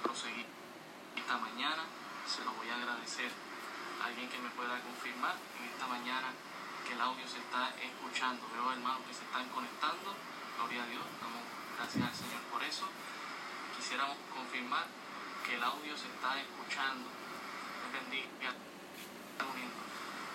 proseguir 0.00 0.46
esta 1.16 1.36
mañana. 1.38 1.84
Se 2.26 2.44
lo 2.44 2.52
voy 2.52 2.68
a 2.70 2.76
agradecer 2.76 3.30
alguien 4.02 4.28
que 4.28 4.38
me 4.38 4.50
pueda 4.50 4.80
confirmar 4.80 5.36
en 5.58 5.64
esta 5.68 5.86
mañana 5.86 6.32
que 6.86 6.94
el 6.94 7.00
audio 7.00 7.26
se 7.28 7.38
está 7.38 7.74
escuchando. 7.76 8.46
Veo 8.52 8.72
hermanos 8.72 9.02
que 9.06 9.14
se 9.14 9.24
están 9.24 9.48
conectando. 9.50 10.14
Gloria 10.56 10.84
a 10.84 10.86
Dios. 10.86 11.04
Gracias 11.76 12.04
al 12.04 12.14
Señor 12.14 12.42
por 12.50 12.62
eso. 12.62 12.86
Quisiéramos 13.76 14.16
confirmar 14.32 14.86
que 15.44 15.54
el 15.56 15.62
audio 15.62 15.96
se 15.96 16.06
está 16.08 16.40
escuchando. 16.40 17.10
Les 17.82 17.92
bendiga. 17.92 18.54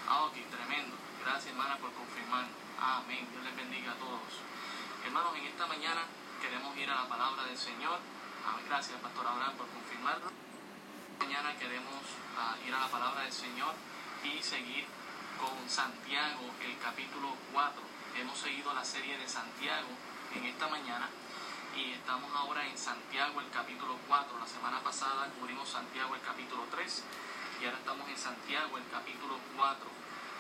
Ah, 0.10 0.24
ok, 0.24 0.36
tremendo. 0.50 0.96
Gracias, 1.24 1.52
hermana, 1.52 1.78
por 1.78 1.92
confirmar. 1.94 2.46
Amén. 2.80 3.28
Dios 3.32 3.44
les 3.44 3.56
bendiga 3.56 3.92
a 3.92 3.96
todos. 3.96 4.42
Hermanos, 5.06 5.36
en 5.38 5.46
esta 5.46 5.66
mañana 5.68 6.02
queremos 6.42 6.76
ir 6.78 6.90
a 6.90 7.04
la 7.04 7.10
palabra 7.10 7.44
del 7.44 7.58
Señor. 7.58 8.00
Gracias, 8.48 8.98
Pastor 9.02 9.28
Abraham, 9.28 9.58
por 9.58 9.68
confirmarlo. 9.68 10.32
Mañana 11.20 11.54
queremos 11.60 12.00
ah, 12.38 12.56
ir 12.66 12.74
a 12.74 12.80
la 12.80 12.88
palabra 12.88 13.24
del 13.24 13.34
Señor 13.34 13.76
y 14.24 14.42
seguir 14.42 14.86
con 15.38 15.70
Santiago, 15.70 16.48
el 16.64 16.78
capítulo 16.80 17.36
4. 17.52 17.82
Hemos 18.16 18.38
seguido 18.40 18.74
la 18.74 18.86
serie 18.86 19.18
de 19.18 19.28
Santiago 19.28 19.90
en 20.34 20.46
esta 20.46 20.70
mañana 20.70 21.10
y 21.76 21.92
estamos 21.92 22.32
ahora 22.34 22.66
en 22.66 22.78
Santiago, 22.78 23.42
el 23.42 23.50
capítulo 23.50 24.00
4. 24.08 24.40
La 24.40 24.48
semana 24.48 24.80
pasada 24.80 25.28
cubrimos 25.38 25.68
Santiago, 25.68 26.16
el 26.16 26.22
capítulo 26.22 26.64
3 26.72 27.04
y 27.62 27.66
ahora 27.66 27.80
estamos 27.80 28.08
en 28.08 28.18
Santiago, 28.18 28.78
el 28.78 28.88
capítulo 28.90 29.40
4, 29.58 29.88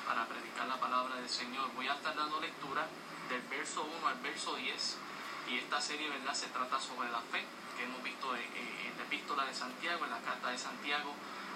para 0.07 0.25
predicar 0.27 0.67
la 0.67 0.79
palabra 0.79 1.15
del 1.15 1.29
Señor. 1.29 1.73
Voy 1.75 1.89
a 1.89 1.95
estar 1.95 2.15
dando 2.15 2.39
lectura 2.39 2.87
del 3.27 3.41
verso 3.49 3.83
1 3.83 4.07
al 4.07 4.19
verso 4.19 4.55
10 4.55 4.97
y 5.49 5.57
esta 5.57 5.81
serie, 5.81 6.09
¿verdad?, 6.09 6.33
se 6.33 6.47
trata 6.47 6.79
sobre 6.79 7.11
la 7.11 7.19
fe 7.19 7.43
que 7.77 7.83
hemos 7.83 8.01
visto 8.03 8.35
en, 8.35 8.41
en 8.41 8.97
la 8.97 9.03
epístola 9.03 9.45
de 9.45 9.53
Santiago, 9.53 10.03
en 10.05 10.11
la 10.11 10.19
carta 10.19 10.49
de 10.49 10.57
Santiago 10.57 11.13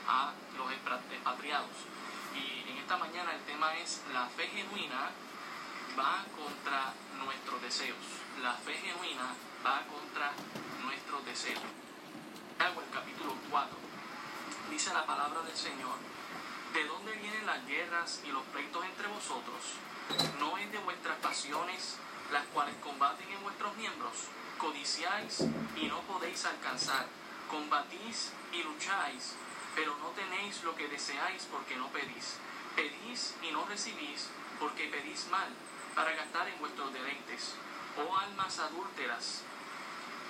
a 0.07 0.31
los 0.57 0.71
expatriados. 0.71 1.75
Y 2.35 2.69
en 2.69 2.77
esta 2.77 2.97
mañana 2.97 3.33
el 3.33 3.41
tema 3.41 3.75
es 3.77 4.01
la 4.13 4.27
fe 4.27 4.47
genuina 4.47 5.09
va 5.97 6.23
contra 6.37 6.93
nuestros 7.25 7.61
deseos. 7.61 7.97
La 8.41 8.53
fe 8.53 8.73
genuina 8.75 9.35
va 9.65 9.81
contra 9.87 10.31
nuestros 10.83 11.25
deseos. 11.25 11.61
Santiago, 12.61 12.81
el 12.81 12.93
capítulo 12.93 13.33
4, 13.49 13.77
dice 14.69 14.93
la 14.93 15.03
palabra 15.03 15.41
del 15.41 15.57
Señor, 15.57 15.97
¿de 16.75 16.85
dónde 16.85 17.11
vienen 17.13 17.47
las 17.47 17.65
guerras 17.65 18.21
y 18.23 18.31
los 18.31 18.43
pleitos 18.53 18.85
entre 18.85 19.07
vosotros? 19.07 19.81
¿No 20.37 20.57
es 20.59 20.71
de 20.71 20.77
vuestras 20.77 21.17
pasiones 21.17 21.97
las 22.31 22.45
cuales 22.53 22.75
combaten 22.83 23.27
en 23.31 23.41
vuestros 23.41 23.75
miembros? 23.77 24.13
Codiciáis 24.61 25.39
y 25.75 25.87
no 25.87 26.01
podéis 26.01 26.45
alcanzar, 26.45 27.07
combatís 27.49 28.31
y 28.53 28.61
lucháis, 28.61 29.33
pero 29.73 29.97
no 29.97 30.09
tenéis 30.09 30.63
lo 30.63 30.75
que 30.75 30.87
deseáis 30.87 31.47
porque 31.51 31.75
no 31.77 31.87
pedís. 31.87 32.37
Pedís 32.75 33.33
y 33.41 33.49
no 33.51 33.65
recibís 33.65 34.29
porque 34.59 34.87
pedís 34.87 35.25
mal, 35.31 35.49
para 35.95 36.13
gastar 36.13 36.47
en 36.47 36.59
vuestros 36.59 36.93
deleites. 36.93 37.55
Oh 37.97 38.15
almas 38.15 38.59
adúlteras, 38.59 39.41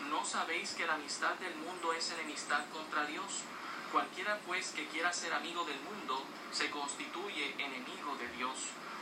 ¿no 0.09 0.23
sabéis 0.23 0.75
que 0.75 0.87
la 0.87 0.93
amistad 0.93 1.33
del 1.33 1.55
mundo 1.55 1.91
es 1.91 2.09
enemistad 2.11 2.63
contra 2.71 3.05
Dios? 3.07 3.43
Cualquiera 3.91 4.39
pues 4.47 4.69
que 4.69 4.87
quiera 4.87 5.11
ser 5.11 5.33
amigo 5.33 5.65
del 5.65 5.81
mundo 5.81 6.23
se 6.53 6.71
constituye 6.71 7.53
enemigo 7.59 8.15
de 8.15 8.29
Dios. 8.37 8.55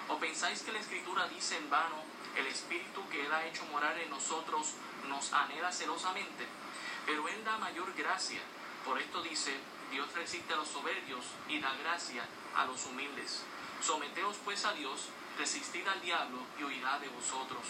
¿O 0.08 0.18
pensáis 0.18 0.64
que 0.64 0.72
la 0.72 0.80
Escritura 0.80 1.28
dice 1.28 1.56
en 1.56 1.70
vano, 1.70 2.02
el 2.36 2.48
Espíritu 2.48 3.08
que 3.10 3.28
Él 3.28 3.32
ha 3.32 3.46
hecho 3.46 3.64
morar 3.66 3.96
en 4.00 4.10
nosotros 4.10 4.74
nos 5.08 5.32
anhela 5.34 5.72
celosamente? 5.72 6.48
Pero 7.06 7.28
Él 7.28 7.44
da 7.44 7.58
mayor 7.58 7.94
gracia. 7.94 8.42
Por 8.86 9.00
esto 9.00 9.22
dice, 9.22 9.58
Dios 9.92 10.14
resiste 10.14 10.54
a 10.54 10.58
los 10.58 10.68
soberbios 10.68 11.26
y 11.48 11.60
da 11.60 11.74
gracia 11.84 12.24
a 12.56 12.66
los 12.66 12.86
humildes. 12.86 13.44
Someteos 13.82 14.38
pues 14.44 14.66
a 14.66 14.74
Dios, 14.74 15.10
resistid 15.38 15.88
al 15.88 16.02
diablo 16.02 16.40
y 16.60 16.64
huirá 16.64 17.00
de 17.00 17.10
vosotros. 17.10 17.62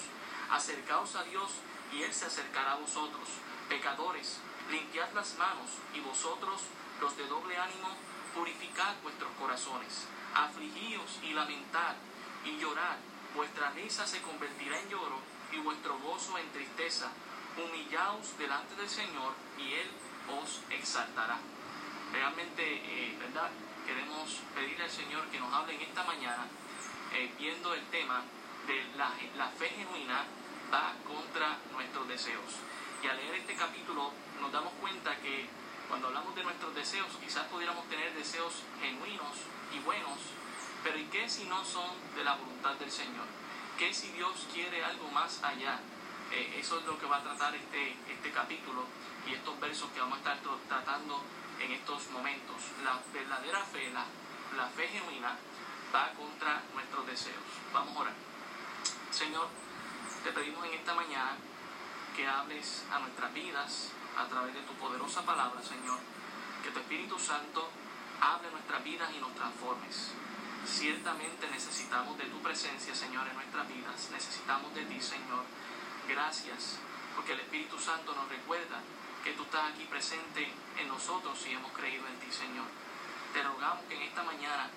Acercaos 0.52 1.16
a 1.16 1.24
Dios 1.24 1.52
y 1.94 2.04
Él 2.04 2.14
se 2.14 2.26
acercará 2.26 2.74
a 2.74 2.78
vosotros. 2.78 3.28
Pecadores, 3.70 4.40
limpiad 4.72 5.12
las 5.14 5.36
manos 5.38 5.70
y 5.94 6.00
vosotros, 6.00 6.62
los 7.00 7.16
de 7.16 7.28
doble 7.28 7.58
ánimo, 7.58 7.90
purificad 8.36 8.96
vuestros 9.04 9.32
corazones. 9.40 10.08
Afligíos 10.34 11.20
y 11.24 11.34
lamentad 11.34 11.96
y 12.46 12.58
llorad. 12.58 12.98
Vuestra 13.36 13.72
risa 13.72 14.08
se 14.08 14.22
convertirá 14.22 14.80
en 14.80 14.90
lloro 14.90 15.20
y 15.52 15.60
vuestro 15.60 15.98
gozo 16.00 16.38
en 16.38 16.52
tristeza. 16.52 17.12
Humillaos 17.58 18.38
delante 18.38 18.76
del 18.76 18.90
Señor 18.90 19.34
y 19.58 19.74
Él 19.74 19.90
os 20.42 20.62
exaltará. 20.70 21.38
Realmente, 22.12 22.64
eh, 22.64 23.18
¿verdad? 23.20 23.50
Queremos 23.86 24.42
pedirle 24.56 24.84
al 24.84 24.90
Señor 24.90 25.26
que 25.28 25.40
nos 25.40 25.54
hable 25.54 25.76
en 25.76 25.82
esta 25.82 26.04
mañana, 26.04 26.46
eh, 27.14 27.32
viendo 27.38 27.74
el 27.74 27.84
tema 27.88 28.24
de 28.68 28.86
la, 28.98 29.12
la 29.38 29.48
fe 29.50 29.70
genuina 29.70 30.26
va 30.72 30.94
contra 31.08 31.58
nuestros 31.74 32.08
deseos. 32.08 32.56
Y 33.04 33.08
al 33.08 33.18
leer 33.18 33.36
este 33.36 33.56
capítulo 33.56 34.12
nos 34.42 34.52
damos 34.52 34.74
cuenta 34.74 35.16
que 35.18 35.48
cuando 35.88 36.08
hablamos 36.08 36.36
de 36.36 36.44
nuestros 36.44 36.76
deseos, 36.76 37.08
quizás 37.20 37.48
pudiéramos 37.48 37.88
tener 37.90 38.14
deseos 38.14 38.62
genuinos 38.80 39.36
y 39.74 39.80
buenos, 39.80 40.20
pero 40.84 40.98
¿y 40.98 41.06
qué 41.06 41.28
si 41.28 41.46
no 41.46 41.66
son 41.66 41.90
de 42.16 42.24
la 42.24 42.36
voluntad 42.36 42.76
del 42.76 42.92
Señor? 42.92 43.26
¿Qué 43.78 43.94
si 43.94 44.10
Dios 44.10 44.48
quiere 44.54 44.84
algo 44.84 45.08
más 45.10 45.44
allá? 45.44 45.80
Eh, 46.32 46.58
eso 46.60 46.80
es 46.80 46.86
lo 46.86 46.98
que 47.00 47.06
va 47.06 47.18
a 47.18 47.24
tratar 47.24 47.56
este, 47.56 47.96
este 48.08 48.32
capítulo 48.32 48.86
y 49.28 49.34
estos 49.34 49.60
versos 49.60 49.90
que 49.92 50.00
vamos 50.00 50.18
a 50.18 50.34
estar 50.34 50.40
tratando 50.68 51.24
en 51.60 51.72
estos 51.72 52.10
momentos. 52.12 52.56
La 52.84 53.00
verdadera 53.12 53.64
fe, 53.64 53.92
la, 53.92 54.06
la 54.56 54.68
fe 54.70 54.88
genuina, 54.88 55.38
va 55.94 56.14
contra 56.14 56.62
nuestros 56.74 57.06
deseos. 57.08 57.44
Vamos 57.74 57.96
a 57.98 58.00
orar. 58.02 58.14
Señor, 59.12 59.48
te 60.24 60.32
pedimos 60.32 60.66
en 60.66 60.74
esta 60.74 60.94
mañana 60.94 61.38
que 62.16 62.28
hables 62.28 62.86
a 62.92 63.00
nuestras 63.00 63.34
vidas 63.34 63.92
a 64.18 64.26
través 64.28 64.54
de 64.54 64.62
tu 64.62 64.74
poderosa 64.74 65.24
palabra, 65.24 65.62
Señor. 65.64 65.98
Que 66.64 66.72
tu 66.72 66.80
Espíritu 66.80 67.18
Santo 67.18 67.70
hable 68.22 68.52
nuestras 68.52 68.84
vidas 68.84 69.10
y 69.16 69.20
nos 69.20 69.34
transformes. 69.34 70.12
Ciertamente 70.66 71.48
necesitamos 71.50 72.18
de 72.18 72.26
tu 72.26 72.42
presencia, 72.42 72.94
Señor, 72.94 73.28
en 73.28 73.36
nuestras 73.36 73.68
vidas. 73.68 74.10
Necesitamos 74.12 74.74
de 74.74 74.86
ti, 74.86 75.02
Señor. 75.02 75.44
Gracias, 76.10 76.80
porque 77.16 77.34
el 77.34 77.40
Espíritu 77.42 77.78
Santo 77.78 78.16
nos 78.16 78.28
recuerda 78.30 78.82
que 79.24 79.34
tú 79.34 79.44
estás 79.44 79.72
aquí 79.72 79.86
presente 79.86 80.52
en 80.80 80.88
nosotros 80.88 81.38
y 81.46 81.54
hemos 81.54 81.72
creído 81.74 82.08
en 82.08 82.18
ti, 82.18 82.32
Señor. 82.32 82.66
Te 83.32 83.44
rogamos 83.44 83.86
que 83.86 83.96
en 83.96 84.02
esta 84.02 84.24
mañana 84.24 84.72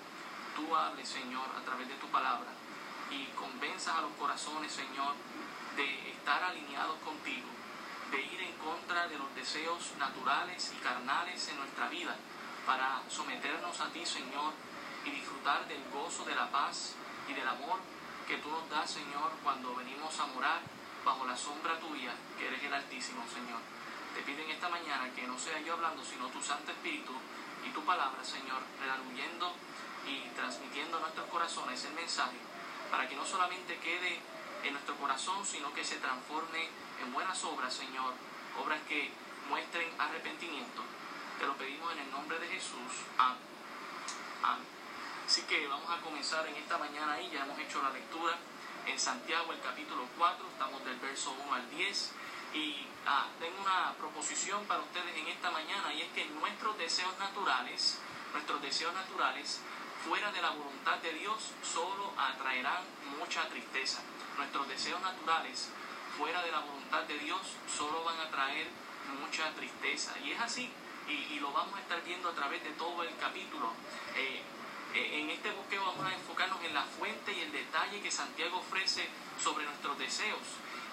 tú 0.54 0.76
hables, 0.76 1.08
Señor, 1.08 1.48
a 1.56 1.64
través 1.64 1.88
de 1.88 1.94
tu 1.94 2.06
palabra 2.08 2.50
y 3.10 3.24
convenzas 3.32 3.96
a 3.96 4.02
los 4.02 4.12
corazones, 4.20 4.70
Señor, 4.72 5.14
de 5.74 6.10
estar 6.10 6.42
alineados 6.42 6.98
contigo, 6.98 7.48
de 8.10 8.20
ir 8.20 8.42
en 8.42 8.52
contra 8.58 9.08
de 9.08 9.16
los 9.16 9.34
deseos 9.34 9.92
naturales 9.98 10.70
y 10.76 10.82
carnales 10.84 11.48
en 11.48 11.56
nuestra 11.56 11.88
vida, 11.88 12.14
para 12.66 13.00
someternos 13.08 13.80
a 13.80 13.88
ti, 13.88 14.04
Señor, 14.04 14.52
y 15.06 15.10
disfrutar 15.10 15.66
del 15.66 15.82
gozo, 15.88 16.26
de 16.26 16.34
la 16.34 16.50
paz 16.50 16.92
y 17.26 17.32
del 17.32 17.48
amor 17.48 17.80
que 18.28 18.36
tú 18.36 18.50
nos 18.50 18.68
das, 18.68 18.90
Señor, 18.90 19.32
cuando 19.42 19.74
venimos 19.74 20.20
a 20.20 20.26
morar 20.26 20.60
bajo 21.04 21.26
la 21.26 21.36
sombra 21.36 21.78
tuya, 21.78 22.12
que 22.38 22.46
eres 22.46 22.62
el 22.62 22.72
Altísimo, 22.72 23.24
Señor. 23.28 23.60
Te 24.14 24.22
pido 24.22 24.42
en 24.42 24.50
esta 24.50 24.68
mañana 24.68 25.10
que 25.14 25.26
no 25.26 25.38
sea 25.38 25.60
yo 25.60 25.74
hablando, 25.74 26.04
sino 26.04 26.28
tu 26.28 26.42
Santo 26.42 26.70
Espíritu 26.70 27.12
y 27.66 27.70
tu 27.70 27.84
palabra, 27.84 28.22
Señor, 28.24 28.60
redarguyendo 28.80 29.54
y 30.06 30.28
transmitiendo 30.34 30.98
a 30.98 31.00
nuestros 31.00 31.26
corazones 31.28 31.84
el 31.84 31.94
mensaje, 31.94 32.36
para 32.90 33.08
que 33.08 33.16
no 33.16 33.24
solamente 33.24 33.78
quede 33.78 34.20
en 34.64 34.72
nuestro 34.72 34.96
corazón, 34.96 35.44
sino 35.44 35.72
que 35.72 35.84
se 35.84 35.96
transforme 35.96 36.68
en 37.02 37.12
buenas 37.12 37.42
obras, 37.44 37.72
Señor, 37.72 38.12
obras 38.62 38.80
que 38.88 39.10
muestren 39.48 39.88
arrepentimiento. 39.98 40.82
Te 41.38 41.46
lo 41.46 41.56
pedimos 41.56 41.92
en 41.92 41.98
el 42.00 42.10
nombre 42.10 42.38
de 42.38 42.48
Jesús. 42.48 43.06
Amén. 43.18 43.38
Amén. 44.42 44.66
Así 45.26 45.42
que 45.42 45.66
vamos 45.66 45.90
a 45.90 46.00
comenzar 46.00 46.46
en 46.46 46.56
esta 46.56 46.78
mañana 46.78 47.20
y 47.20 47.30
ya 47.30 47.44
hemos 47.44 47.58
hecho 47.58 47.82
la 47.82 47.90
lectura 47.90 48.36
en 48.86 48.98
Santiago, 48.98 49.52
el 49.52 49.60
capítulo 49.60 50.06
4, 50.18 50.46
estamos 50.48 50.84
del 50.84 50.96
verso 50.96 51.34
1 51.44 51.54
al 51.54 51.70
10. 51.70 52.12
Y 52.54 52.86
ah, 53.06 53.26
tengo 53.38 53.60
una 53.62 53.94
proposición 53.98 54.64
para 54.66 54.80
ustedes 54.80 55.16
en 55.16 55.28
esta 55.28 55.50
mañana 55.50 55.92
y 55.94 56.02
es 56.02 56.12
que 56.12 56.26
nuestros 56.26 56.76
deseos 56.78 57.16
naturales, 57.18 57.98
nuestros 58.32 58.60
deseos 58.60 58.92
naturales 58.92 59.60
fuera 60.06 60.32
de 60.32 60.42
la 60.42 60.50
voluntad 60.50 60.98
de 60.98 61.12
Dios 61.14 61.52
solo 61.62 62.12
atraerán 62.18 62.82
mucha 63.18 63.48
tristeza. 63.48 64.02
Nuestros 64.36 64.68
deseos 64.68 65.00
naturales 65.00 65.70
fuera 66.18 66.42
de 66.42 66.50
la 66.50 66.60
voluntad 66.60 67.02
de 67.04 67.18
Dios 67.18 67.40
solo 67.74 68.04
van 68.04 68.20
a 68.20 68.30
traer 68.30 68.68
mucha 69.20 69.50
tristeza. 69.52 70.12
Y 70.24 70.32
es 70.32 70.40
así, 70.40 70.70
y, 71.08 71.40
lo 71.40 71.52
vamos 71.52 71.76
a 71.76 71.80
estar 71.80 72.02
viendo 72.04 72.28
a 72.28 72.34
través 72.34 72.62
de 72.62 72.70
todo 72.70 73.02
el 73.02 73.16
capítulo. 73.16 73.72
Eh, 74.16 74.42
en 74.94 75.30
este 75.30 75.50
bosqueo 75.50 75.84
vamos 75.84 76.06
a 76.06 76.14
enfocarnos 76.14 76.62
en 76.64 76.74
la 76.74 76.82
fuente 76.82 77.32
y 77.32 77.40
el 77.40 77.52
detalle 77.52 78.00
que 78.00 78.10
Santiago 78.10 78.58
ofrece 78.58 79.08
sobre 79.42 79.64
nuestros 79.64 79.98
deseos. 79.98 80.40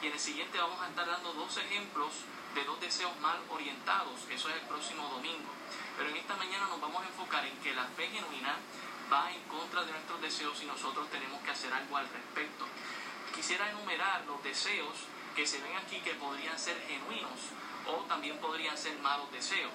Y 0.01 0.07
en 0.07 0.13
el 0.13 0.19
siguiente 0.19 0.57
vamos 0.57 0.81
a 0.81 0.87
estar 0.87 1.05
dando 1.05 1.33
dos 1.33 1.57
ejemplos 1.57 2.13
de 2.55 2.63
dos 2.63 2.79
deseos 2.79 3.11
mal 3.19 3.37
orientados, 3.49 4.15
eso 4.29 4.49
es 4.49 4.55
el 4.55 4.61
próximo 4.61 5.07
domingo. 5.09 5.49
Pero 5.97 6.09
en 6.09 6.15
esta 6.15 6.35
mañana 6.35 6.67
nos 6.67 6.79
vamos 6.79 7.03
a 7.03 7.07
enfocar 7.07 7.45
en 7.45 7.57
que 7.57 7.73
la 7.73 7.85
fe 7.85 8.07
genuina 8.07 8.55
va 9.11 9.31
en 9.31 9.41
contra 9.43 9.83
de 9.83 9.91
nuestros 9.91 10.21
deseos 10.21 10.61
y 10.63 10.65
nosotros 10.65 11.09
tenemos 11.09 11.41
que 11.41 11.51
hacer 11.51 11.73
algo 11.73 11.97
al 11.97 12.07
respecto. 12.09 12.65
Quisiera 13.35 13.69
enumerar 13.69 14.23
los 14.25 14.41
deseos 14.43 14.95
que 15.35 15.45
se 15.45 15.61
ven 15.61 15.75
aquí 15.75 15.99
que 15.99 16.13
podrían 16.15 16.57
ser 16.57 16.81
genuinos 16.87 17.39
o 17.85 18.03
también 18.07 18.37
podrían 18.37 18.77
ser 18.77 18.97
malos 18.99 19.31
deseos. 19.31 19.73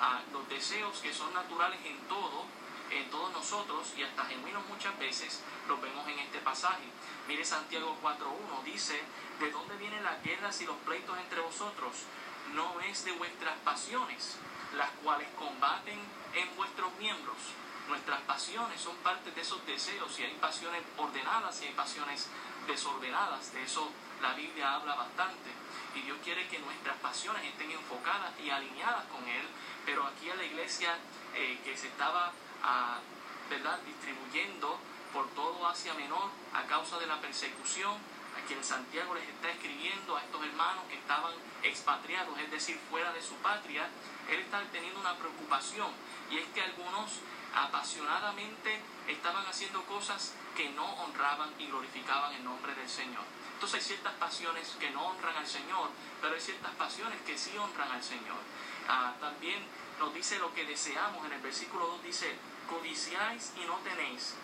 Ah, 0.00 0.20
los 0.32 0.48
deseos 0.48 0.98
que 0.98 1.12
son 1.12 1.32
naturales 1.32 1.78
en 1.84 1.96
todo, 2.08 2.44
en 2.98 3.10
todos 3.10 3.32
nosotros 3.32 3.92
y 3.96 4.02
hasta 4.02 4.24
genuinos 4.24 4.66
muchas 4.68 4.98
veces, 4.98 5.40
los 5.68 5.80
vemos 5.80 6.06
en 6.08 6.18
este 6.18 6.38
pasaje. 6.38 6.84
Mire 7.28 7.44
Santiago 7.44 7.96
4.1, 8.02 8.64
dice, 8.64 9.00
¿de 9.40 9.50
dónde 9.50 9.76
vienen 9.76 10.04
las 10.04 10.22
guerras 10.22 10.60
y 10.60 10.66
los 10.66 10.76
pleitos 10.78 11.16
entre 11.18 11.40
vosotros? 11.40 11.92
No 12.54 12.80
es 12.80 13.04
de 13.04 13.12
vuestras 13.12 13.58
pasiones, 13.60 14.36
las 14.76 14.90
cuales 15.02 15.28
combaten 15.38 15.98
en 16.34 16.56
vuestros 16.56 16.92
miembros. 16.98 17.36
Nuestras 17.88 18.20
pasiones 18.22 18.80
son 18.80 18.96
parte 18.96 19.30
de 19.30 19.40
esos 19.40 19.64
deseos 19.66 20.18
y 20.18 20.24
hay 20.24 20.34
pasiones 20.34 20.82
ordenadas 20.96 21.60
y 21.62 21.66
hay 21.66 21.72
pasiones 21.72 22.28
desordenadas. 22.66 23.52
De 23.52 23.62
eso 23.62 23.90
la 24.20 24.34
Biblia 24.34 24.74
habla 24.74 24.94
bastante. 24.94 25.50
Y 25.94 26.02
Dios 26.02 26.18
quiere 26.24 26.46
que 26.48 26.58
nuestras 26.58 26.96
pasiones 26.98 27.44
estén 27.44 27.70
enfocadas 27.70 28.32
y 28.40 28.50
alineadas 28.50 29.04
con 29.06 29.26
Él. 29.28 29.46
Pero 29.84 30.06
aquí 30.06 30.30
a 30.30 30.36
la 30.36 30.44
iglesia 30.44 30.96
eh, 31.34 31.60
que 31.64 31.76
se 31.76 31.88
estaba 31.88 32.32
¿verdad? 33.50 33.78
distribuyendo 33.84 34.78
por 35.12 35.28
todo 35.30 35.66
Asia 35.66 35.94
Menor 35.94 36.30
a 36.54 36.62
causa 36.64 36.98
de 36.98 37.06
la 37.06 37.20
persecución, 37.20 37.92
a 37.92 38.46
quien 38.46 38.64
Santiago 38.64 39.14
les 39.14 39.28
está 39.28 39.50
escribiendo 39.50 40.16
a 40.16 40.22
estos 40.22 40.42
hermanos 40.42 40.84
que 40.88 40.96
estaban 40.96 41.32
expatriados, 41.62 42.38
es 42.38 42.50
decir, 42.50 42.80
fuera 42.90 43.12
de 43.12 43.22
su 43.22 43.34
patria, 43.36 43.86
él 44.30 44.40
está 44.40 44.62
teniendo 44.72 45.00
una 45.00 45.16
preocupación 45.16 45.88
y 46.30 46.38
es 46.38 46.46
que 46.48 46.62
algunos 46.62 47.20
apasionadamente 47.54 48.80
estaban 49.06 49.44
haciendo 49.46 49.84
cosas 49.84 50.32
que 50.56 50.70
no 50.70 50.86
honraban 51.04 51.50
y 51.58 51.66
glorificaban 51.66 52.32
el 52.32 52.44
nombre 52.44 52.74
del 52.74 52.88
Señor. 52.88 53.24
Entonces 53.54 53.80
hay 53.80 53.86
ciertas 53.86 54.14
pasiones 54.14 54.76
que 54.80 54.90
no 54.90 55.06
honran 55.06 55.36
al 55.36 55.46
Señor, 55.46 55.90
pero 56.20 56.34
hay 56.34 56.40
ciertas 56.40 56.72
pasiones 56.72 57.20
que 57.22 57.36
sí 57.36 57.56
honran 57.56 57.92
al 57.92 58.02
Señor. 58.02 58.38
Ah, 58.88 59.14
también 59.20 59.62
nos 59.98 60.12
dice 60.14 60.38
lo 60.38 60.52
que 60.54 60.64
deseamos 60.64 61.24
en 61.26 61.32
el 61.32 61.40
versículo 61.40 61.86
2, 61.86 62.02
dice, 62.02 62.34
codiciáis 62.68 63.52
y 63.56 63.66
no 63.66 63.76
tenéis, 63.78 64.34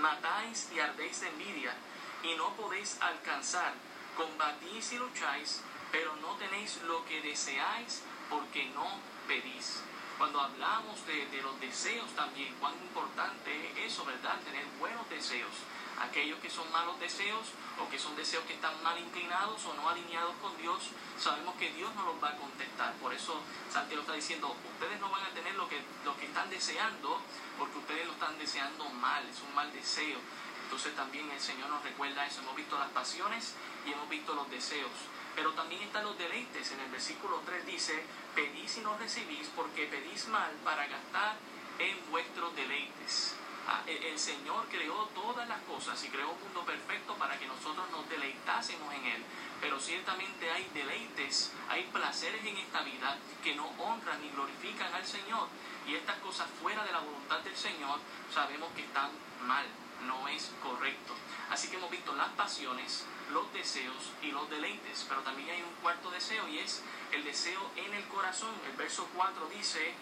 matáis 0.00 0.70
y 0.72 0.80
ardéis 0.80 1.20
de 1.20 1.28
envidia 1.28 1.74
y 2.22 2.34
no 2.36 2.54
podéis 2.54 2.98
alcanzar, 3.00 3.74
combatís 4.16 4.92
y 4.92 4.98
lucháis, 4.98 5.62
pero 5.92 6.14
no 6.16 6.34
tenéis 6.36 6.80
lo 6.82 7.04
que 7.04 7.22
deseáis 7.22 8.02
porque 8.28 8.66
no 8.70 8.86
pedís. 9.26 9.82
Cuando 10.18 10.40
hablamos 10.40 11.06
de, 11.06 11.26
de, 11.26 11.42
los 11.42 11.60
deseos 11.60 12.10
también, 12.16 12.54
cuán 12.58 12.74
importante 12.74 13.70
es 13.70 13.92
eso, 13.92 14.04
¿verdad? 14.04 14.40
Tener 14.40 14.66
buenos 14.80 15.08
deseos. 15.08 15.52
Aquellos 16.00 16.38
que 16.40 16.50
son 16.50 16.70
malos 16.72 16.98
deseos 17.00 17.48
o 17.78 17.88
que 17.88 17.98
son 17.98 18.14
deseos 18.16 18.44
que 18.44 18.54
están 18.54 18.82
mal 18.82 18.98
inclinados 18.98 19.64
o 19.66 19.74
no 19.74 19.88
alineados 19.88 20.34
con 20.40 20.56
Dios, 20.58 20.90
sabemos 21.18 21.54
que 21.56 21.72
Dios 21.72 21.94
no 21.94 22.04
los 22.04 22.22
va 22.22 22.30
a 22.30 22.36
contestar. 22.36 22.94
Por 22.94 23.12
eso 23.12 23.40
Santiago 23.70 24.02
está 24.02 24.14
diciendo, 24.14 24.54
ustedes 24.74 25.00
no 25.00 25.10
van 25.10 25.24
a 25.24 25.30
tener 25.30 25.54
lo 25.54 25.68
que, 25.68 25.80
lo 26.04 26.16
que 26.16 26.26
están 26.26 26.48
deseando 26.50 27.20
porque 27.58 27.78
ustedes 27.78 28.06
lo 28.06 28.12
están 28.12 28.38
deseando 28.38 28.88
mal, 28.90 29.26
es 29.28 29.40
un 29.42 29.54
mal 29.54 29.72
deseo. 29.72 30.18
Entonces 30.64 30.94
también 30.94 31.30
el 31.30 31.40
Señor 31.40 31.68
nos 31.70 31.82
recuerda 31.82 32.26
eso. 32.26 32.40
Hemos 32.40 32.54
visto 32.54 32.78
las 32.78 32.90
pasiones 32.90 33.54
y 33.86 33.92
hemos 33.92 34.08
visto 34.08 34.34
los 34.34 34.48
deseos. 34.50 34.92
Pero 35.34 35.52
también 35.52 35.82
están 35.82 36.04
los 36.04 36.16
deleites. 36.18 36.70
En 36.72 36.80
el 36.80 36.90
versículo 36.90 37.40
3 37.44 37.66
dice, 37.66 38.04
pedís 38.34 38.76
y 38.76 38.80
no 38.80 38.96
recibís 38.98 39.48
porque 39.56 39.86
pedís 39.86 40.28
mal 40.28 40.52
para 40.64 40.86
gastar 40.86 41.36
en 41.78 42.10
vuestros 42.10 42.54
deleites. 42.54 43.34
Ah, 43.70 43.82
el 43.86 44.18
Señor 44.18 44.66
creó 44.70 45.10
todas 45.14 45.46
las 45.46 45.60
cosas 45.64 46.02
y 46.02 46.08
creó 46.08 46.30
un 46.30 46.40
mundo 46.40 46.64
perfecto 46.64 47.12
para 47.16 47.38
que 47.38 47.46
nosotros 47.46 47.84
nos 47.90 48.08
deleitásemos 48.08 48.94
en 48.94 49.04
Él. 49.04 49.22
Pero 49.60 49.78
ciertamente 49.78 50.50
hay 50.50 50.66
deleites, 50.72 51.52
hay 51.68 51.82
placeres 51.92 52.42
en 52.46 52.56
esta 52.56 52.80
vida 52.80 53.18
que 53.44 53.54
no 53.54 53.66
honran 53.78 54.22
ni 54.22 54.30
glorifican 54.30 54.94
al 54.94 55.04
Señor. 55.04 55.48
Y 55.86 55.96
estas 55.96 56.16
cosas 56.20 56.48
fuera 56.62 56.82
de 56.82 56.92
la 56.92 57.00
voluntad 57.00 57.40
del 57.40 57.54
Señor 57.54 58.00
sabemos 58.32 58.72
que 58.72 58.84
están 58.84 59.10
mal, 59.42 59.66
no 60.06 60.26
es 60.28 60.50
correcto. 60.62 61.12
Así 61.50 61.68
que 61.68 61.76
hemos 61.76 61.90
visto 61.90 62.14
las 62.14 62.30
pasiones, 62.30 63.04
los 63.32 63.52
deseos 63.52 64.12
y 64.22 64.30
los 64.30 64.48
deleites. 64.48 65.04
Pero 65.06 65.20
también 65.20 65.50
hay 65.50 65.60
un 65.60 65.74
cuarto 65.82 66.10
deseo 66.10 66.48
y 66.48 66.60
es 66.60 66.82
el 67.12 67.22
deseo 67.22 67.70
en 67.76 67.92
el 67.92 68.08
corazón. 68.08 68.54
El 68.70 68.76
verso 68.78 69.06
4 69.14 69.46
dice, 69.54 69.92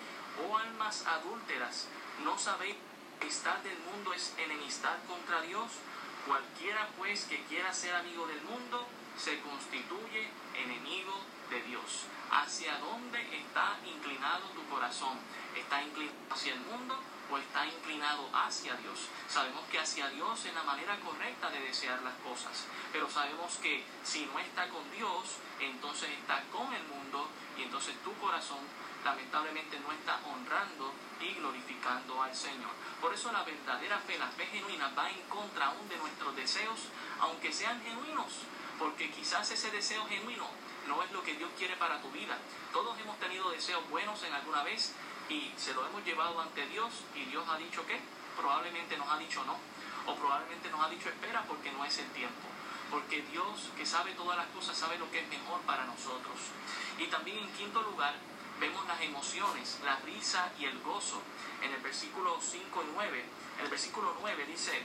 oh 0.46 0.56
almas 0.56 1.04
adúlteras, 1.04 1.88
no 2.22 2.38
sabéis 2.38 2.76
amistad 3.20 3.58
del 3.58 3.78
mundo 3.78 4.12
es 4.12 4.34
enemistad 4.38 4.96
contra 5.08 5.40
Dios. 5.42 5.70
Cualquiera 6.26 6.88
pues 6.96 7.24
que 7.24 7.42
quiera 7.44 7.72
ser 7.72 7.94
amigo 7.94 8.26
del 8.26 8.40
mundo 8.42 8.86
se 9.16 9.40
constituye 9.40 10.28
enemigo 10.54 11.14
de 11.50 11.62
Dios. 11.62 12.06
¿Hacia 12.30 12.78
dónde 12.78 13.20
está 13.38 13.78
inclinado 13.86 14.44
tu 14.50 14.64
corazón? 14.68 15.18
¿Está 15.54 15.82
inclinado 15.82 16.16
hacia 16.30 16.54
el 16.54 16.60
mundo 16.60 16.98
o 17.30 17.38
está 17.38 17.66
inclinado 17.66 18.28
hacia 18.34 18.74
Dios? 18.74 19.08
Sabemos 19.28 19.64
que 19.70 19.78
hacia 19.78 20.08
Dios 20.10 20.44
es 20.44 20.54
la 20.54 20.64
manera 20.64 20.98
correcta 21.00 21.50
de 21.50 21.60
desear 21.60 22.02
las 22.02 22.14
cosas, 22.18 22.66
pero 22.92 23.08
sabemos 23.08 23.56
que 23.58 23.84
si 24.02 24.26
no 24.26 24.38
está 24.38 24.68
con 24.68 24.90
Dios, 24.90 25.38
entonces 25.60 26.10
está 26.10 26.42
con 26.50 26.72
el 26.74 26.82
mundo 26.84 27.28
y 27.56 27.62
entonces 27.62 27.94
tu 28.02 28.12
corazón 28.18 28.58
lamentablemente 29.04 29.78
no 29.80 29.92
está 29.92 30.20
honrando 30.24 30.92
y 31.20 31.34
glorificando 31.34 32.22
al 32.22 32.34
Señor. 32.34 32.70
Por 33.00 33.12
eso 33.14 33.32
la 33.32 33.42
verdadera 33.42 33.98
fe, 34.00 34.18
la 34.18 34.28
fe 34.28 34.46
genuina, 34.46 34.92
va 34.96 35.10
en 35.10 35.20
contra 35.28 35.66
aún 35.66 35.88
de 35.88 35.96
nuestros 35.96 36.34
deseos, 36.36 36.88
aunque 37.20 37.52
sean 37.52 37.82
genuinos, 37.82 38.32
porque 38.78 39.10
quizás 39.10 39.50
ese 39.50 39.70
deseo 39.70 40.06
genuino 40.06 40.46
no 40.86 41.02
es 41.02 41.10
lo 41.12 41.22
que 41.22 41.34
Dios 41.34 41.50
quiere 41.58 41.76
para 41.76 42.00
tu 42.00 42.10
vida. 42.10 42.38
Todos 42.72 42.98
hemos 43.00 43.18
tenido 43.18 43.50
deseos 43.50 43.88
buenos 43.90 44.22
en 44.22 44.32
alguna 44.32 44.62
vez 44.62 44.94
y 45.28 45.52
se 45.56 45.74
lo 45.74 45.86
hemos 45.86 46.04
llevado 46.04 46.40
ante 46.40 46.66
Dios 46.66 46.92
y 47.14 47.24
Dios 47.24 47.44
ha 47.48 47.56
dicho 47.58 47.84
que 47.86 47.98
probablemente 48.36 48.96
nos 48.96 49.08
ha 49.10 49.18
dicho 49.18 49.42
no, 49.44 49.56
o 50.06 50.14
probablemente 50.14 50.70
nos 50.70 50.84
ha 50.84 50.88
dicho 50.88 51.08
espera 51.08 51.42
porque 51.48 51.72
no 51.72 51.84
es 51.84 51.98
el 51.98 52.08
tiempo. 52.10 52.48
Porque 52.90 53.22
Dios, 53.32 53.70
que 53.76 53.84
sabe 53.84 54.12
todas 54.12 54.36
las 54.36 54.46
cosas, 54.48 54.76
sabe 54.78 54.96
lo 54.96 55.10
que 55.10 55.18
es 55.18 55.28
mejor 55.28 55.60
para 55.62 55.84
nosotros. 55.86 56.38
Y 56.98 57.06
también 57.08 57.38
en 57.38 57.52
quinto 57.54 57.82
lugar, 57.82 58.14
vemos 58.60 58.86
las 58.86 59.00
emociones, 59.00 59.78
la 59.84 59.96
risa 59.96 60.52
y 60.58 60.64
el 60.64 60.78
gozo. 60.80 61.20
En 61.62 61.72
el 61.72 61.80
versículo 61.80 62.38
5 62.40 62.82
y 62.82 62.86
9, 62.94 63.24
el 63.62 63.68
versículo 63.68 64.16
9 64.20 64.44
dice, 64.46 64.82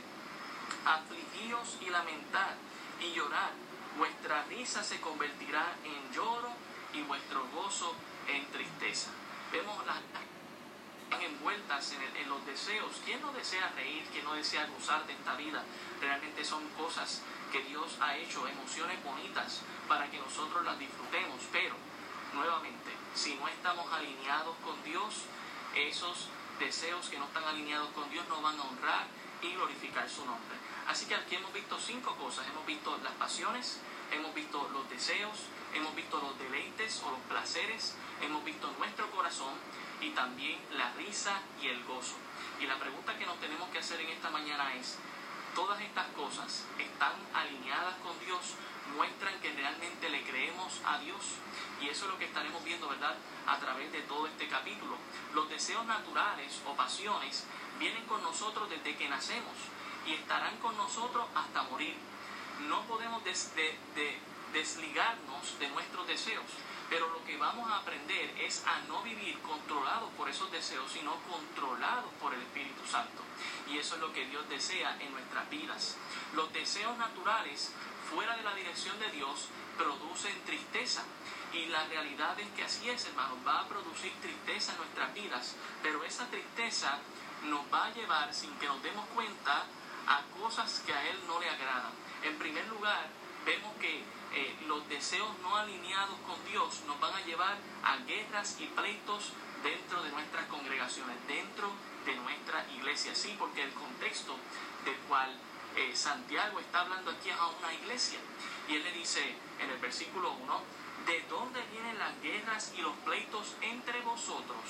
afligíos 0.86 1.78
y 1.82 1.90
lamentad 1.90 2.56
y 3.00 3.14
llorad, 3.14 3.52
vuestra 3.98 4.44
risa 4.44 4.84
se 4.84 5.00
convertirá 5.02 5.76
en 5.84 6.14
lloro 6.14 6.50
y 6.94 7.02
vuestro 7.04 7.46
gozo 7.54 7.94
en 8.28 8.46
tristeza. 8.52 9.10
Vemos 9.52 9.86
las 9.86 9.98
envueltas 11.22 11.92
en, 11.92 12.22
en, 12.22 12.30
los 12.30 12.46
deseos. 12.46 13.02
¿Quién 13.06 13.22
no 13.22 13.34
desea 13.34 13.72
reír? 13.76 14.08
¿Quién 14.12 14.24
no 14.24 14.34
desea 14.34 14.66
gozar 14.68 15.06
de 15.06 15.14
esta 15.14 15.36
vida? 15.36 15.64
Realmente 16.00 16.46
son 16.46 16.68
cosas 16.70 17.22
que 17.52 17.62
Dios 17.64 17.98
ha 18.00 18.16
hecho, 18.16 18.48
emociones 18.48 19.04
bonitas 19.04 19.62
para 19.88 20.10
que 20.10 20.18
nosotros 20.20 20.64
las 20.64 20.80
disfrutemos. 20.80 21.42
Pero, 21.52 21.76
nuevamente, 22.34 22.92
si 23.14 23.36
no 23.36 23.48
estamos 23.48 23.92
alineados 23.92 24.56
con 24.64 24.82
Dios, 24.84 25.24
esos 25.76 26.28
deseos 26.60 27.10
que 27.10 27.18
no 27.18 27.26
están 27.26 27.44
alineados 27.44 27.90
con 27.92 28.10
Dios 28.10 28.26
no 28.30 28.42
van 28.42 28.60
a 28.60 28.64
honrar 28.64 29.08
y 29.42 29.54
glorificar 29.54 30.10
su 30.10 30.26
nombre. 30.26 30.58
Así 30.88 31.06
que 31.06 31.16
aquí 31.16 31.36
hemos 31.36 31.54
visto 31.54 31.80
cinco 31.80 32.16
cosas. 32.16 32.48
Hemos 32.48 32.66
visto 32.66 32.98
las 33.04 33.14
pasiones, 33.14 33.80
hemos 34.12 34.34
visto 34.34 34.70
los 34.74 34.90
deseos, 34.90 35.38
hemos 35.74 35.96
visto 35.96 36.20
los 36.22 36.38
deleites 36.38 37.02
o 37.06 37.12
los 37.12 37.20
placeres, 37.22 37.96
hemos 38.22 38.44
visto 38.44 38.72
nuestro 38.78 39.10
corazón 39.12 39.54
y 40.02 40.10
también 40.12 40.60
la 40.72 40.92
risa 40.94 41.40
y 41.62 41.68
el 41.68 41.84
gozo. 41.86 42.16
Y 42.60 42.66
la 42.66 42.78
pregunta 42.78 43.18
que 43.18 43.26
nos 43.26 43.40
tenemos 43.40 43.70
que 43.70 43.80
hacer 43.80 44.00
en 44.02 44.10
esta 44.10 44.30
mañana 44.30 44.74
es, 44.76 44.98
¿todas 45.56 45.82
estas 45.82 46.08
cosas 46.10 46.66
están 46.78 47.14
alineadas 47.34 47.96
con 48.04 48.18
Dios? 48.26 48.56
¿Muestran 48.96 49.40
que 49.42 49.52
realmente 49.54 50.10
le 50.10 50.24
creemos 50.24 50.82
a 50.86 51.00
Dios? 51.00 51.22
Y 51.82 51.90
eso 51.90 52.06
es 52.06 52.12
lo 52.12 52.18
que 52.18 52.26
estaremos 52.26 52.64
viendo, 52.64 52.88
¿verdad? 52.88 53.16
A 53.48 53.58
través 53.60 53.92
de 53.92 54.02
todo 54.02 54.28
este 54.28 54.48
capítulo. 54.48 54.96
Los 55.34 55.50
deseos 55.50 55.86
naturales 55.86 56.62
o 56.68 56.76
pasiones 56.76 57.46
vienen 57.80 58.06
con 58.06 58.22
nosotros 58.22 58.70
desde 58.70 58.96
que 58.96 59.10
nacemos 59.10 59.54
y 60.06 60.14
estarán 60.14 60.58
con 60.58 60.76
nosotros 60.78 61.26
hasta 61.34 61.64
morir. 61.64 61.96
No 62.68 62.82
podemos 62.84 63.24
desligarnos 64.54 65.60
de 65.60 65.70
nuestros 65.70 66.08
deseos, 66.08 66.46
pero 66.92 67.08
lo 67.08 67.24
que 67.24 67.38
vamos 67.38 67.72
a 67.72 67.78
aprender 67.78 68.36
es 68.38 68.66
a 68.68 68.80
no 68.90 69.02
vivir 69.02 69.40
controlados 69.40 70.12
por 70.18 70.30
esos 70.30 70.52
deseos, 70.52 70.92
sino 70.92 71.16
controlados 71.22 72.12
por 72.20 72.34
el 72.34 72.42
Espíritu 72.42 72.86
Santo. 72.86 73.24
Y 73.72 73.78
eso 73.78 73.96
es 73.96 74.02
lo 74.02 74.12
que 74.12 74.26
Dios 74.26 74.48
desea 74.50 74.98
en 75.00 75.10
nuestras 75.14 75.50
vidas. 75.50 75.96
Los 76.36 76.52
deseos 76.52 76.98
naturales 76.98 77.72
fuera 78.14 78.36
de 78.36 78.44
la 78.44 78.54
dirección 78.56 79.00
de 79.00 79.10
Dios 79.10 79.48
producen 79.78 80.38
tristeza. 80.44 81.04
Y 81.54 81.68
la 81.68 81.86
realidad 81.86 82.38
es 82.38 82.50
que 82.58 82.66
así 82.66 82.90
es, 82.90 83.06
hermano, 83.06 83.38
va 83.48 83.62
a 83.62 83.68
producir 83.70 84.12
tristeza 84.22 84.74
en 84.74 84.80
nuestras 84.80 85.14
vidas, 85.14 85.56
pero 85.82 86.04
esa 86.04 86.26
tristeza 86.28 87.00
nos 87.44 87.62
va 87.74 87.86
a 87.86 87.94
llevar, 87.94 88.34
sin 88.34 88.52
que 88.56 88.68
nos 88.68 88.84
demos 88.84 89.06
cuenta, 89.16 89.64
a 90.08 90.24
cosas 90.42 90.84
que 90.86 90.94
a 90.94 91.10
Él 91.10 91.18
no 91.26 91.40
le 91.40 91.50
agradan. 91.50 91.94
En 92.24 92.38
primer 92.38 92.68
lugar, 92.68 93.08
vemos 93.46 93.74
que 93.80 94.04
eh, 94.34 94.56
los 94.68 94.88
deseos 94.88 95.30
no 95.42 95.56
alineados 95.58 96.18
con 96.28 96.44
Dios 96.46 96.82
nos 96.88 97.00
van 97.00 97.14
a 97.14 97.22
llevar 97.26 97.58
a 97.84 97.98
guerras 97.98 98.58
y 98.60 98.66
pleitos 98.68 99.34
dentro 99.64 100.02
de 100.04 100.10
nuestras 100.12 100.46
congregaciones, 100.46 101.16
dentro 101.28 101.70
de 102.06 102.16
nuestra 102.16 102.66
iglesia. 102.76 103.14
Sí, 103.14 103.36
porque 103.38 103.64
el 103.64 103.74
contexto 103.74 104.36
del 104.86 104.96
cual 105.08 105.30
eh, 105.76 105.92
Santiago 105.96 106.60
está 106.60 106.82
hablando 106.82 107.12
aquí 107.12 107.30
a 107.30 107.48
una 107.48 107.74
iglesia. 107.74 108.20
Y 108.68 108.76
él 108.76 108.84
le 108.84 108.92
dice 108.94 109.22
en 109.60 109.70
el 109.70 109.78
versículo 109.80 110.32
1, 110.32 110.62
¿de 111.06 111.22
dónde 111.30 111.62
vienen 111.72 112.00
las 112.00 112.20
guerras 112.22 112.74
y 112.78 112.82
los 112.82 112.96
pleitos 112.98 113.56
entre 113.62 114.02
vosotros? 114.02 114.64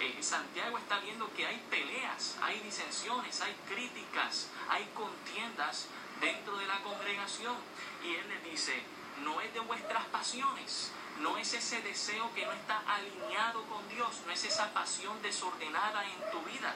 Eh, 0.00 0.18
Santiago 0.20 0.78
está 0.78 0.98
viendo 0.98 1.32
que 1.34 1.46
hay 1.46 1.62
peleas, 1.70 2.36
hay 2.42 2.58
disensiones, 2.60 3.40
hay 3.40 3.54
críticas, 3.68 4.48
hay 4.68 4.84
contiendas 4.94 5.86
dentro 6.22 6.56
de 6.56 6.66
la 6.66 6.78
congregación. 6.80 7.56
Y 8.02 8.14
él 8.14 8.26
le 8.28 8.50
dice, 8.50 8.80
no 9.22 9.42
es 9.42 9.52
de 9.52 9.60
vuestras 9.60 10.06
pasiones, 10.06 10.90
no 11.20 11.36
es 11.36 11.52
ese 11.52 11.82
deseo 11.82 12.32
que 12.34 12.46
no 12.46 12.52
está 12.52 12.82
alineado 12.86 13.62
con 13.64 13.86
Dios, 13.90 14.22
no 14.24 14.32
es 14.32 14.44
esa 14.44 14.72
pasión 14.72 15.20
desordenada 15.20 16.04
en 16.06 16.30
tu 16.30 16.40
vida. 16.50 16.74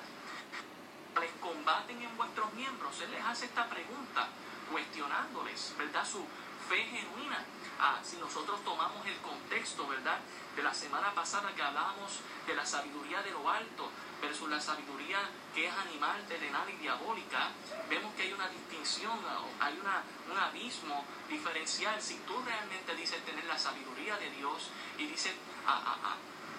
Les 1.18 1.30
combaten 1.40 2.02
en 2.02 2.16
vuestros 2.18 2.52
miembros. 2.52 3.00
Él 3.00 3.10
les 3.12 3.24
hace 3.24 3.46
esta 3.46 3.66
pregunta, 3.70 4.28
cuestionándoles, 4.70 5.74
¿verdad? 5.78 6.06
Su 6.06 6.22
fe 6.68 6.84
genuina. 6.84 7.44
Ah, 7.78 8.00
si 8.02 8.16
nosotros 8.16 8.64
tomamos 8.64 9.06
el 9.06 9.16
contexto, 9.18 9.86
¿verdad? 9.86 10.18
De 10.54 10.62
la 10.62 10.72
semana 10.72 11.12
pasada 11.12 11.54
que 11.54 11.62
hablábamos 11.62 12.20
de 12.46 12.54
la 12.54 12.64
sabiduría 12.64 13.22
de 13.22 13.32
lo 13.32 13.48
alto 13.48 13.90
versus 14.22 14.48
la 14.48 14.60
sabiduría 14.60 15.18
que 15.54 15.66
es 15.66 15.74
animal, 15.74 16.24
terrenal 16.26 16.68
y 16.70 16.76
diabólica, 16.76 17.50
vemos 17.90 18.14
que 18.14 18.22
hay 18.22 18.32
una 18.32 18.48
distinción, 18.48 19.18
hay 19.60 19.78
una, 19.78 20.02
un 20.30 20.38
abismo 20.38 21.04
diferencial. 21.28 22.00
Si 22.00 22.16
tú 22.20 22.34
realmente 22.44 22.94
dices 22.94 23.22
tener 23.24 23.44
la 23.44 23.58
sabiduría 23.58 24.16
de 24.16 24.30
Dios 24.30 24.70
y 24.98 25.06
dices 25.06 25.34
a, 25.66 26.16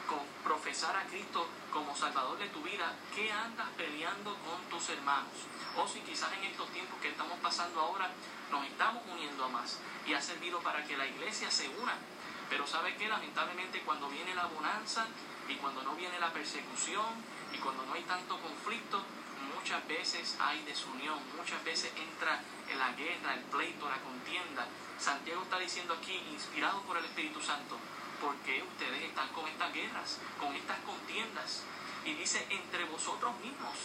con 0.07 0.19
profesar 0.43 0.95
a 0.95 1.03
Cristo 1.05 1.47
como 1.73 1.95
Salvador 1.95 2.37
de 2.37 2.47
tu 2.49 2.61
vida, 2.61 2.93
¿qué 3.15 3.31
andas 3.31 3.67
peleando 3.75 4.35
con 4.45 4.61
tus 4.69 4.89
hermanos? 4.89 5.33
O 5.75 5.87
si 5.87 5.99
quizás 6.01 6.31
en 6.33 6.43
estos 6.45 6.69
tiempos 6.69 6.99
que 7.01 7.09
estamos 7.09 7.37
pasando 7.39 7.81
ahora 7.81 8.09
nos 8.51 8.65
estamos 8.65 9.03
uniendo 9.11 9.45
a 9.45 9.49
más 9.49 9.79
y 10.05 10.13
ha 10.13 10.21
servido 10.21 10.59
para 10.59 10.85
que 10.85 10.97
la 10.97 11.05
iglesia 11.05 11.51
se 11.51 11.69
una. 11.69 11.95
Pero 12.49 12.65
¿sabe 12.65 12.95
qué? 12.95 13.07
Lamentablemente 13.07 13.81
cuando 13.81 14.09
viene 14.09 14.33
la 14.35 14.45
bonanza 14.45 15.05
y 15.47 15.55
cuando 15.55 15.81
no 15.83 15.95
viene 15.95 16.19
la 16.19 16.31
persecución 16.31 17.05
y 17.53 17.57
cuando 17.57 17.85
no 17.85 17.93
hay 17.93 18.03
tanto 18.03 18.39
conflicto, 18.39 19.03
muchas 19.53 19.85
veces 19.87 20.37
hay 20.39 20.63
desunión, 20.63 21.19
muchas 21.35 21.63
veces 21.63 21.91
entra 21.95 22.41
en 22.69 22.79
la 22.79 22.91
guerra, 22.93 23.33
el 23.33 23.41
pleito, 23.41 23.89
la 23.89 23.97
contienda. 23.97 24.65
Santiago 24.97 25.43
está 25.43 25.59
diciendo 25.59 25.93
aquí, 25.93 26.15
inspirado 26.31 26.81
por 26.81 26.97
el 26.97 27.05
Espíritu 27.05 27.41
Santo, 27.41 27.77
¿por 28.21 28.35
qué 28.37 28.63
ustedes 28.63 29.03
están 29.03 29.29
con 29.29 29.47
estas 29.47 29.73
guerras, 29.73 30.19
con 30.39 30.55
estas 30.55 30.79
contiendas? 30.79 31.63
Y 32.05 32.13
dice, 32.13 32.45
entre 32.49 32.85
vosotros 32.85 33.37
mismos. 33.39 33.75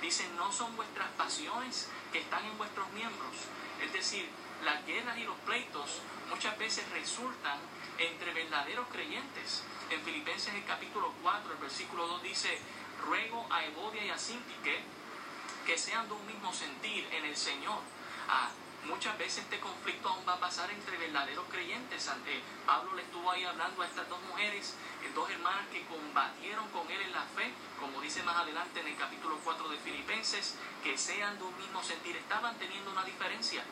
Dice, 0.00 0.28
no 0.36 0.52
son 0.52 0.74
vuestras 0.76 1.08
pasiones 1.10 1.88
que 2.12 2.20
están 2.20 2.44
en 2.44 2.58
vuestros 2.58 2.90
miembros. 2.92 3.34
Es 3.80 3.92
decir, 3.92 4.28
las 4.64 4.84
guerras 4.86 5.18
y 5.18 5.24
los 5.24 5.36
pleitos 5.38 6.00
muchas 6.28 6.56
veces 6.58 6.88
resultan 6.90 7.58
entre 7.98 8.32
verdaderos 8.32 8.86
creyentes. 8.88 9.62
En 9.90 10.00
Filipenses 10.02 10.54
el 10.54 10.64
capítulo 10.64 11.12
4, 11.22 11.52
el 11.52 11.58
versículo 11.58 12.06
2 12.06 12.22
dice, 12.22 12.58
ruego 13.04 13.46
a 13.50 13.64
Evodia 13.64 14.04
y 14.04 14.10
a 14.10 14.18
Sintique 14.18 14.80
que 15.66 15.78
sean 15.78 16.08
de 16.08 16.14
un 16.14 16.26
mismo 16.26 16.52
sentir 16.52 17.06
en 17.12 17.24
el 17.24 17.36
Señor. 17.36 17.78
Ah, 18.28 18.50
muchas 18.84 19.16
veces 19.18 19.44
este 19.44 19.60
conflicto 19.60 20.08
aún 20.08 20.24
va 20.26 20.34
a 20.34 20.40
pasar 20.40 20.70
entre 20.70 20.96
verdaderos 20.96 21.44
creyentes. 21.50 22.10
Pablo 22.66 22.94
le 22.94 23.02
estuvo 23.02 23.30
ahí 23.30 23.44
hablando 23.44 23.82
a 23.82 23.86
estas 23.86 24.08
dos 24.08 24.20
mujeres, 24.28 24.74
eh, 25.02 25.10
dos 25.14 25.28
hermanas 25.30 25.66
que 25.72 25.84
combatieron 25.86 26.68
con 26.70 26.90
él 26.90 27.00
en 27.00 27.12
la 27.12 27.22
fe, 27.22 27.52
como 27.78 28.00
dice 28.00 28.22
más 28.22 28.36
adelante 28.36 28.80
en 28.80 28.88
el 28.88 28.96
capítulo 28.96 29.38
4 29.42 29.68
de 29.68 29.78
Filipenses, 29.78 30.56
que 30.82 30.96
sean 30.96 31.38
de 31.38 31.44
un 31.44 31.56
mismo 31.58 31.82
sentir. 31.82 32.16
Estaban 32.16 32.56
teniendo 32.58 32.90
una 32.90 33.04
diferencia. 33.04 33.62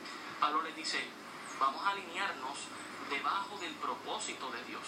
Pablo 0.41 0.63
les 0.63 0.77
dice, 0.77 1.01
vamos 1.59 1.85
a 1.85 1.91
alinearnos 1.91 2.59
debajo 3.09 3.59
del 3.59 3.75
propósito 3.75 4.51
de 4.51 4.65
Dios. 4.65 4.83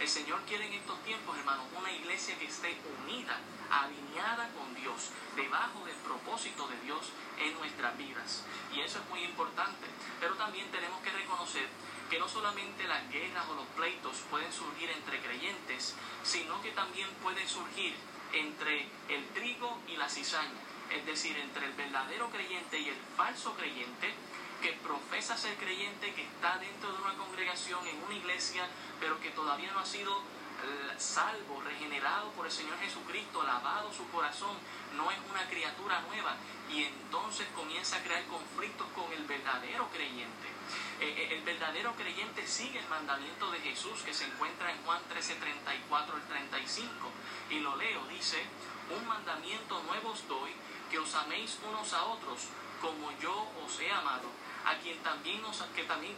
El 0.00 0.06
Señor 0.08 0.40
quiere 0.46 0.66
en 0.66 0.74
estos 0.74 1.02
tiempos, 1.02 1.36
hermanos, 1.36 1.66
una 1.76 1.90
iglesia 1.90 2.38
que 2.38 2.46
esté 2.46 2.76
unida, 3.02 3.36
alineada 3.68 4.48
con 4.52 4.72
Dios, 4.76 5.10
debajo 5.34 5.84
del 5.84 5.96
propósito 5.96 6.68
de 6.68 6.78
Dios 6.82 7.10
en 7.36 7.52
nuestras 7.58 7.98
vidas. 7.98 8.44
Y 8.72 8.80
eso 8.80 9.00
es 9.00 9.10
muy 9.10 9.24
importante. 9.24 9.88
Pero 10.20 10.34
también 10.34 10.70
tenemos 10.70 11.00
que 11.02 11.10
reconocer 11.10 11.66
que 12.08 12.18
no 12.20 12.28
solamente 12.28 12.86
las 12.86 13.10
guerras 13.10 13.48
o 13.48 13.54
los 13.54 13.66
pleitos 13.74 14.22
pueden 14.30 14.52
surgir 14.52 14.88
entre 14.90 15.20
creyentes, 15.20 15.96
sino 16.22 16.62
que 16.62 16.70
también 16.70 17.08
pueden 17.20 17.48
surgir 17.48 17.94
entre 18.32 18.86
el 19.08 19.26
trigo 19.34 19.80
y 19.88 19.96
la 19.96 20.08
cizaña. 20.08 20.62
Es 20.94 21.04
decir, 21.06 21.36
entre 21.36 21.66
el 21.66 21.72
verdadero 21.72 22.30
creyente 22.30 22.78
y 22.78 22.88
el 22.88 22.96
falso 23.16 23.52
creyente, 23.54 24.14
que 24.60 24.72
profesa 24.72 25.36
ser 25.36 25.56
creyente, 25.56 26.14
que 26.14 26.22
está 26.22 26.58
dentro 26.58 26.92
de 26.92 27.02
una 27.02 27.14
congregación, 27.14 27.86
en 27.86 28.02
una 28.02 28.14
iglesia, 28.14 28.66
pero 29.00 29.20
que 29.20 29.30
todavía 29.30 29.72
no 29.72 29.80
ha 29.80 29.86
sido 29.86 30.18
eh, 30.18 30.94
salvo, 30.98 31.62
regenerado 31.62 32.30
por 32.32 32.46
el 32.46 32.52
Señor 32.52 32.78
Jesucristo, 32.80 33.42
lavado 33.44 33.92
su 33.92 34.08
corazón, 34.10 34.56
no 34.96 35.10
es 35.10 35.18
una 35.30 35.48
criatura 35.48 36.00
nueva 36.00 36.34
y 36.68 36.82
entonces 36.84 37.46
comienza 37.54 37.96
a 37.96 38.02
crear 38.02 38.24
conflictos 38.26 38.86
con 38.94 39.12
el 39.12 39.24
verdadero 39.24 39.88
creyente. 39.90 40.48
Eh, 41.00 41.14
eh, 41.16 41.34
el 41.36 41.42
verdadero 41.42 41.92
creyente 41.94 42.44
sigue 42.46 42.80
el 42.80 42.88
mandamiento 42.88 43.50
de 43.52 43.60
Jesús 43.60 44.02
que 44.02 44.12
se 44.12 44.24
encuentra 44.24 44.72
en 44.72 44.82
Juan 44.82 45.00
13, 45.08 45.36
34 45.36 46.16
al 46.16 46.22
35 46.26 46.90
y 47.50 47.60
lo 47.60 47.76
leo, 47.76 48.04
dice, 48.06 48.42
un 48.98 49.06
mandamiento 49.06 49.80
nuevo 49.84 50.10
os 50.10 50.26
doy, 50.26 50.50
que 50.90 50.98
os 50.98 51.14
améis 51.14 51.58
unos 51.68 51.92
a 51.92 52.02
otros 52.04 52.48
como 52.80 53.12
yo 53.20 53.46
os 53.64 53.80
he 53.80 53.90
amado 53.90 54.28
a 54.64 54.76
quien 54.78 54.98
también 55.02 55.42
nos, 55.42 55.62
que 55.74 55.84
también 55.84 56.14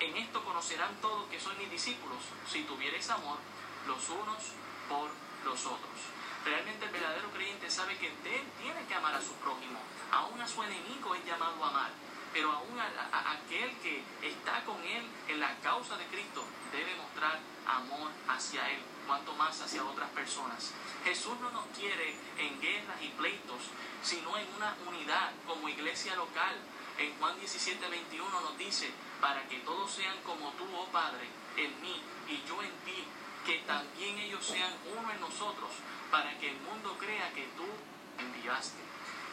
en 0.00 0.16
esto 0.16 0.44
conocerán 0.44 0.94
todos 1.00 1.28
que 1.28 1.40
sois 1.40 1.56
mis 1.58 1.70
discípulos, 1.70 2.18
si 2.50 2.62
tuvierais 2.64 3.08
amor 3.10 3.38
los 3.86 4.08
unos 4.08 4.42
por 4.88 5.10
los 5.44 5.66
otros. 5.66 5.98
Realmente 6.44 6.84
el 6.84 6.92
verdadero 6.92 7.30
creyente 7.30 7.70
sabe 7.70 7.96
que 7.96 8.08
él 8.08 8.44
tiene 8.60 8.86
que 8.86 8.94
amar 8.94 9.14
a 9.14 9.22
su 9.22 9.32
prójimo, 9.34 9.78
aún 10.10 10.40
a 10.40 10.48
su 10.48 10.62
enemigo 10.62 11.14
es 11.14 11.24
llamado 11.24 11.64
a 11.64 11.68
amar, 11.68 11.90
pero 12.34 12.52
aún 12.52 12.78
a, 12.78 13.32
aquel 13.32 13.70
que 13.78 14.02
está 14.22 14.62
con 14.64 14.82
él 14.82 15.06
en 15.28 15.40
la 15.40 15.54
causa 15.60 15.96
de 15.96 16.04
Cristo 16.06 16.44
debe 16.72 16.96
mostrar 16.96 17.38
amor 17.66 18.10
hacia 18.28 18.68
él, 18.70 18.80
cuanto 19.06 19.32
más 19.34 19.60
hacia 19.60 19.84
otras 19.84 20.10
personas. 20.10 20.72
Jesús 21.04 21.38
no 21.40 21.50
nos 21.50 21.66
quiere 21.68 22.16
en 22.36 22.60
guerras 22.60 23.00
y 23.00 23.08
pleitos, 23.08 23.62
sino 24.02 24.36
en 24.36 24.46
una 24.56 24.74
unidad 24.86 25.32
como 25.46 25.68
iglesia 25.68 26.16
local, 26.16 26.56
en 26.98 27.18
Juan 27.18 27.38
17, 27.38 27.88
21 27.88 28.40
nos 28.40 28.58
dice, 28.58 28.90
para 29.20 29.46
que 29.48 29.58
todos 29.58 29.90
sean 29.90 30.16
como 30.24 30.50
tú, 30.52 30.64
oh 30.76 30.86
Padre, 30.86 31.26
en 31.56 31.80
mí 31.82 32.00
y 32.28 32.42
yo 32.48 32.62
en 32.62 32.72
ti, 32.84 33.04
que 33.44 33.58
también 33.66 34.18
ellos 34.18 34.44
sean 34.44 34.72
uno 34.96 35.10
en 35.10 35.20
nosotros, 35.20 35.70
para 36.10 36.38
que 36.38 36.50
el 36.50 36.56
mundo 36.60 36.96
crea 36.98 37.32
que 37.32 37.46
tú 37.56 37.66
enviaste. 38.18 38.82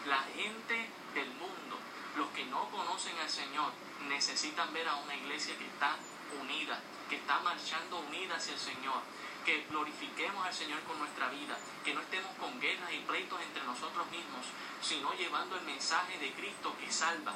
La 0.08 0.22
gente 0.36 0.90
del 1.14 1.30
mundo, 1.32 1.78
los 2.18 2.30
que 2.30 2.46
no 2.46 2.70
conocen 2.70 3.18
al 3.20 3.30
Señor, 3.30 3.72
necesitan 4.10 4.74
ver 4.74 4.88
a 4.88 4.96
una 4.96 5.16
iglesia 5.16 5.58
que 5.58 5.68
está 5.68 5.96
unida, 6.42 6.80
que 7.10 7.18
está 7.18 7.40
marchando 7.40 8.00
unida 8.00 8.36
hacia 8.36 8.54
el 8.54 8.60
Señor, 8.60 9.02
que 9.46 9.66
glorifiquemos 9.70 10.46
al 10.46 10.54
Señor 10.54 10.82
con 10.84 11.00
nuestra 11.00 11.30
vida, 11.30 11.58
que 11.84 11.94
no 11.94 12.02
estemos 12.02 12.32
con 12.38 12.60
guerras 12.60 12.92
y 12.94 13.00
pleitos 13.00 13.42
entre 13.42 13.64
nosotros 13.64 14.10
mismos, 14.12 14.46
sino 14.82 15.14
llevando 15.14 15.56
el 15.56 15.66
mensaje 15.66 16.18
de 16.20 16.32
Cristo 16.34 16.76
que 16.80 16.92
salva, 16.92 17.34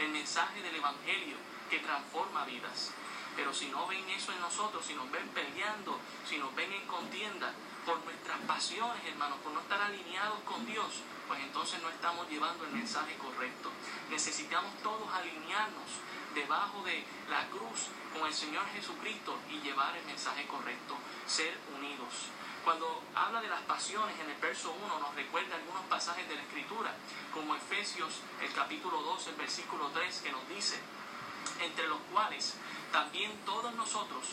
el 0.00 0.08
mensaje 0.08 0.62
del 0.62 0.74
Evangelio 0.76 1.36
que 1.68 1.78
transforma 1.78 2.44
vidas. 2.44 2.90
Pero 3.36 3.54
si 3.54 3.68
no 3.68 3.86
ven 3.86 4.08
eso 4.10 4.32
en 4.32 4.40
nosotros, 4.40 4.84
si 4.84 4.94
nos 4.94 5.10
ven 5.10 5.28
peleando, 5.28 5.98
si 6.28 6.38
nos 6.38 6.54
ven 6.54 6.72
en 6.72 6.86
contienda 6.86 7.52
por 7.86 8.02
nuestras 8.04 8.38
pasiones, 8.40 9.04
hermanos, 9.06 9.38
por 9.44 9.52
no 9.52 9.60
estar 9.60 9.80
alineados 9.80 10.40
con 10.40 10.66
Dios, 10.66 11.02
pues 11.28 11.40
entonces 11.40 11.80
no 11.82 11.88
estamos 11.90 12.28
llevando 12.28 12.64
el 12.64 12.72
mensaje 12.72 13.16
correcto. 13.16 13.70
Necesitamos 14.10 14.72
todos 14.82 15.08
alinearnos 15.12 15.90
debajo 16.34 16.82
de 16.84 17.04
la 17.28 17.46
cruz 17.48 17.88
con 18.12 18.26
el 18.26 18.34
Señor 18.34 18.64
Jesucristo 18.74 19.38
y 19.50 19.60
llevar 19.60 19.96
el 19.96 20.04
mensaje 20.04 20.46
correcto, 20.46 20.96
ser 21.26 21.56
unidos. 21.76 22.30
Cuando 22.64 23.02
habla 23.14 23.40
de 23.40 23.48
las 23.48 23.62
pasiones 23.62 24.18
en 24.20 24.30
el 24.30 24.36
verso 24.36 24.74
1 24.84 24.98
nos 24.98 25.14
recuerda 25.14 25.56
algunos 25.56 25.82
pasajes 25.84 26.28
de 26.28 26.34
la 26.34 26.42
Escritura, 26.42 26.94
como 27.32 27.54
Efesios 27.54 28.20
el 28.42 28.52
capítulo 28.52 29.00
2, 29.00 29.28
el 29.28 29.34
versículo 29.36 29.88
3, 29.94 30.20
que 30.20 30.32
nos 30.32 30.46
dice, 30.48 30.78
entre 31.62 31.88
los 31.88 31.98
cuales 32.12 32.54
también 32.92 33.32
todos 33.46 33.74
nosotros 33.74 34.24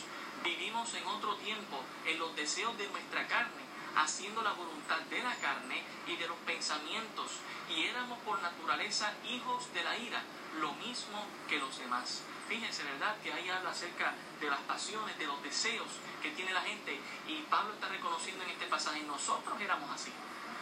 vivimos 0.44 0.92
en 0.94 1.06
otro 1.06 1.36
tiempo 1.36 1.82
en 2.06 2.18
los 2.18 2.34
deseos 2.36 2.76
de 2.76 2.88
nuestra 2.88 3.26
carne, 3.26 3.62
haciendo 3.96 4.42
la 4.42 4.52
voluntad 4.52 5.00
de 5.10 5.22
la 5.22 5.34
carne 5.36 5.82
y 6.06 6.16
de 6.16 6.28
los 6.28 6.36
pensamientos, 6.38 7.30
y 7.70 7.84
éramos 7.84 8.18
por 8.20 8.40
naturaleza 8.42 9.12
hijos 9.28 9.72
de 9.72 9.84
la 9.84 9.96
ira, 9.96 10.22
lo 10.60 10.72
mismo 10.74 11.24
que 11.48 11.58
los 11.58 11.78
demás. 11.78 12.22
Fíjense, 12.48 12.82
¿verdad? 12.84 13.16
Que 13.22 13.32
ahí 13.32 13.48
habla 13.48 13.70
acerca 13.70 14.14
de 14.40 14.50
las 14.50 14.60
pasiones, 14.60 15.18
de 15.18 15.26
los 15.26 15.42
deseos 15.42 15.88
que 16.22 16.30
tiene 16.30 16.52
la 16.52 16.62
gente, 16.62 16.98
y 17.26 17.42
Pablo 17.50 17.74
está 17.74 17.88
reconociendo 17.88 18.44
en 18.44 18.50
este 18.50 18.66
pasaje, 18.66 19.02
nosotros 19.02 19.60
éramos 19.60 19.90
así 19.90 20.12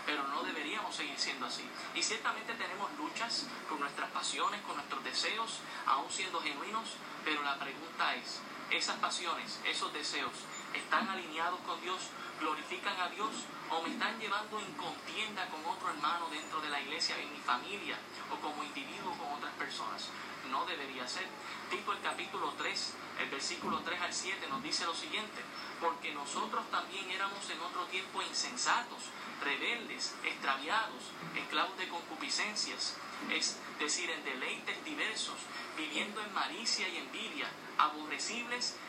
pero 0.06 0.22
no 0.28 0.44
deberíamos 0.44 0.94
seguir 0.94 1.18
siendo 1.18 1.46
así. 1.46 1.68
Y 1.94 2.02
ciertamente 2.02 2.54
tenemos 2.54 2.88
luchas 2.96 3.46
con 3.68 3.80
nuestras 3.80 4.08
pasiones, 4.12 4.62
con 4.62 4.76
nuestros 4.76 5.02
deseos, 5.02 5.58
aún 5.84 6.10
siendo 6.10 6.40
genuinos, 6.40 6.94
pero 7.24 7.42
la 7.42 7.58
pregunta 7.58 8.14
es, 8.14 8.40
¿esas 8.70 8.96
pasiones, 8.98 9.58
esos 9.64 9.92
deseos, 9.92 10.32
están 10.72 11.08
alineados 11.08 11.58
con 11.60 11.80
Dios, 11.80 11.98
glorifican 12.40 13.00
a 13.00 13.08
Dios 13.08 13.30
o 13.70 13.82
me 13.82 13.90
están 13.90 14.18
llevando 14.18 14.58
en 14.58 14.72
contienda 14.74 15.46
con 15.48 15.64
otro 15.66 15.90
hermano 15.90 16.28
dentro 16.30 16.60
de 16.60 16.68
la 16.68 16.80
iglesia, 16.80 17.18
en 17.18 17.32
mi 17.32 17.40
familia 17.40 17.96
o 18.30 18.36
como 18.40 18.62
individuo 18.64 19.12
con 19.18 19.32
otras 19.34 19.52
personas? 19.54 20.08
No 20.50 20.64
debería 20.64 21.06
ser. 21.08 21.26
Tipo 21.70 21.92
el 21.92 22.00
capítulo 22.00 22.52
3, 22.56 22.94
el 23.20 23.30
versículo 23.30 23.80
3 23.80 24.00
al 24.00 24.12
7 24.12 24.46
nos 24.48 24.62
dice 24.62 24.86
lo 24.86 24.94
siguiente, 24.94 25.42
porque 25.80 26.14
nosotros 26.14 26.64
también 26.70 27.10
éramos 27.10 27.50
en 27.50 27.60
otro 27.60 27.84
tiempo 27.86 28.22
insensatos 28.22 29.10
rebeldes, 29.42 30.14
extraviados, 30.24 31.12
esclavos 31.36 31.76
de 31.78 31.88
concupiscencias, 31.88 32.96
es 33.30 33.58
decir, 33.78 34.10
en 34.10 34.24
deleites 34.24 34.84
diversos, 34.84 35.36
viviendo 35.76 36.20
en 36.20 36.32
malicia 36.32 36.88
y 36.88 36.98
envidia, 36.98 37.48
aborrecibles 37.78 38.76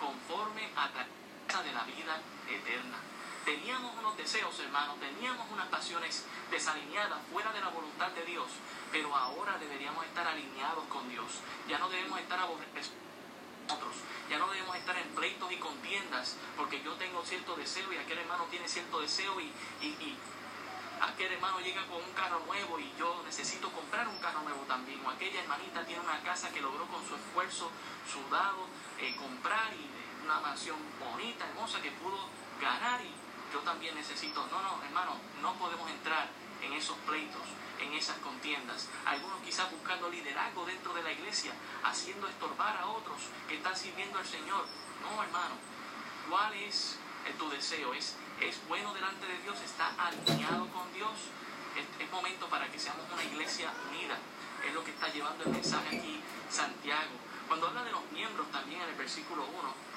conforme 0.00 0.68
a 0.76 0.88
la 0.88 1.62
de 1.62 1.72
la 1.72 1.82
vida 1.82 2.16
eterna. 2.48 2.96
Teníamos 3.44 3.96
unos 3.98 4.16
deseos, 4.16 4.58
hermanos, 4.60 4.96
teníamos 5.00 5.50
unas 5.50 5.66
pasiones 5.68 6.24
desalineadas 6.50 7.18
fuera 7.32 7.52
de 7.52 7.60
la 7.60 7.68
voluntad 7.68 8.08
de 8.12 8.24
Dios, 8.24 8.46
pero 8.92 9.14
ahora 9.14 9.58
deberíamos 9.58 10.04
estar 10.06 10.26
alineados 10.26 10.84
con 10.84 11.08
Dios. 11.08 11.26
Ya 11.68 11.78
no 11.78 11.88
debemos 11.88 12.20
estar 12.20 12.38
aborrecidos 12.38 13.10
nosotros. 13.66 13.94
Ya 14.28 14.38
no 14.38 14.48
debemos 14.48 14.76
estar 14.76 14.96
en 14.96 15.08
pleitos 15.08 15.50
y 15.52 15.56
contiendas, 15.56 16.36
porque 16.56 16.82
yo 16.82 16.94
tengo 16.94 17.24
cierto 17.24 17.56
deseo 17.56 17.92
y 17.92 17.96
aquel 17.96 18.18
hermano 18.18 18.44
tiene 18.50 18.68
cierto 18.68 19.00
deseo 19.00 19.40
y, 19.40 19.52
y, 19.80 20.16
aquel 21.00 21.32
hermano 21.32 21.60
llega 21.60 21.86
con 21.86 21.96
un 21.96 22.12
carro 22.12 22.40
nuevo 22.46 22.78
y 22.78 22.92
yo 22.98 23.22
necesito 23.24 23.70
comprar 23.72 24.06
un 24.06 24.18
carro 24.18 24.42
nuevo 24.42 24.62
también. 24.68 25.00
O 25.04 25.10
aquella 25.10 25.40
hermanita 25.40 25.84
tiene 25.84 26.02
una 26.02 26.22
casa 26.22 26.50
que 26.50 26.60
logró 26.60 26.86
con 26.86 27.06
su 27.08 27.16
esfuerzo 27.16 27.70
sudado 28.06 28.66
eh, 28.98 29.16
comprar 29.16 29.72
y 29.72 29.89
una 30.30 30.40
mansión 30.40 30.78
bonita, 31.00 31.44
hermosa 31.44 31.82
que 31.82 31.90
pudo 31.90 32.28
ganar 32.60 33.00
y 33.02 33.10
yo 33.52 33.58
también 33.60 33.96
necesito. 33.96 34.46
No, 34.46 34.62
no, 34.62 34.82
hermano, 34.84 35.16
no 35.42 35.54
podemos 35.54 35.90
entrar 35.90 36.28
en 36.62 36.72
esos 36.72 36.96
pleitos, 36.98 37.42
en 37.80 37.92
esas 37.94 38.16
contiendas. 38.18 38.88
Algunos 39.06 39.40
quizás 39.40 39.68
buscando 39.72 40.08
liderazgo 40.08 40.64
dentro 40.66 40.94
de 40.94 41.02
la 41.02 41.10
iglesia, 41.10 41.52
haciendo 41.82 42.28
estorbar 42.28 42.76
a 42.76 42.86
otros 42.86 43.18
que 43.48 43.56
están 43.56 43.76
sirviendo 43.76 44.20
al 44.20 44.26
Señor. 44.26 44.66
No, 45.02 45.20
hermano, 45.20 45.56
¿cuál 46.28 46.54
es 46.54 46.96
tu 47.36 47.50
deseo? 47.50 47.92
¿Es, 47.92 48.14
¿Es 48.40 48.60
bueno 48.68 48.94
delante 48.94 49.26
de 49.26 49.38
Dios? 49.42 49.58
¿Está 49.64 49.90
alineado 49.98 50.68
con 50.68 50.92
Dios? 50.92 51.10
Es, 51.74 52.04
es 52.06 52.10
momento 52.12 52.46
para 52.48 52.70
que 52.70 52.78
seamos 52.78 53.04
una 53.12 53.24
iglesia 53.24 53.72
unida. 53.90 54.16
Es 54.64 54.74
lo 54.74 54.84
que 54.84 54.92
está 54.92 55.08
llevando 55.08 55.42
el 55.42 55.50
mensaje 55.50 55.98
aquí 55.98 56.20
Santiago. 56.48 57.18
Cuando 57.48 57.66
habla 57.66 57.82
de 57.82 57.90
los 57.90 58.04
miembros 58.12 58.48
también 58.52 58.82
en 58.82 58.90
el 58.90 58.94
versículo 58.94 59.44
1, 59.44 59.89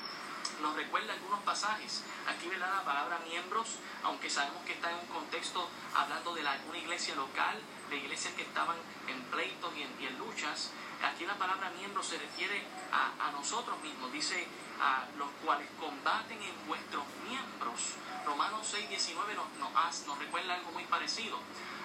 nos 0.61 0.75
recuerda 0.75 1.13
algunos 1.13 1.41
pasajes. 1.41 2.03
Aquí 2.27 2.47
ve 2.47 2.57
la 2.57 2.83
palabra 2.83 3.19
miembros, 3.27 3.77
aunque 4.03 4.29
sabemos 4.29 4.63
que 4.65 4.73
está 4.73 4.91
en 4.91 4.97
un 4.97 5.05
contexto 5.07 5.69
hablando 5.95 6.33
de 6.33 6.41
una 6.41 6.77
iglesia 6.77 7.15
local, 7.15 7.59
de 7.89 7.97
iglesias 7.97 8.33
que 8.33 8.43
estaban 8.43 8.77
en 9.07 9.21
pleitos 9.23 9.71
y 9.75 10.05
en, 10.05 10.17
luchas. 10.17 10.71
Aquí 11.03 11.25
la 11.25 11.35
palabra 11.37 11.69
miembros 11.71 12.07
se 12.07 12.17
refiere 12.17 12.63
a, 12.93 13.29
nosotros 13.31 13.77
mismos, 13.81 14.11
dice 14.13 14.47
a 14.79 15.05
los 15.17 15.27
cuales 15.43 15.67
combaten 15.77 16.41
en 16.41 16.67
vuestros 16.67 17.03
miembros. 17.27 17.95
Romanos 18.25 18.65
6, 18.71 18.87
19 18.87 19.35
nos, 19.35 19.47
nos, 19.59 20.07
nos 20.07 20.17
recuerda 20.17 20.55
algo 20.55 20.71
muy 20.71 20.85
parecido. 20.85 21.37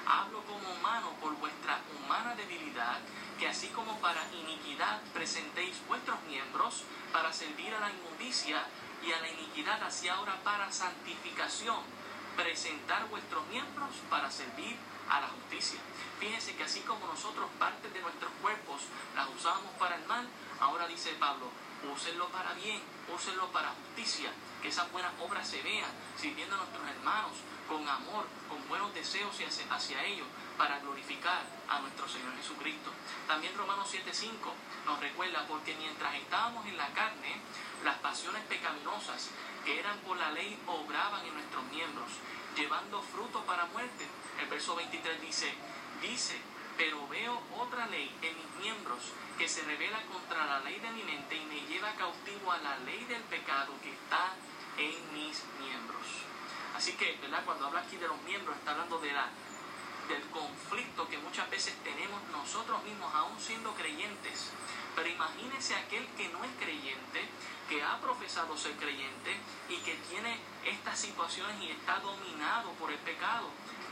Hablo 0.07 0.43
como 0.45 0.71
humano 0.71 1.11
por 1.21 1.35
vuestra 1.37 1.81
humana 1.99 2.37
debilidad, 2.37 3.01
que 3.41 3.49
así 3.49 3.67
como 3.69 3.99
para 3.99 4.23
iniquidad 4.33 5.03
presentéis 5.13 5.85
vuestros 5.89 6.23
miembros 6.23 6.85
para 7.13 7.33
servir 7.33 7.75
a 7.75 7.81
la 7.81 7.91
inmundicia 7.91 8.63
y 9.05 9.13
a 9.13 9.21
la 9.21 9.29
iniquidad, 9.29 9.83
así 9.83 10.09
ahora 10.09 10.37
para 10.45 10.71
santificación, 10.71 11.83
presentar 12.37 13.09
vuestros 13.09 13.45
miembros 13.49 13.91
para 14.09 14.31
servir 14.31 14.77
a 14.77 14.98
la 15.09 15.29
justicia. 15.29 15.81
Fíjense 16.21 16.55
que 16.57 16.65
así 16.65 16.81
como 16.81 17.07
nosotros 17.07 17.49
partes 17.59 17.93
de 17.93 18.01
nuestros 18.01 18.31
cuerpos 18.43 18.83
las 19.15 19.29
usamos 19.31 19.73
para 19.79 19.97
el 19.97 20.05
mal, 20.07 20.29
ahora 20.61 20.87
dice 20.87 21.17
Pablo, 21.19 21.51
úsenlo 21.93 22.29
para 22.29 22.53
bien, 22.55 22.81
úsenlo 23.15 23.47
para 23.53 23.71
justicia, 23.71 24.31
que 24.61 24.69
esas 24.69 24.91
buenas 24.93 25.13
obras 25.21 25.49
se 25.49 25.63
vean, 25.63 25.91
sirviendo 26.17 26.57
a 26.57 26.59
nuestros 26.59 26.87
hermanos 26.89 27.33
con 27.69 27.87
amor, 27.89 28.27
con 28.49 28.67
buenos 28.69 28.93
deseos 28.95 29.35
hacia, 29.35 29.73
hacia 29.73 30.05
ellos, 30.05 30.27
para 30.57 30.81
glorificar 30.81 31.43
a 31.69 31.79
nuestro 31.81 32.09
Señor 32.09 32.35
Jesucristo. 32.37 32.91
También 33.29 33.57
Romanos 33.57 33.89
7:5 33.93 34.53
nos 34.87 34.99
recuerda, 35.01 35.47
porque 35.47 35.77
mientras 35.77 36.15
estábamos 36.15 36.67
en 36.67 36.77
la 36.77 36.89
carne, 36.89 37.41
las 37.85 37.99
pasiones 37.99 38.43
pecaminosas 38.47 39.31
que 39.65 39.79
eran 39.79 39.99
por 39.99 40.17
la 40.17 40.33
ley 40.33 40.59
obraban 40.67 41.25
en 41.27 41.35
nuestros 41.35 41.63
miembros, 41.65 42.09
llevando 42.57 43.03
fruto 43.03 43.43
para 43.45 43.67
muerte. 43.67 44.07
El 44.41 44.49
verso 44.49 44.77
23 44.77 45.21
dice, 45.21 45.53
dice, 46.03 46.41
pero 46.77 47.07
veo 47.09 47.41
otra 47.59 47.87
ley 47.87 48.15
en 48.23 48.37
mis 48.37 48.65
miembros 48.65 48.99
que 49.37 49.49
se 49.49 49.63
revela 49.63 50.01
contra 50.13 50.47
la 50.47 50.61
ley 50.61 50.79
de 50.81 50.91
mi 50.91 51.03
mente 51.03 51.37
y 51.37 51.45
me 51.47 51.61
lleva 51.67 51.93
cautivo 51.95 52.53
a 52.53 52.59
la 52.59 52.79
ley 52.79 53.05
del 53.05 53.23
pecado 53.23 53.73
que 53.83 53.93
está 53.93 54.35
en 54.79 55.15
mis 55.15 55.43
miembros. 55.61 56.07
Así 56.77 56.93
que, 56.93 57.19
¿verdad? 57.21 57.45
Cuando 57.45 57.67
habla 57.67 57.81
aquí 57.81 57.97
de 57.97 58.07
los 58.07 58.21
miembros, 58.23 58.57
está 58.57 58.71
hablando 58.73 58.99
de 58.99 59.13
la 59.13 59.29
del 60.09 60.23
conflicto 60.31 61.09
que 61.09 61.19
muchas 61.19 61.49
veces 61.51 61.75
tenemos 61.85 62.21
nosotros 62.33 62.83
mismos, 62.85 63.15
aún 63.15 63.39
siendo 63.39 63.73
creyentes. 63.75 64.51
Pero 64.97 65.09
imagínense 65.09 65.77
aquel 65.77 66.07
que 66.17 66.29
no 66.31 66.43
es 66.43 66.51
creyente, 66.59 67.29
que 67.69 67.83
ha 67.83 68.01
profesado 68.01 68.57
ser 68.57 68.73
creyente 68.77 69.37
y 69.69 69.77
que 69.79 69.95
tiene 70.09 70.39
estas 70.65 70.99
situaciones 70.99 71.61
y 71.63 71.71
está 71.71 72.01
dominado 72.01 72.73
por 72.73 72.91
el 72.91 72.99
pecado. 72.99 73.49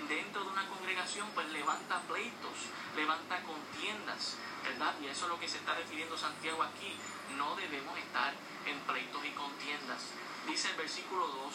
Dentro 0.08 0.42
de 0.42 0.50
una 0.50 0.66
congregación, 0.68 1.28
pues 1.34 1.48
levanta 1.50 2.00
pleitos, 2.08 2.58
levanta 2.96 3.42
contiendas, 3.42 4.36
¿verdad? 4.64 4.94
Y 5.02 5.06
eso 5.06 5.26
es 5.26 5.30
lo 5.30 5.38
que 5.38 5.48
se 5.48 5.58
está 5.58 5.74
refiriendo 5.74 6.16
Santiago 6.16 6.62
aquí. 6.62 6.96
No 7.36 7.54
debemos 7.56 7.96
estar 7.98 8.34
en 8.66 8.78
pleitos 8.80 9.24
y 9.24 9.30
contiendas. 9.30 10.02
Dice 10.48 10.70
el 10.70 10.76
versículo 10.76 11.26
2, 11.26 11.54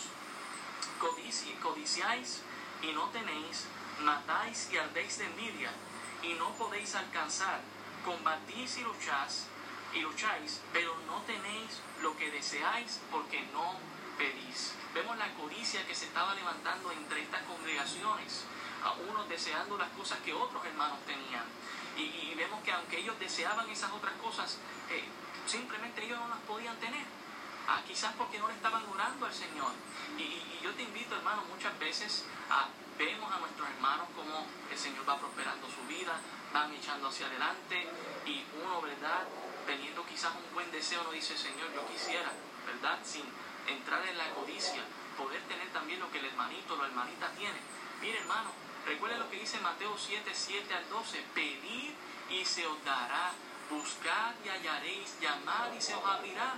codiciáis 1.62 2.42
y 2.82 2.92
no 2.94 3.10
tenéis, 3.10 3.66
matáis 4.02 4.70
y 4.72 4.78
ardéis 4.78 5.18
de 5.18 5.26
envidia 5.26 5.72
y 6.24 6.34
no 6.34 6.52
podéis 6.52 6.96
alcanzar, 6.96 7.60
combatís 8.06 8.78
y 8.78 8.82
lucháis, 8.84 9.48
y 9.94 10.00
lucháis, 10.02 10.62
pero 10.72 10.96
no 11.08 11.22
tenéis 11.24 11.82
lo 12.02 12.16
que 12.18 12.32
deseáis 12.32 13.00
porque 13.12 13.42
no 13.54 13.76
pedís. 14.18 14.74
Vemos 14.94 15.18
la 15.18 15.34
codicia 15.34 15.86
que 15.88 15.96
se 15.96 16.06
estaba 16.06 16.36
levantando 16.36 16.92
entre 16.92 17.22
estas 17.22 17.42
congregaciones, 17.44 18.44
a 18.84 18.94
unos 18.94 19.30
deseando 19.30 19.78
las 19.78 19.90
cosas 19.90 20.20
que 20.20 20.34
otros 20.34 20.66
hermanos 20.66 21.00
tenían. 21.06 21.46
Y, 21.98 22.34
vemos 22.36 22.64
que 22.64 22.72
aunque 22.72 23.00
ellos 23.00 23.20
deseaban 23.20 23.70
esas 23.70 23.92
otras 23.92 24.14
cosas, 24.14 24.58
eh, 24.90 25.04
simplemente 25.46 26.04
ellos 26.04 26.20
no 26.20 26.30
las 26.30 26.40
podían 26.40 26.76
tener. 26.78 27.06
Ah, 27.68 27.82
quizás 27.86 28.14
porque 28.18 28.40
no 28.40 28.48
le 28.48 28.56
estaban 28.56 28.84
orando 28.88 29.26
al 29.26 29.34
Señor. 29.34 29.72
Y, 30.18 30.24
y, 30.24 30.60
yo 30.64 30.74
te 30.74 30.84
invito, 30.84 31.16
hermano, 31.16 31.44
muchas 31.54 31.78
veces 31.78 32.26
a 32.50 32.68
vemos 33.06 33.32
a 33.32 33.40
nuestros 33.40 33.68
hermanos 33.68 34.08
como 34.16 34.46
el 34.70 34.78
Señor 34.78 35.08
va 35.08 35.18
prosperando 35.18 35.68
su 35.68 35.82
vida, 35.88 36.14
van 36.54 36.74
echando 36.74 37.08
hacia 37.08 37.26
adelante 37.26 37.88
y 38.26 38.44
uno, 38.62 38.82
¿verdad? 38.82 39.26
teniendo 39.66 40.06
quizás 40.06 40.32
un 40.36 40.54
buen 40.54 40.70
deseo, 40.72 41.04
no 41.04 41.12
dice, 41.12 41.38
Señor, 41.38 41.72
yo 41.74 41.86
quisiera, 41.88 42.32
¿verdad? 42.66 43.00
Sin 43.04 43.24
entrar 43.68 44.06
en 44.08 44.18
la 44.18 44.30
codicia, 44.32 44.84
poder 45.18 45.42
tener 45.44 45.70
también 45.70 46.00
lo 46.00 46.12
que 46.12 46.20
el 46.20 46.26
hermanito 46.26 46.76
la 46.78 46.88
hermanita 46.88 47.32
tiene. 47.32 47.58
Mire, 48.02 48.20
hermano, 48.20 48.52
recuerde 48.86 49.18
lo 49.18 49.30
que 49.30 49.40
dice 49.40 49.60
Mateo 49.60 49.96
7, 49.98 50.30
7 50.34 50.74
al 50.74 50.90
12. 50.90 51.24
Pedid 51.34 51.94
y 52.30 52.46
se 52.46 52.66
os 52.66 52.84
dará. 52.84 53.32
Buscad 53.70 54.34
y 54.44 54.50
hallaréis. 54.50 55.20
Llamad 55.22 55.72
y 55.74 55.82
se 55.82 55.94
os 55.94 56.04
abrirá. 56.04 56.56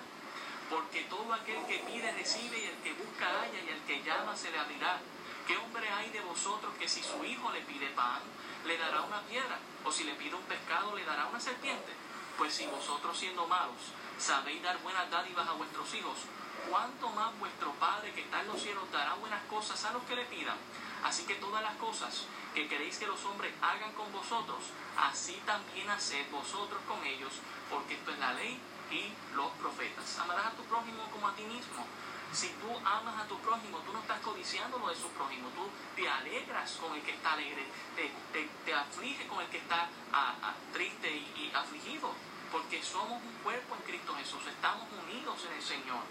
Porque 0.70 1.04
todo 1.04 1.34
aquel 1.34 1.66
que 1.68 1.80
pide 1.80 2.12
recibe 2.14 2.58
y 2.58 2.66
el 2.66 2.78
que 2.78 2.94
busca 2.94 3.28
halla 3.28 3.60
y 3.60 3.70
el 3.70 3.82
que 3.82 4.02
llama 4.02 4.36
se 4.36 4.50
le 4.50 4.58
abrirá. 4.58 5.00
¿Qué 5.48 5.58
hombre 5.58 5.90
hay 5.90 6.10
de 6.12 6.22
vosotros 6.22 6.74
que 6.80 6.88
si 6.88 7.04
su 7.04 7.24
hijo 7.26 7.52
le 7.52 7.62
pide 7.62 7.90
pan, 7.90 8.22
le 8.66 8.78
dará 8.78 9.02
una 9.02 9.22
piedra? 9.24 9.60
¿O 9.84 9.92
si 9.92 10.06
le 10.06 10.14
pide 10.14 10.36
un 10.36 10.44
pescado, 10.44 10.96
le 10.96 11.04
dará 11.04 11.26
una 11.26 11.40
serpiente? 11.40 11.92
Pues 12.38 12.54
si 12.54 12.66
vosotros 12.68 13.18
siendo 13.18 13.46
malos 13.48 13.92
sabéis 14.18 14.64
dar 14.64 14.82
buenas 14.82 15.10
dádivas 15.12 15.48
a 15.48 15.54
vuestros 15.54 15.94
hijos, 15.96 16.18
¿cuánto 16.70 17.10
más 17.10 17.38
vuestro 17.40 17.72
Padre 17.74 18.14
que 18.14 18.22
está 18.22 18.40
en 18.40 18.48
los 18.48 18.62
cielos 18.62 18.90
dará 18.92 19.16
buenas 19.16 19.44
cosas 19.50 19.84
a 19.84 19.92
los 19.92 20.04
que 20.04 20.16
le 20.16 20.26
pidan? 20.26 20.58
Así 21.04 21.26
que 21.26 21.36
todas 21.36 21.62
las 21.62 21.76
cosas 21.76 22.26
que 22.56 22.68
queréis 22.70 22.98
que 22.98 23.08
los 23.08 23.24
hombres 23.26 23.54
hagan 23.62 23.92
con 23.94 24.12
vosotros, 24.14 24.60
así 24.98 25.42
también 25.46 25.90
haced 25.90 26.30
vosotros 26.32 26.82
con 26.88 27.04
ellos, 27.06 27.34
porque 27.70 27.96
esto 27.96 28.12
es 28.12 28.20
la 28.20 28.34
ley 28.34 28.58
y 28.92 29.12
los 29.36 29.52
profetas. 29.54 30.20
Amarás 30.20 30.48
a 30.48 30.52
tu 30.52 30.64
prójimo 30.64 31.04
como 31.12 31.28
a 31.28 31.36
ti 31.36 31.44
mismo. 31.44 31.86
Si 32.34 32.48
tú 32.48 32.68
amas 32.84 33.22
a 33.22 33.28
tu 33.28 33.38
prójimo, 33.40 33.78
tú 33.86 33.94
no 33.94 34.00
estás 34.00 34.20
codiciando 34.22 34.80
lo 34.80 34.90
de 34.90 34.96
su 34.96 35.08
prójimo, 35.10 35.50
tú 35.50 35.70
te 35.96 36.10
alegras 36.10 36.72
con 36.82 36.96
el 36.96 37.02
que 37.04 37.12
está 37.12 37.34
alegre, 37.34 37.64
te, 37.96 38.12
te, 38.34 38.50
te 38.66 38.74
aflige 38.74 39.28
con 39.28 39.40
el 39.40 39.48
que 39.50 39.60
está 39.60 39.88
triste 40.74 41.12
y, 41.12 41.22
y 41.38 41.52
afligido, 41.54 42.12
porque 42.52 42.82
somos 42.82 43.22
un 43.22 43.34
cuerpo 43.44 43.76
en 43.76 43.82
Cristo 43.84 44.16
Jesús, 44.16 44.42
estamos 44.48 44.88
unidos 45.06 45.46
en 45.46 45.54
el 45.54 45.62
Señor. 45.62 46.02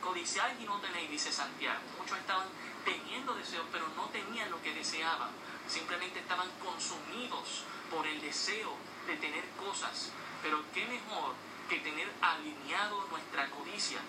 Codiciáis 0.00 0.60
y 0.60 0.66
no 0.66 0.78
tenéis, 0.78 1.10
dice 1.10 1.32
Santiago. 1.32 1.80
Muchos 1.98 2.18
estaban 2.18 2.46
teniendo 2.84 3.34
deseos, 3.34 3.66
pero 3.72 3.88
no 3.96 4.04
tenían 4.10 4.50
lo 4.50 4.60
que 4.62 4.74
deseaban. 4.74 5.30
Simplemente 5.66 6.20
estaban 6.20 6.48
consumidos 6.62 7.64
por 7.90 8.06
el 8.06 8.20
deseo 8.20 8.76
de 9.06 9.16
tener 9.16 9.44
cosas. 9.58 10.12
Pero 10.42 10.62
qué 10.74 10.84
mejor 10.86 11.34
que 11.68 11.80
tener 11.80 12.12
alineado 12.20 13.08
nuestra 13.08 13.48
codicia 13.50 14.00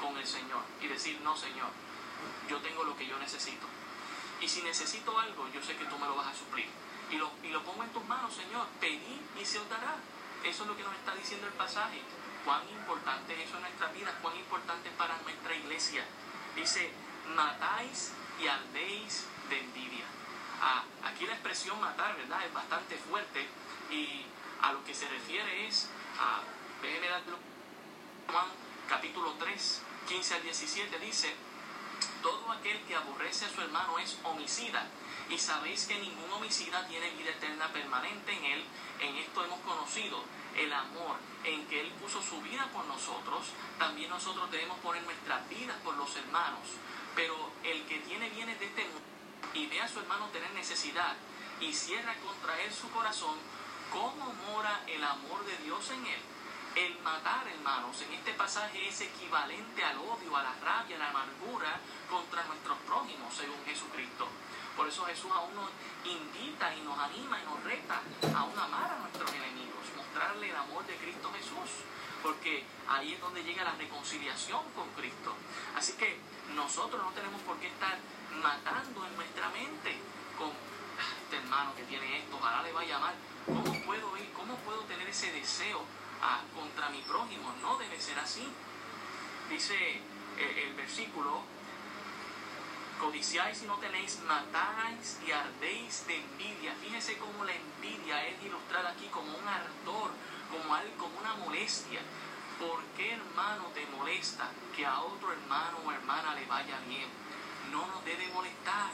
con 0.00 0.16
el 0.16 0.26
Señor 0.26 0.62
y 0.80 0.86
decir, 0.88 1.20
no 1.22 1.36
Señor, 1.36 1.70
yo 2.48 2.58
tengo 2.58 2.84
lo 2.84 2.96
que 2.96 3.06
yo 3.06 3.18
necesito. 3.18 3.66
Y 4.40 4.48
si 4.48 4.62
necesito 4.62 5.18
algo, 5.18 5.48
yo 5.52 5.62
sé 5.62 5.76
que 5.76 5.84
tú 5.86 5.98
me 5.98 6.06
lo 6.06 6.16
vas 6.16 6.28
a 6.28 6.34
suplir. 6.34 6.68
Y 7.10 7.16
lo, 7.16 7.30
y 7.42 7.48
lo 7.48 7.62
pongo 7.62 7.84
en 7.84 7.90
tus 7.90 8.04
manos, 8.04 8.34
Señor. 8.34 8.66
Pedí 8.80 9.20
y 9.40 9.44
se 9.44 9.58
os 9.58 9.68
dará. 9.68 9.96
Eso 10.44 10.62
es 10.62 10.68
lo 10.68 10.76
que 10.76 10.82
nos 10.82 10.94
está 10.94 11.14
diciendo 11.14 11.46
el 11.46 11.52
pasaje. 11.54 12.00
Cuán 12.44 12.68
importante 12.68 13.34
es 13.34 13.48
eso 13.48 13.56
en 13.56 13.62
nuestra 13.62 13.88
vida, 13.88 14.16
cuán 14.22 14.36
importante 14.36 14.88
es 14.88 14.94
para 14.94 15.16
nuestra 15.22 15.54
iglesia. 15.54 16.04
Dice, 16.54 16.92
matáis 17.34 18.12
y 18.40 18.46
ardéis 18.46 19.26
de 19.48 19.58
envidia. 19.58 20.04
Ah, 20.60 20.84
aquí 21.04 21.26
la 21.26 21.32
expresión 21.32 21.80
matar, 21.80 22.16
¿verdad? 22.16 22.44
Es 22.44 22.52
bastante 22.52 22.96
fuerte 22.96 23.46
y 23.90 24.24
a 24.62 24.72
lo 24.72 24.84
que 24.84 24.94
se 24.94 25.08
refiere 25.08 25.66
es 25.66 25.88
a, 26.18 26.40
Juan 28.32 28.46
capítulo 28.88 29.34
3, 29.38 29.82
15 30.06 30.34
al 30.34 30.42
17 30.42 30.98
dice, 31.00 31.34
todo 32.22 32.52
aquel 32.52 32.80
que 32.82 32.94
aborrece 32.94 33.44
a 33.44 33.50
su 33.50 33.60
hermano 33.60 33.98
es 33.98 34.16
homicida 34.22 34.86
y 35.28 35.38
sabéis 35.38 35.86
que 35.86 35.98
ningún 35.98 36.30
homicida 36.32 36.86
tiene 36.86 37.10
vida 37.10 37.30
eterna 37.30 37.68
permanente 37.72 38.32
en 38.32 38.44
él, 38.44 38.64
en 39.00 39.16
esto 39.16 39.44
hemos 39.44 39.60
conocido 39.60 40.22
el 40.56 40.72
amor 40.72 41.16
en 41.44 41.66
que 41.66 41.80
Él 41.80 41.90
puso 42.00 42.22
su 42.22 42.40
vida 42.42 42.68
por 42.72 42.84
nosotros, 42.86 43.46
también 43.78 44.10
nosotros 44.10 44.50
debemos 44.50 44.78
poner 44.78 45.02
nuestras 45.02 45.48
vidas 45.48 45.76
por 45.84 45.96
los 45.96 46.14
hermanos. 46.16 46.62
Pero 47.14 47.50
el 47.62 47.84
que 47.86 47.98
tiene 48.00 48.30
bienes 48.30 48.58
de 48.58 48.66
este 48.66 48.84
mundo 48.84 49.00
y 49.54 49.66
ve 49.66 49.80
a 49.80 49.88
su 49.88 50.00
hermano 50.00 50.28
tener 50.28 50.50
necesidad 50.52 51.14
y 51.60 51.72
cierra 51.72 52.14
contra 52.24 52.60
él 52.62 52.72
su 52.72 52.90
corazón, 52.90 53.36
¿cómo 53.92 54.32
mora 54.50 54.82
el 54.86 55.02
amor 55.02 55.44
de 55.46 55.56
Dios 55.58 55.90
en 55.90 56.06
él? 56.06 56.20
El 56.76 56.98
matar, 56.98 57.48
hermanos, 57.48 58.02
en 58.02 58.12
este 58.12 58.34
pasaje 58.34 58.86
es 58.86 59.00
equivalente 59.00 59.82
al 59.82 59.96
odio, 59.96 60.36
a 60.36 60.42
la 60.42 60.52
rabia, 60.62 60.96
a 60.96 60.98
la 60.98 61.08
amargura 61.08 61.80
contra 62.10 62.44
nuestros 62.44 62.76
prójimos, 62.84 63.34
según 63.34 63.64
Jesucristo. 63.64 64.28
Por 64.76 64.86
eso 64.86 65.06
Jesús 65.06 65.30
aún 65.32 65.54
nos 65.54 65.70
invita 66.04 66.76
y 66.76 66.82
nos 66.82 66.98
anima 66.98 67.40
y 67.40 67.44
nos 67.46 67.64
reta 67.64 68.02
a 68.36 68.44
un 68.44 68.58
amar 68.58 68.92
a 68.92 68.98
nuestros 68.98 69.32
enemigos, 69.32 69.88
mostrarle 69.96 70.50
el 70.50 70.56
amor 70.56 70.84
de 70.84 70.96
Cristo 70.96 71.32
Jesús, 71.32 71.80
porque 72.22 72.66
ahí 72.88 73.14
es 73.14 73.22
donde 73.22 73.42
llega 73.42 73.64
la 73.64 73.72
reconciliación 73.72 74.60
con 74.74 74.90
Cristo. 74.90 75.32
Así 75.74 75.94
que 75.94 76.20
nosotros 76.54 77.02
no 77.02 77.10
tenemos 77.12 77.40
por 77.40 77.56
qué 77.56 77.68
estar 77.68 77.96
matando 78.42 79.06
en 79.06 79.16
nuestra 79.16 79.48
mente 79.48 79.96
con 80.36 80.50
ah, 80.50 81.16
este 81.24 81.36
hermano 81.38 81.74
que 81.74 81.84
tiene 81.84 82.18
esto, 82.18 82.36
ojalá 82.36 82.62
le 82.62 82.72
vaya 82.72 82.98
mal. 82.98 83.14
¿Cómo 83.46 83.86
puedo 83.86 84.14
ir? 84.18 84.30
¿Cómo 84.34 84.56
puedo 84.56 84.82
tener 84.82 85.08
ese 85.08 85.32
deseo 85.32 85.80
ah, 86.22 86.40
contra 86.54 86.88
mi 86.90 87.02
prójimo? 87.02 87.52
No 87.60 87.76
debe 87.78 88.00
ser 88.00 88.18
así. 88.18 88.46
Dice 89.50 89.74
eh, 89.74 90.64
el 90.66 90.74
versículo 90.74 91.42
Codiciáis 93.00 93.62
y 93.62 93.66
no 93.66 93.76
tenéis, 93.76 94.20
matáis 94.26 95.18
y 95.26 95.30
ardéis 95.30 96.06
de 96.06 96.16
envidia. 96.16 96.74
Fíjese 96.80 97.18
cómo 97.18 97.44
la 97.44 97.52
envidia 97.52 98.26
es 98.26 98.42
ilustrada 98.42 98.90
aquí 98.90 99.06
como 99.08 99.36
un 99.36 99.46
ardor, 99.46 100.12
como, 100.50 100.74
algo, 100.74 100.96
como 100.96 101.20
una 101.20 101.34
molestia. 101.34 102.00
¿Por 102.58 102.82
qué 102.96 103.12
hermano 103.12 103.64
te 103.74 103.84
molesta 103.94 104.48
que 104.74 104.86
a 104.86 105.00
otro 105.00 105.30
hermano 105.30 105.76
o 105.84 105.92
hermana 105.92 106.34
le 106.34 106.46
vaya 106.46 106.78
bien? 106.88 107.08
No 107.70 107.86
nos 107.86 108.02
debe 108.06 108.28
molestar. 108.28 108.90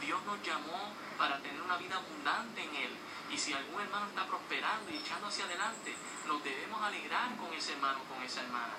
Dios 0.00 0.22
nos 0.26 0.40
llamó 0.42 0.92
para 1.18 1.40
tener 1.40 1.60
una 1.60 1.76
vida 1.76 1.96
abundante 1.96 2.62
en 2.62 2.76
Él. 2.76 2.96
Y 3.34 3.36
si 3.36 3.52
algún 3.52 3.80
hermano 3.80 4.06
está 4.06 4.24
prosperando 4.28 4.92
y 4.92 4.96
echando 4.96 5.26
hacia 5.26 5.44
adelante, 5.44 5.92
nos 6.28 6.44
debemos 6.44 6.80
alegrar 6.80 7.34
con 7.34 7.52
ese 7.52 7.72
hermano, 7.72 7.98
con 8.04 8.22
esa 8.22 8.42
hermana. 8.42 8.74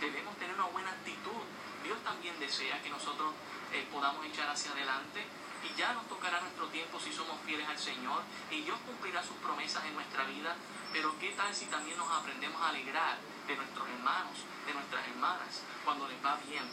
Debemos 0.00 0.36
tener 0.36 0.52
una 0.56 0.66
buena 0.66 0.90
actitud. 0.90 1.46
Dios 1.84 2.02
también 2.02 2.34
desea 2.40 2.82
que 2.82 2.90
nosotros 2.90 3.32
eh, 3.72 3.86
podamos 3.92 4.26
echar 4.26 4.48
hacia 4.48 4.72
adelante. 4.72 5.22
Y 5.62 5.78
ya 5.78 5.92
nos 5.92 6.08
tocará 6.08 6.40
nuestro 6.40 6.66
tiempo 6.74 6.98
si 6.98 7.12
somos 7.12 7.38
fieles 7.46 7.68
al 7.68 7.78
Señor 7.78 8.22
y 8.50 8.62
Dios 8.62 8.76
cumplirá 8.84 9.22
sus 9.22 9.36
promesas 9.36 9.84
en 9.84 9.94
nuestra 9.94 10.24
vida. 10.24 10.56
Pero 10.92 11.14
¿qué 11.20 11.30
tal 11.30 11.54
si 11.54 11.66
también 11.66 11.96
nos 11.96 12.10
aprendemos 12.10 12.60
a 12.60 12.70
alegrar 12.70 13.16
de 13.46 13.54
nuestros 13.54 13.88
hermanos, 13.88 14.38
de 14.66 14.74
nuestras 14.74 15.06
hermanas, 15.06 15.62
cuando 15.84 16.08
les 16.08 16.18
va 16.18 16.36
bien? 16.48 16.64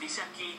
Dice 0.00 0.22
aquí, 0.22 0.58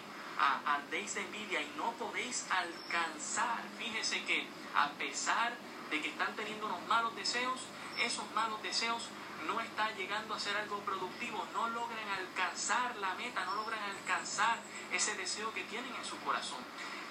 ardéis 0.64 1.16
de 1.16 1.22
envidia 1.22 1.60
y 1.60 1.74
no 1.76 1.92
podéis 1.94 2.46
alcanzar. 2.52 3.64
Fíjese 3.80 4.24
que 4.26 4.48
a 4.76 4.90
pesar 4.92 5.54
de 5.54 5.77
que 5.90 6.10
están 6.10 6.36
teniendo 6.36 6.66
unos 6.66 6.86
malos 6.88 7.16
deseos, 7.16 7.60
esos 8.00 8.30
malos 8.36 8.62
deseos 8.62 9.10
no 9.48 9.60
está 9.62 9.92
llegando 9.92 10.34
a 10.34 10.40
ser 10.40 10.58
algo 10.58 10.80
productivo, 10.80 11.46
no 11.54 11.70
logran 11.70 12.08
alcanzar 12.10 12.96
la 12.98 13.14
meta, 13.16 13.46
no 13.46 13.56
logran 13.56 13.82
alcanzar 13.84 14.60
ese 14.92 15.16
deseo 15.16 15.54
que 15.54 15.64
tienen 15.64 15.94
en 15.96 16.06
su 16.06 16.18
corazón. 16.20 16.60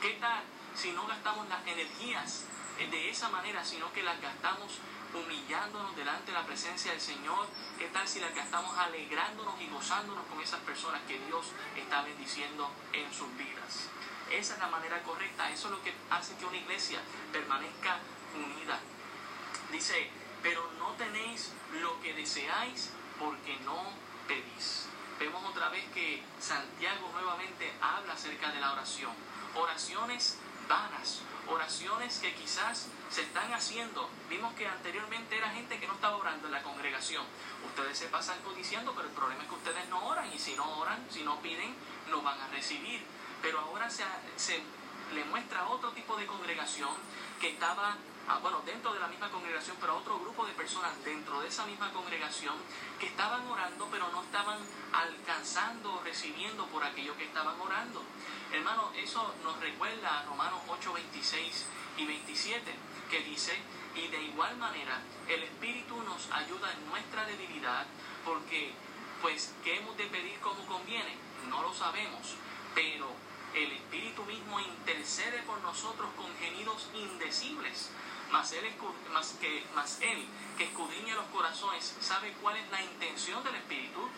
¿Qué 0.03 0.15
tal 0.21 0.43
si 0.75 0.93
no 0.93 1.07
gastamos 1.07 1.49
las 1.49 1.67
energías 1.67 2.45
de 2.79 3.11
esa 3.11 3.31
manera, 3.31 3.65
sino 3.65 3.91
que 3.93 4.03
las 4.03 4.21
gastamos 4.21 4.79
humillándonos 5.15 5.97
delante 5.97 6.27
de 6.27 6.39
la 6.39 6.45
presencia 6.45 6.93
del 6.93 7.01
Señor? 7.01 7.47
¿Qué 7.79 7.89
tal 7.89 8.07
si 8.07 8.21
las 8.21 8.35
gastamos 8.35 8.77
alegrándonos 8.77 9.59
y 9.61 9.69
gozándonos 9.69 10.27
con 10.27 10.41
esas 10.41 10.61
personas 10.61 11.01
que 11.09 11.19
Dios 11.27 11.47
está 11.77 12.03
bendiciendo 12.03 12.71
en 12.93 13.12
sus 13.15 13.35
vidas? 13.37 13.89
Esa 14.31 14.55
es 14.55 14.61
la 14.61 14.67
manera 14.67 15.03
correcta, 15.05 15.51
eso 15.51 15.69
es 15.69 15.73
lo 15.73 15.83
que 15.83 15.95
hace 16.11 16.37
que 16.37 16.45
una 16.45 16.57
iglesia 16.57 17.01
permanezca 17.33 17.99
unida. 18.35 18.79
Dice, 19.71 20.11
pero 20.43 20.71
no 20.79 20.91
tenéis 20.93 21.53
lo 21.81 22.01
que 22.01 22.15
deseáis 22.15 22.91
porque 23.19 23.57
no 23.65 23.85
pedís. 24.29 24.89
Vemos 25.19 25.43
otra 25.49 25.69
vez 25.71 25.85
que 25.95 26.23
Santiago 26.39 27.11
nuevamente 27.12 27.73
habla 27.81 28.12
acerca 28.12 28.53
de 28.53 28.61
la 28.61 28.73
oración. 28.73 29.12
Oraciones 29.55 30.39
vanas, 30.69 31.23
oraciones 31.49 32.19
que 32.19 32.35
quizás 32.35 32.89
se 33.11 33.23
están 33.23 33.53
haciendo. 33.53 34.11
Vimos 34.29 34.53
que 34.55 34.67
anteriormente 34.67 35.39
era 35.39 35.51
gente 35.51 35.79
que 35.79 35.87
no 35.87 35.95
estaba 35.95 36.17
orando 36.17 36.47
en 36.47 36.53
la 36.53 36.62
congregación. 36.62 37.25
Ustedes 37.67 37.99
se 37.99 38.07
pasan 38.07 38.41
codiciando, 38.43 38.95
pero 38.95 39.09
el 39.09 39.15
problema 39.15 39.43
es 39.43 39.49
que 39.49 39.55
ustedes 39.55 39.89
no 39.89 40.07
oran 40.07 40.33
y 40.33 40.39
si 40.39 40.55
no 40.55 40.79
oran, 40.79 41.07
si 41.11 41.23
no 41.23 41.41
piden, 41.41 41.75
no 42.11 42.23
van 42.23 42.41
a 42.41 42.49
recibir. 42.49 43.03
Pero 43.41 43.61
ahora 43.61 43.89
se, 43.89 44.05
se 44.37 44.62
le 45.15 45.25
muestra 45.25 45.69
otro 45.69 45.93
tipo 45.93 46.17
de 46.17 46.27
congregación 46.27 46.91
que 47.41 47.51
estaba 47.51 47.97
Ah, 48.29 48.41
bueno, 48.43 48.61
dentro 48.67 48.93
de 48.93 48.99
la 48.99 49.07
misma 49.07 49.31
congregación, 49.31 49.77
pero 49.81 49.93
a 49.93 49.97
otro 49.97 50.19
grupo 50.19 50.45
de 50.47 50.53
personas 50.55 50.93
dentro 51.05 51.41
de 51.41 51.47
esa 51.47 51.65
misma 51.65 51.93
congregación 51.93 52.57
que 52.99 53.07
estaban 53.07 53.47
orando, 53.47 53.87
pero 53.89 54.09
no 54.11 54.21
estaban 54.25 54.59
alcanzando 54.93 55.95
o 55.95 56.03
recibiendo 56.03 56.67
por 56.67 56.83
aquello 56.83 57.17
que 57.17 57.27
estaban 57.27 57.61
orando. 57.61 58.03
Hermano, 58.53 58.91
eso 58.97 59.33
nos 59.45 59.61
recuerda 59.61 60.19
a 60.19 60.25
Romanos 60.25 60.59
8, 60.67 60.93
26 60.93 61.67
y 61.99 62.07
27, 62.07 62.75
que 63.11 63.21
dice, 63.21 63.57
Y 63.95 64.09
de 64.09 64.23
igual 64.25 64.57
manera, 64.57 65.01
el 65.29 65.45
Espíritu 65.45 65.97
nos 66.03 66.29
ayuda 66.33 66.73
en 66.73 66.87
nuestra 66.91 67.25
debilidad, 67.27 67.87
porque, 68.25 68.75
pues, 69.23 69.55
¿qué 69.62 69.77
hemos 69.77 69.97
de 69.97 70.05
pedir 70.07 70.39
como 70.41 70.67
conviene? 70.67 71.17
No 71.49 71.62
lo 71.62 71.73
sabemos, 71.73 72.35
pero 72.75 73.07
el 73.55 73.73
Espíritu 73.73 74.23
mismo 74.25 74.61
intercede 74.61 75.43
por 75.45 75.61
nosotros 75.62 76.11
con 76.17 76.27
gemidos 76.39 76.91
indecibles. 76.93 77.91
Mas 78.31 78.53
él, 78.53 78.65
más 79.12 79.33
que, 79.41 79.65
más 79.75 80.01
él, 80.01 80.27
que 80.59 80.65
escudriña 80.65 81.15
los 81.15 81.27
corazones, 81.27 81.97
sabe 82.01 82.33
cuál 82.43 82.57
es 82.57 82.71
la 82.71 82.83
intención 82.83 83.43
del 83.45 83.55
Espíritu, 83.57 84.09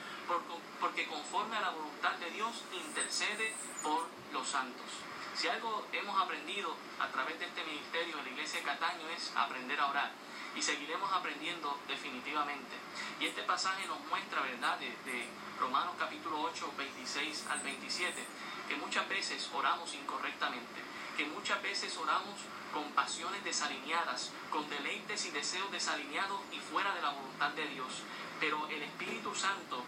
porque 0.81 1.07
conforme 1.07 1.57
a 1.57 1.61
la 1.61 1.71
voluntad 1.71 2.12
de 2.12 2.31
Dios 2.31 2.64
intercede 2.73 3.55
por 3.83 4.07
los 4.33 4.49
santos. 4.49 4.87
Si 5.35 5.47
algo 5.47 5.87
hemos 5.92 6.21
aprendido 6.21 6.75
a 6.99 7.07
través 7.09 7.38
de 7.38 7.47
este 7.47 7.64
ministerio 7.64 8.16
de 8.16 8.23
la 8.25 8.29
iglesia 8.31 8.59
de 8.61 8.66
Cataño 8.66 9.09
es 9.16 9.33
aprender 9.37 9.79
a 9.79 9.87
orar. 9.87 10.12
Y 10.57 10.62
seguiremos 10.62 11.12
aprendiendo 11.12 11.79
definitivamente. 11.87 12.75
Y 13.21 13.27
este 13.27 13.42
pasaje 13.42 13.87
nos 13.87 14.01
muestra, 14.07 14.40
¿verdad?, 14.42 14.77
de, 14.79 14.88
de 14.88 15.29
Romanos 15.61 15.94
capítulo 15.99 16.40
8, 16.40 16.73
26 16.77 17.47
al 17.51 17.61
27, 17.61 18.25
que 18.68 18.77
muchas 18.77 19.09
veces 19.09 19.49
oramos 19.55 19.94
incorrectamente, 19.94 20.81
que 21.18 21.26
muchas 21.26 21.61
veces 21.62 21.96
oramos 21.96 22.38
con 22.72 22.85
pasiones 22.92 23.42
desalineadas, 23.42 24.31
con 24.52 24.70
deleites 24.70 25.26
y 25.26 25.33
deseos 25.33 25.68
desalineados 25.72 26.38
y 26.52 26.61
fuera 26.61 26.94
de 26.94 27.02
la 27.02 27.11
voluntad 27.11 27.50
de 27.50 27.66
Dios. 27.66 28.04
Pero 28.38 28.68
el 28.68 28.83
Espíritu 28.83 29.35
Santo, 29.35 29.83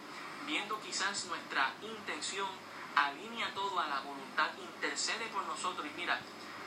viendo 0.45 0.81
quizás 0.81 1.27
nuestra 1.27 1.73
intención, 1.83 2.49
alinea 2.97 3.55
todo 3.55 3.79
a 3.79 3.87
la 3.87 4.01
voluntad, 4.01 4.51
intercede 4.59 5.27
por 5.27 5.45
nosotros 5.45 5.87
y 5.87 6.01
mira, 6.01 6.19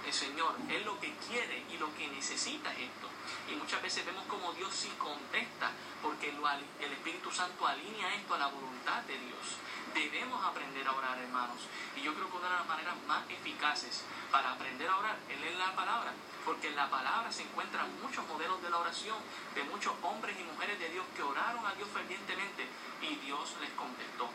el 0.05 0.13
Señor, 0.13 0.55
Él 0.69 0.83
lo 0.85 0.99
que 0.99 1.13
quiere 1.27 1.63
y 1.69 1.77
lo 1.77 1.93
que 1.95 2.07
necesita 2.07 2.71
es 2.73 2.79
esto. 2.79 3.07
Y 3.49 3.55
muchas 3.55 3.81
veces 3.81 4.05
vemos 4.05 4.25
como 4.25 4.53
Dios 4.53 4.73
sí 4.73 4.91
contesta, 4.97 5.71
porque 6.01 6.29
el 6.29 6.91
Espíritu 6.91 7.31
Santo 7.31 7.65
alinea 7.65 8.15
esto 8.15 8.35
a 8.35 8.37
la 8.37 8.47
voluntad 8.47 9.01
de 9.03 9.17
Dios. 9.17 9.57
Debemos 9.93 10.43
aprender 10.43 10.87
a 10.87 10.91
orar, 10.93 11.17
hermanos. 11.19 11.59
Y 11.95 12.01
yo 12.01 12.13
creo 12.13 12.29
que 12.29 12.37
una 12.37 12.49
de 12.49 12.55
las 12.55 12.67
maneras 12.67 12.95
más 13.07 13.23
eficaces 13.29 14.03
para 14.31 14.53
aprender 14.53 14.89
a 14.89 14.97
orar 14.97 15.17
es 15.29 15.39
leer 15.39 15.55
la 15.55 15.75
palabra, 15.75 16.11
porque 16.45 16.69
en 16.69 16.75
la 16.75 16.89
palabra 16.89 17.31
se 17.31 17.43
encuentran 17.43 17.87
muchos 18.01 18.25
modelos 18.27 18.61
de 18.61 18.69
la 18.69 18.79
oración, 18.79 19.17
de 19.53 19.63
muchos 19.65 19.93
hombres 20.01 20.35
y 20.39 20.43
mujeres 20.43 20.79
de 20.79 20.89
Dios 20.89 21.05
que 21.15 21.23
oraron 21.23 21.65
a 21.65 21.73
Dios 21.75 21.87
fervientemente 21.93 22.67
y 23.01 23.15
Dios 23.17 23.55
les 23.61 23.69
contestó. 23.71 24.29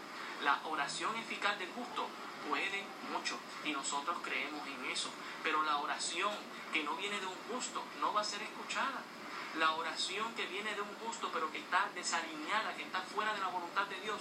La 0.44 0.60
oración 0.64 1.16
eficaz 1.16 1.58
del 1.58 1.70
justo 1.72 2.08
puede 2.48 2.84
mucho 3.12 3.38
y 3.64 3.72
nosotros 3.72 4.18
creemos 4.22 4.66
en 4.66 4.84
eso. 4.90 5.10
Pero 5.42 5.62
la 5.62 5.78
oración 5.78 6.32
que 6.72 6.84
no 6.84 6.96
viene 6.96 7.18
de 7.20 7.26
un 7.26 7.36
justo 7.50 7.82
no 8.00 8.12
va 8.12 8.20
a 8.20 8.24
ser 8.24 8.42
escuchada. 8.42 9.02
La 9.58 9.72
oración 9.72 10.34
que 10.34 10.46
viene 10.46 10.74
de 10.74 10.82
un 10.82 10.94
justo 11.04 11.30
pero 11.32 11.50
que 11.50 11.58
está 11.58 11.88
desalineada, 11.94 12.76
que 12.76 12.82
está 12.82 13.00
fuera 13.02 13.32
de 13.34 13.40
la 13.40 13.48
voluntad 13.48 13.86
de 13.86 14.00
Dios, 14.00 14.20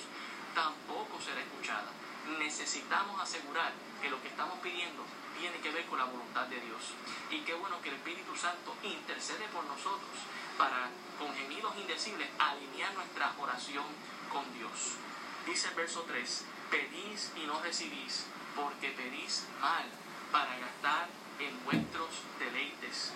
tampoco 0.56 1.20
será 1.22 1.42
escuchada. 1.42 1.92
Necesitamos 2.40 3.22
asegurar 3.22 3.72
que 4.02 4.10
lo 4.10 4.22
que 4.22 4.30
estamos 4.30 4.60
pidiendo 4.60 5.04
tiene 5.40 5.58
que 5.60 5.72
ver 5.72 5.86
con 5.86 6.00
la 6.00 6.06
voluntad 6.06 6.48
de 6.48 6.60
Dios. 6.60 6.82
Y 7.30 7.42
qué 7.42 7.54
bueno 7.54 7.82
que 7.82 7.90
el 7.90 7.96
Espíritu 7.96 8.36
Santo 8.36 8.76
intercede 8.84 9.48
por 9.54 9.64
nosotros 9.66 10.18
para, 10.58 10.90
con 11.20 11.34
gemidos 11.36 11.76
indecibles, 11.78 12.30
alinear 12.40 12.94
nuestra 12.96 13.34
oración 13.40 13.86
con 14.32 14.44
Dios. 14.58 14.98
Dice 15.46 15.70
el 15.70 15.76
verso 15.76 16.04
3, 16.08 16.46
pedís 16.70 17.32
y 17.36 17.46
no 17.46 17.62
recibís, 17.62 18.26
porque 18.56 18.92
pedís 18.92 19.46
mal 19.62 19.86
para 20.32 20.58
gastar 20.58 21.08
en 21.40 21.64
vuestros 21.64 22.10
deleites. 22.40 23.14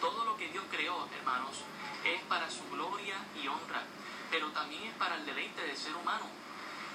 Todo 0.00 0.24
lo 0.24 0.36
que 0.36 0.48
Dios 0.48 0.64
creó, 0.70 1.08
hermanos, 1.18 1.62
es 2.04 2.22
para 2.22 2.50
su 2.50 2.68
gloria 2.70 3.16
y 3.40 3.48
honra, 3.48 3.82
pero 4.30 4.48
también 4.48 4.84
es 4.84 4.94
para 4.94 5.16
el 5.16 5.26
deleite 5.26 5.62
del 5.62 5.76
ser 5.76 5.94
humano. 5.94 6.26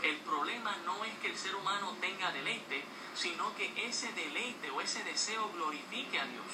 El 0.03 0.17
problema 0.17 0.75
no 0.85 1.03
es 1.05 1.13
que 1.19 1.27
el 1.27 1.37
ser 1.37 1.55
humano 1.55 1.95
tenga 1.99 2.31
deleite, 2.31 2.83
sino 3.15 3.55
que 3.55 3.73
ese 3.87 4.11
deleite 4.13 4.69
o 4.69 4.81
ese 4.81 5.03
deseo 5.03 5.49
glorifique 5.53 6.19
a 6.19 6.25
Dios. 6.25 6.45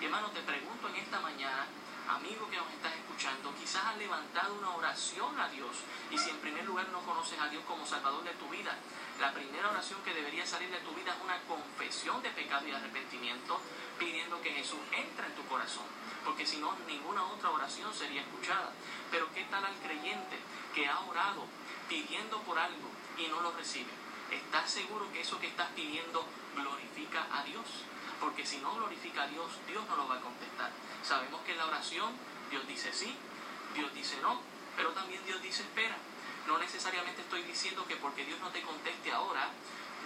Y 0.00 0.04
hermano, 0.04 0.28
te 0.30 0.40
pregunto 0.40 0.88
en 0.88 0.96
esta 0.96 1.20
mañana, 1.20 1.66
amigo 2.08 2.48
que 2.50 2.56
nos 2.56 2.70
estás 2.70 2.92
escuchando, 2.94 3.54
quizás 3.54 3.84
has 3.84 3.96
levantado 3.96 4.54
una 4.54 4.70
oración 4.76 5.38
a 5.38 5.48
Dios 5.48 5.76
y 6.10 6.18
si 6.18 6.30
en 6.30 6.38
primer 6.38 6.64
lugar 6.64 6.88
no 6.88 7.00
conoces 7.00 7.38
a 7.40 7.48
Dios 7.48 7.62
como 7.66 7.86
Salvador 7.86 8.22
de 8.24 8.32
tu 8.32 8.48
vida, 8.48 8.76
la 9.20 9.32
primera 9.32 9.70
oración 9.70 10.00
que 10.04 10.12
debería 10.12 10.46
salir 10.46 10.70
de 10.70 10.78
tu 10.78 10.92
vida 10.92 11.14
es 11.14 11.22
una 11.22 11.40
confesión 11.42 12.22
de 12.22 12.30
pecado 12.30 12.66
y 12.66 12.72
arrepentimiento 12.72 13.60
pidiendo 13.98 14.40
que 14.42 14.50
Jesús 14.50 14.78
entre 14.92 15.26
en 15.26 15.34
tu 15.34 15.44
corazón, 15.46 15.84
porque 16.24 16.46
si 16.46 16.58
no, 16.58 16.74
ninguna 16.86 17.24
otra 17.24 17.50
oración 17.50 17.94
sería 17.94 18.22
escuchada. 18.22 18.72
Pero 19.10 19.32
¿qué 19.32 19.44
tal 19.44 19.64
al 19.64 19.76
creyente 19.76 20.38
que 20.74 20.86
ha 20.86 20.98
orado 21.00 21.46
pidiendo 21.88 22.40
por 22.42 22.58
algo 22.58 22.88
y 23.16 23.28
no 23.28 23.40
lo 23.40 23.52
recibe? 23.52 23.90
¿Estás 24.30 24.70
seguro 24.70 25.10
que 25.12 25.20
eso 25.20 25.38
que 25.38 25.46
estás 25.46 25.68
pidiendo 25.76 26.26
glorifica 26.56 27.26
a 27.32 27.44
Dios? 27.44 27.64
Porque 28.24 28.46
si 28.46 28.56
no 28.56 28.74
glorifica 28.74 29.24
a 29.24 29.26
Dios, 29.26 29.52
Dios 29.68 29.84
no 29.86 29.96
lo 29.96 30.08
va 30.08 30.16
a 30.16 30.20
contestar. 30.20 30.70
Sabemos 31.02 31.42
que 31.42 31.52
en 31.52 31.58
la 31.58 31.66
oración 31.66 32.10
Dios 32.50 32.66
dice 32.66 32.90
sí, 32.90 33.14
Dios 33.74 33.92
dice 33.92 34.16
no, 34.22 34.40
pero 34.74 34.92
también 34.92 35.22
Dios 35.26 35.42
dice 35.42 35.62
espera. 35.62 35.94
No 36.46 36.56
necesariamente 36.56 37.20
estoy 37.20 37.42
diciendo 37.42 37.84
que 37.86 37.96
porque 37.96 38.24
Dios 38.24 38.40
no 38.40 38.48
te 38.48 38.62
conteste 38.62 39.12
ahora, 39.12 39.50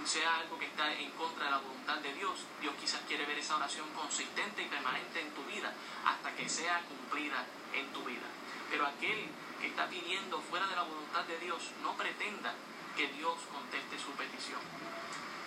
sea 0.05 0.39
algo 0.39 0.59
que 0.59 0.67
está 0.67 0.93
en 0.95 1.13
contra 1.13 1.45
de 1.45 1.51
la 1.53 1.59
voluntad 1.59 1.99
de 1.99 2.13
Dios. 2.15 2.41
Dios 2.61 2.75
quizás 2.81 3.03
quiere 3.07 3.25
ver 3.25 3.39
esa 3.39 3.55
oración 3.55 3.87
consistente 3.95 4.63
y 4.63 4.67
permanente 4.67 5.21
en 5.21 5.31
tu 5.31 5.45
vida 5.45 5.73
hasta 6.05 6.35
que 6.35 6.49
sea 6.49 6.83
cumplida 6.89 7.47
en 7.73 7.87
tu 7.93 8.03
vida. 8.03 8.27
Pero 8.69 8.85
aquel 8.85 9.29
que 9.61 9.69
está 9.69 9.89
pidiendo 9.89 10.41
fuera 10.41 10.67
de 10.67 10.75
la 10.75 10.83
voluntad 10.83 11.23
de 11.23 11.39
Dios, 11.39 11.71
no 11.85 11.97
pretenda 11.97 12.53
que 12.97 13.07
Dios 13.13 13.39
conteste 13.53 13.97
su 13.97 14.11
petición. 14.19 14.61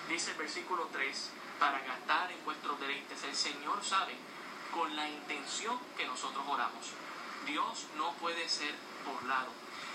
Dice 0.07 0.31
el 0.31 0.37
versículo 0.37 0.87
3, 0.93 1.31
para 1.61 1.79
gastar 1.81 2.31
en 2.31 2.43
vuestros 2.43 2.79
deleites. 2.79 3.23
El 3.23 3.35
Señor 3.35 3.83
sabe 3.83 4.17
con 4.73 4.95
la 4.95 5.07
intención 5.07 5.77
que 5.95 6.07
nosotros 6.07 6.43
oramos. 6.49 6.89
Dios 7.45 7.85
no 7.97 8.13
puede 8.13 8.49
ser 8.49 8.73
burlado 9.05 9.51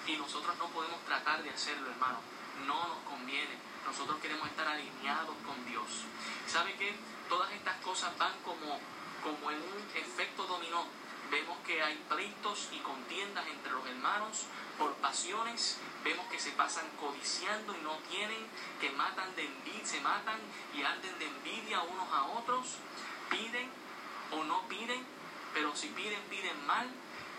y 0.07 0.17
nosotros 0.17 0.57
no 0.59 0.69
podemos 0.69 1.01
tratar 1.07 1.43
de 1.43 1.51
hacerlo, 1.51 1.91
hermano. 1.91 2.21
No 2.69 2.87
nos 2.87 2.99
conviene. 2.99 3.59
Nosotros 3.85 4.17
queremos 4.23 4.47
estar 4.47 4.69
alineados 4.69 5.35
con 5.45 5.67
Dios. 5.67 6.07
¿Sabe 6.47 6.77
qué? 6.77 6.95
Todas 7.29 7.51
estas 7.51 7.75
cosas 7.81 8.17
van 8.17 8.35
como, 8.45 8.79
como 9.25 9.51
en 9.51 9.59
un 9.59 9.91
efecto 9.97 10.47
dominó. 10.47 10.87
Vemos 11.33 11.59
que 11.67 11.83
hay 11.83 11.97
pleitos 12.09 12.69
y 12.71 12.79
contiendas 12.79 13.45
entre 13.49 13.73
los 13.73 13.85
hermanos 13.89 14.47
por 14.79 14.93
pasiones, 14.95 15.79
vemos 16.05 16.27
que 16.27 16.39
se 16.39 16.51
pasan 16.53 16.85
codiciando 17.01 17.75
y 17.75 17.83
no 17.83 17.97
tienen, 18.11 18.47
que 18.81 18.91
matan 18.91 19.35
de 19.37 19.47
envidia, 19.47 19.87
se 19.87 20.01
matan 20.01 20.39
y 20.75 20.83
arden 20.83 21.19
de 21.19 21.27
envidia 21.27 21.81
unos 21.81 22.09
a 22.13 22.25
otros, 22.39 22.77
piden 23.31 23.71
o 24.33 24.45
no 24.45 24.67
piden, 24.69 25.05
pero 25.55 25.75
si 25.75 25.89
piden, 25.89 26.23
piden 26.29 26.67
mal, 26.67 26.89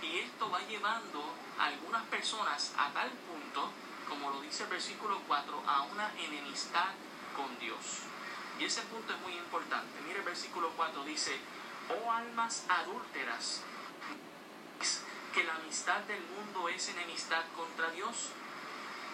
y 0.02 0.20
esto 0.20 0.50
va 0.50 0.62
llevando 0.62 1.24
a 1.60 1.66
algunas 1.66 2.04
personas 2.06 2.74
a 2.78 2.92
tal 2.92 3.10
punto, 3.10 3.72
como 4.08 4.30
lo 4.30 4.42
dice 4.42 4.64
el 4.64 4.70
versículo 4.70 5.20
4, 5.28 5.64
a 5.68 5.84
una 5.84 6.12
enemistad 6.20 6.90
con 7.36 7.58
Dios. 7.60 8.04
Y 8.60 8.66
ese 8.66 8.82
punto 8.84 9.14
es 9.14 9.20
muy 9.22 9.34
importante. 9.34 10.02
Mire 10.08 10.20
el 10.20 10.26
versículo 10.26 10.72
4 10.76 11.04
dice, 11.04 11.38
oh 11.90 12.12
almas 12.12 12.66
adúlteras, 12.70 13.62
que 15.38 15.44
la 15.44 15.54
amistad 15.54 16.00
del 16.10 16.24
mundo 16.36 16.68
es 16.68 16.90
enemistad 16.90 17.44
contra 17.56 17.92
Dios. 17.92 18.30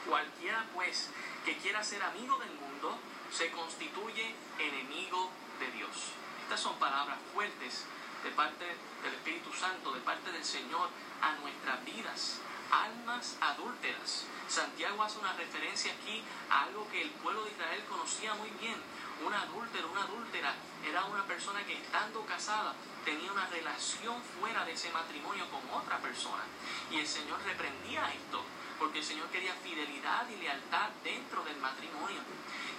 Cualquiera 0.07 0.65
pues 0.73 1.09
que 1.43 1.57
quiera 1.57 1.83
ser 1.83 2.01
amigo 2.01 2.37
del 2.37 2.53
mundo 2.53 2.97
se 3.29 3.51
constituye 3.51 4.33
enemigo 4.57 5.29
de 5.59 5.69
Dios. 5.71 6.13
Estas 6.43 6.61
son 6.61 6.79
palabras 6.79 7.17
fuertes 7.33 7.83
de 8.23 8.29
parte 8.31 8.63
del 9.03 9.13
Espíritu 9.15 9.51
Santo, 9.51 9.91
de 9.91 9.99
parte 9.99 10.31
del 10.31 10.45
Señor 10.45 10.87
a 11.21 11.33
nuestras 11.41 11.83
vidas. 11.83 12.39
Almas 12.71 13.35
adúlteras. 13.41 14.23
Santiago 14.47 15.03
hace 15.03 15.19
una 15.19 15.33
referencia 15.33 15.91
aquí 15.91 16.23
a 16.49 16.63
algo 16.63 16.87
que 16.89 17.01
el 17.01 17.09
pueblo 17.09 17.43
de 17.43 17.51
Israel 17.51 17.83
conocía 17.89 18.33
muy 18.35 18.49
bien. 18.61 18.81
Un 19.25 19.33
adúltero, 19.33 19.89
una 19.89 20.03
adúltera, 20.03 20.53
era 20.85 21.05
una 21.05 21.23
persona 21.25 21.63
que 21.65 21.73
estando 21.73 22.25
casada 22.25 22.73
tenía 23.05 23.31
una 23.31 23.47
relación 23.47 24.21
fuera 24.39 24.65
de 24.65 24.73
ese 24.73 24.91
matrimonio 24.91 25.45
con 25.49 25.61
otra 25.71 25.97
persona. 25.99 26.43
Y 26.91 26.99
el 26.99 27.07
Señor 27.07 27.41
reprendía 27.43 28.11
esto, 28.13 28.43
porque 28.79 28.99
el 28.99 29.05
Señor 29.05 29.27
quería 29.29 29.53
fidelidad 29.63 30.27
y 30.29 30.35
lealtad 30.37 30.89
dentro 31.03 31.43
del 31.43 31.57
matrimonio. 31.57 32.19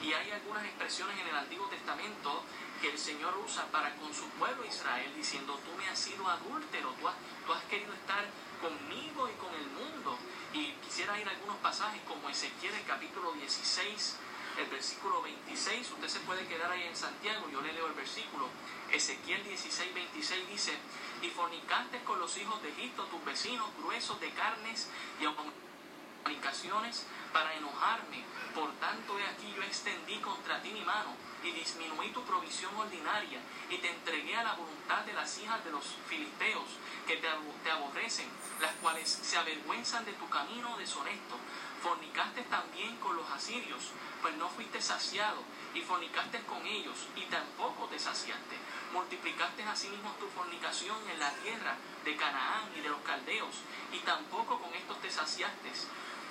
Y 0.02 0.12
hay 0.12 0.32
algunas 0.32 0.64
expresiones 0.64 1.18
en 1.18 1.28
el 1.28 1.36
Antiguo 1.36 1.66
Testamento 1.68 2.42
que 2.80 2.90
el 2.90 2.98
Señor 2.98 3.34
usa 3.38 3.64
para 3.72 3.94
con 3.96 4.12
su 4.12 4.28
pueblo 4.30 4.64
Israel, 4.66 5.10
diciendo, 5.16 5.58
tú 5.64 5.74
me 5.78 5.88
has 5.88 5.98
sido 5.98 6.28
adúltero, 6.28 6.92
tú 7.00 7.08
has, 7.08 7.14
tú 7.46 7.52
has 7.54 7.64
querido 7.64 7.94
estar 7.94 8.24
conmigo 8.60 9.30
y 9.30 9.32
con 9.40 9.54
el 9.54 9.66
mundo. 9.68 10.18
Y 10.52 10.72
quisiera 10.84 11.18
ir 11.18 11.26
a 11.26 11.30
algunos 11.30 11.56
pasajes 11.56 12.02
como 12.06 12.28
Ezequiel 12.28 12.74
el 12.74 12.84
capítulo 12.84 13.32
16, 13.32 14.16
el 14.58 14.66
versículo 14.66 15.22
26, 15.22 15.90
usted 15.90 16.08
se 16.08 16.20
puede 16.20 16.46
quedar 16.46 16.70
ahí 16.70 16.84
en 16.84 16.96
Santiago, 16.96 17.48
yo 17.50 17.60
le 17.60 17.72
leo 17.72 17.86
el 17.86 17.94
versículo, 17.94 18.48
Ezequiel 18.92 19.42
16, 19.44 19.94
26 19.94 20.48
dice, 20.48 20.72
y 21.22 21.28
fornicaste 21.30 22.02
con 22.04 22.20
los 22.20 22.36
hijos 22.36 22.62
de 22.62 22.68
Egipto, 22.70 23.04
tus 23.04 23.24
vecinos 23.24 23.68
gruesos 23.78 24.20
de 24.20 24.30
carnes 24.30 24.88
y 25.20 25.24
fornicaciones 26.22 27.06
para 27.32 27.54
enojarme. 27.54 28.22
Por 28.54 28.70
tanto, 28.74 29.18
he 29.18 29.26
aquí 29.26 29.52
yo 29.56 29.62
extendí 29.62 30.18
contra 30.18 30.62
ti 30.62 30.70
mi 30.70 30.82
mano 30.82 31.16
y 31.44 31.52
disminuí 31.52 32.08
tu 32.08 32.22
provisión 32.22 32.74
ordinaria 32.74 33.38
y 33.68 33.76
te 33.78 33.90
entregué 33.90 34.34
a 34.36 34.44
la 34.44 34.54
voluntad 34.54 35.04
de 35.04 35.12
las 35.12 35.38
hijas 35.38 35.62
de 35.64 35.70
los 35.70 35.84
filisteos 36.08 36.64
que 37.06 37.18
te, 37.18 37.28
aborrecen, 37.70 38.28
las 38.60 38.72
cuales 38.76 39.08
se 39.08 39.36
avergüenzan 39.36 40.04
de 40.06 40.12
tu 40.14 40.28
camino 40.28 40.76
deshonesto. 40.78 41.36
Fornicaste 41.82 42.42
también 42.44 42.96
con 42.96 43.14
los 43.14 43.30
asirios, 43.30 43.90
pues 44.22 44.34
no 44.36 44.48
fuiste 44.48 44.80
saciado, 44.80 45.42
y 45.74 45.82
fornicaste 45.82 46.40
con 46.44 46.64
ellos, 46.64 46.96
y 47.14 47.26
tampoco 47.26 47.86
te 47.88 47.98
saciaste. 47.98 48.56
Multiplicaste 48.94 49.64
asimismo 49.64 50.12
tu 50.18 50.26
fornicación 50.28 50.96
en 51.10 51.18
la 51.18 51.30
tierra 51.42 51.76
de 52.06 52.16
Canaán 52.16 52.70
y 52.74 52.80
de 52.80 52.88
los 52.88 53.00
caldeos, 53.02 53.54
y 53.92 53.98
tampoco 53.98 54.58
con 54.60 54.72
estos 54.72 54.98
te 55.02 55.10
saciaste 55.10 55.72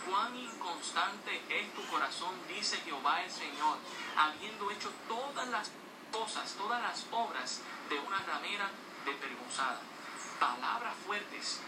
cuán 0.09 0.35
inconstante 0.35 1.41
es 1.49 1.73
tu 1.73 1.85
corazón, 1.87 2.35
dice 2.47 2.77
Jehová 2.85 3.23
el 3.23 3.31
Señor, 3.31 3.77
habiendo 4.17 4.71
hecho 4.71 4.91
todas 5.07 5.47
las 5.49 5.71
cosas, 6.11 6.53
todas 6.57 6.81
las 6.81 7.05
obras 7.11 7.61
de 7.89 7.99
una 7.99 8.19
ramera 8.19 8.69
desvergonzada. 9.05 9.79
Palabras 10.39 10.93
fuertes 11.05 11.61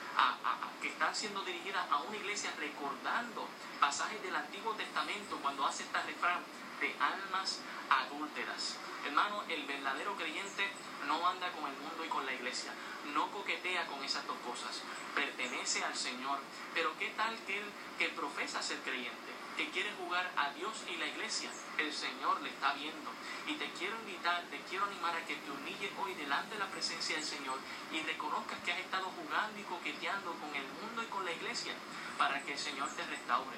que 0.81 0.89
están 0.89 1.15
siendo 1.15 1.41
dirigidas 1.43 1.85
a 1.89 1.97
una 1.99 2.17
iglesia 2.17 2.51
recordando 2.59 3.47
pasajes 3.79 4.21
del 4.21 4.35
Antiguo 4.35 4.73
Testamento 4.73 5.37
cuando 5.41 5.65
hace 5.65 5.83
esta 5.83 6.01
refrán 6.03 6.39
de 6.79 6.95
almas 6.99 7.59
adúlteras. 7.89 8.77
Hermano, 9.05 9.43
el 9.49 9.65
verdadero 9.65 10.15
creyente 10.15 10.67
no 11.07 11.27
anda 11.27 11.51
con 11.51 11.69
el 11.69 11.77
mundo 11.77 12.03
y 12.03 12.09
con 12.09 12.25
la 12.25 12.33
iglesia, 12.33 12.71
no 13.13 13.29
coquetea 13.31 13.85
con 13.85 14.03
esas 14.03 14.25
dos 14.25 14.37
cosas, 14.37 14.81
pertenece 15.13 15.83
al 15.83 15.95
Señor. 15.95 16.39
Pero 16.73 16.97
¿qué 16.97 17.09
tal 17.15 17.37
que 17.45 17.61
que 17.97 18.09
profesa 18.09 18.61
ser 18.61 18.79
creyente, 18.79 19.31
que 19.57 19.69
quiere 19.69 19.93
jugar 19.93 20.31
a 20.35 20.49
Dios 20.51 20.83
y 20.89 20.97
la 20.97 21.07
iglesia? 21.07 21.49
El 21.77 21.93
Señor 21.93 22.41
le 22.41 22.49
está 22.49 22.73
viendo. 22.73 23.11
Y 23.47 23.53
te 23.53 23.69
quiero 23.77 23.95
invitar, 24.01 24.43
te 24.49 24.59
quiero 24.69 24.85
animar 24.85 25.15
a 25.15 25.25
que 25.25 25.35
te 25.35 25.51
humilles 25.51 25.91
hoy 26.01 26.15
delante 26.15 26.55
de 26.55 26.59
la 26.59 26.71
presencia 26.71 27.15
del 27.15 27.25
Señor 27.25 27.59
y 27.91 28.01
reconozcas 28.01 28.59
que 28.65 28.71
has 28.73 28.79
estado 28.79 29.05
jugando 29.05 29.59
y 29.59 29.63
coqueteando 29.63 30.33
con 30.33 30.55
el 30.55 30.65
mundo 30.81 31.03
y 31.03 31.07
con 31.07 31.23
la 31.23 31.31
iglesia 31.31 31.73
para 32.17 32.41
que 32.41 32.53
el 32.53 32.59
Señor 32.59 32.89
te 32.95 33.05
restaure. 33.05 33.57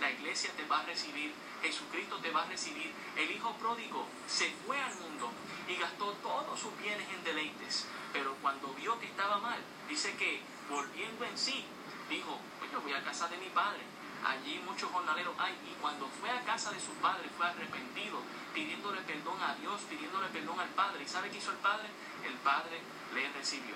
La 0.00 0.10
iglesia 0.10 0.50
te 0.56 0.64
va 0.66 0.80
a 0.80 0.86
recibir, 0.86 1.34
Jesucristo 1.62 2.18
te 2.18 2.30
va 2.30 2.42
a 2.42 2.46
recibir. 2.46 2.92
El 3.16 3.30
Hijo 3.30 3.52
pródigo 3.54 4.06
se 4.26 4.50
fue 4.66 4.80
al 4.80 4.94
mundo 4.96 5.30
y 5.68 5.76
gastó 5.76 6.12
todos 6.22 6.58
sus 6.58 6.76
bienes 6.78 7.06
en 7.08 7.24
deleites. 7.24 7.86
Pero 8.12 8.34
cuando 8.40 8.68
vio 8.74 8.98
que 8.98 9.06
estaba 9.06 9.38
mal, 9.38 9.58
dice 9.88 10.14
que 10.16 10.40
volviendo 10.70 11.24
en 11.24 11.36
sí, 11.36 11.64
dijo, 12.08 12.38
pues 12.58 12.82
voy 12.82 12.92
a 12.92 13.04
casa 13.04 13.28
de 13.28 13.36
mi 13.38 13.48
padre. 13.50 13.80
Allí 14.24 14.60
muchos 14.66 14.90
jornaleros 14.90 15.34
hay. 15.38 15.52
Y 15.70 15.74
cuando 15.80 16.08
fue 16.08 16.30
a 16.30 16.44
casa 16.44 16.72
de 16.72 16.80
su 16.80 16.92
padre, 16.94 17.28
fue 17.36 17.46
arrepentido, 17.46 18.20
pidiéndole 18.54 19.00
perdón 19.02 19.40
a 19.42 19.54
Dios, 19.54 19.80
pidiéndole 19.88 20.28
perdón 20.28 20.58
al 20.58 20.68
padre. 20.70 21.04
¿Y 21.04 21.08
sabe 21.08 21.30
qué 21.30 21.38
hizo 21.38 21.52
el 21.52 21.58
padre? 21.58 21.88
El 22.24 22.34
padre 22.34 22.80
le 23.14 23.28
recibió 23.32 23.74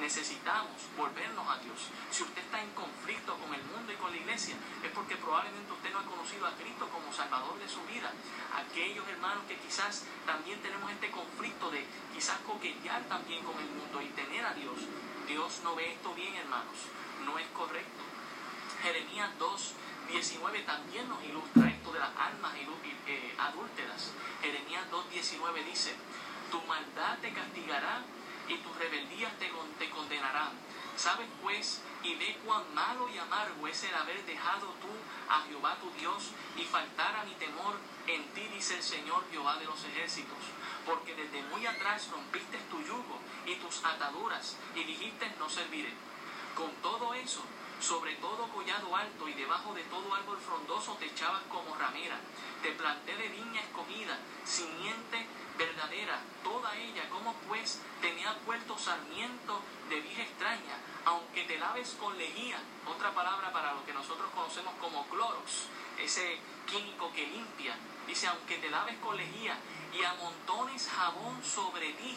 necesitamos 0.00 0.72
volvernos 0.96 1.46
a 1.46 1.58
Dios. 1.58 1.78
Si 2.10 2.22
usted 2.22 2.42
está 2.42 2.60
en 2.60 2.70
conflicto 2.72 3.36
con 3.36 3.54
el 3.54 3.62
mundo 3.64 3.92
y 3.92 3.96
con 3.96 4.10
la 4.10 4.16
iglesia, 4.16 4.56
es 4.82 4.90
porque 4.90 5.16
probablemente 5.16 5.72
usted 5.72 5.92
no 5.92 6.00
ha 6.00 6.04
conocido 6.04 6.46
a 6.46 6.56
Cristo 6.56 6.88
como 6.88 7.12
Salvador 7.12 7.58
de 7.58 7.68
su 7.68 7.82
vida. 7.84 8.10
Aquellos 8.56 9.06
hermanos 9.08 9.44
que 9.46 9.56
quizás 9.56 10.04
también 10.26 10.60
tenemos 10.62 10.90
este 10.90 11.10
conflicto 11.10 11.70
de 11.70 11.84
quizás 12.14 12.38
coquetear 12.46 13.02
también 13.04 13.44
con 13.44 13.56
el 13.58 13.68
mundo 13.70 14.02
y 14.02 14.08
tener 14.16 14.44
a 14.44 14.54
Dios. 14.54 14.80
Dios 15.28 15.60
no 15.62 15.76
ve 15.76 15.92
esto 15.92 16.14
bien, 16.14 16.34
hermanos. 16.34 16.76
No 17.24 17.38
es 17.38 17.46
correcto. 17.48 18.02
Jeremías 18.82 19.30
2, 19.38 19.74
19 20.10 20.60
también 20.62 21.08
nos 21.08 21.22
ilustra 21.22 21.68
esto 21.68 21.92
de 21.92 22.00
las 22.00 22.16
almas 22.16 22.54
eh, 23.06 23.34
adúlteras. 23.38 24.12
Jeremías 24.40 24.90
2, 24.90 25.10
19 25.10 25.64
dice, 25.64 25.94
tu 26.50 26.60
maldad 26.62 27.18
te 27.18 27.32
castigará 27.32 28.02
y 28.50 28.56
tus 28.58 28.76
rebeldías 28.76 29.32
te, 29.38 29.90
condenarán. 29.90 30.50
Sabes 30.96 31.28
pues 31.40 31.82
y 32.02 32.14
ve 32.16 32.38
cuán 32.44 32.74
malo 32.74 33.08
y 33.08 33.16
amargo 33.16 33.66
es 33.68 33.84
el 33.84 33.94
haber 33.94 34.24
dejado 34.26 34.66
tú 34.82 34.88
a 35.28 35.42
Jehová 35.42 35.76
tu 35.80 35.90
Dios 35.92 36.32
y 36.56 36.64
faltar 36.64 37.14
a 37.16 37.24
mi 37.24 37.34
temor 37.34 37.76
en 38.06 38.24
ti, 38.34 38.48
dice 38.52 38.76
el 38.76 38.82
Señor 38.82 39.24
Jehová 39.30 39.56
de 39.56 39.66
los 39.66 39.82
ejércitos. 39.84 40.38
Porque 40.84 41.14
desde 41.14 41.42
muy 41.44 41.64
atrás 41.66 42.08
rompiste 42.10 42.58
tu 42.70 42.82
yugo 42.82 43.20
y 43.46 43.54
tus 43.56 43.84
ataduras 43.84 44.56
y 44.74 44.84
dijiste 44.84 45.32
no 45.38 45.48
serviré. 45.48 45.92
Con 46.56 46.70
todo 46.82 47.14
eso, 47.14 47.42
sobre 47.80 48.16
todo 48.16 48.48
collado 48.48 48.96
alto 48.96 49.28
y 49.28 49.34
debajo 49.34 49.72
de 49.74 49.84
todo 49.84 50.14
árbol 50.14 50.38
frondoso 50.38 50.96
te 50.98 51.06
echabas 51.06 51.42
como 51.48 51.76
ramera. 51.76 52.18
Te 52.62 52.72
planté 52.72 53.14
de 53.16 53.28
viña 53.28 53.60
escogida, 53.60 54.18
simiente 54.44 55.26
verdadera, 55.58 56.20
toda 56.42 56.76
ella, 56.76 57.08
como 57.10 57.34
pues 57.48 57.80
tenía 58.00 58.36
puerto 58.46 58.78
sarmiento 58.78 59.60
de 59.88 60.00
vieja 60.00 60.22
extraña, 60.22 60.78
aunque 61.04 61.44
te 61.44 61.58
laves 61.58 61.96
con 62.00 62.16
lejía, 62.16 62.58
otra 62.86 63.12
palabra 63.14 63.52
para 63.52 63.74
lo 63.74 63.84
que 63.84 63.92
nosotros 63.92 64.30
conocemos 64.34 64.74
como 64.80 65.06
cloros, 65.06 65.68
ese 65.98 66.38
químico 66.66 67.12
que 67.12 67.26
limpia, 67.26 67.76
dice, 68.06 68.26
aunque 68.28 68.58
te 68.58 68.70
laves 68.70 68.96
con 68.98 69.16
lejía 69.16 69.56
y 69.92 70.04
amontones 70.04 70.88
jabón 70.88 71.42
sobre 71.44 71.92
ti, 71.94 72.16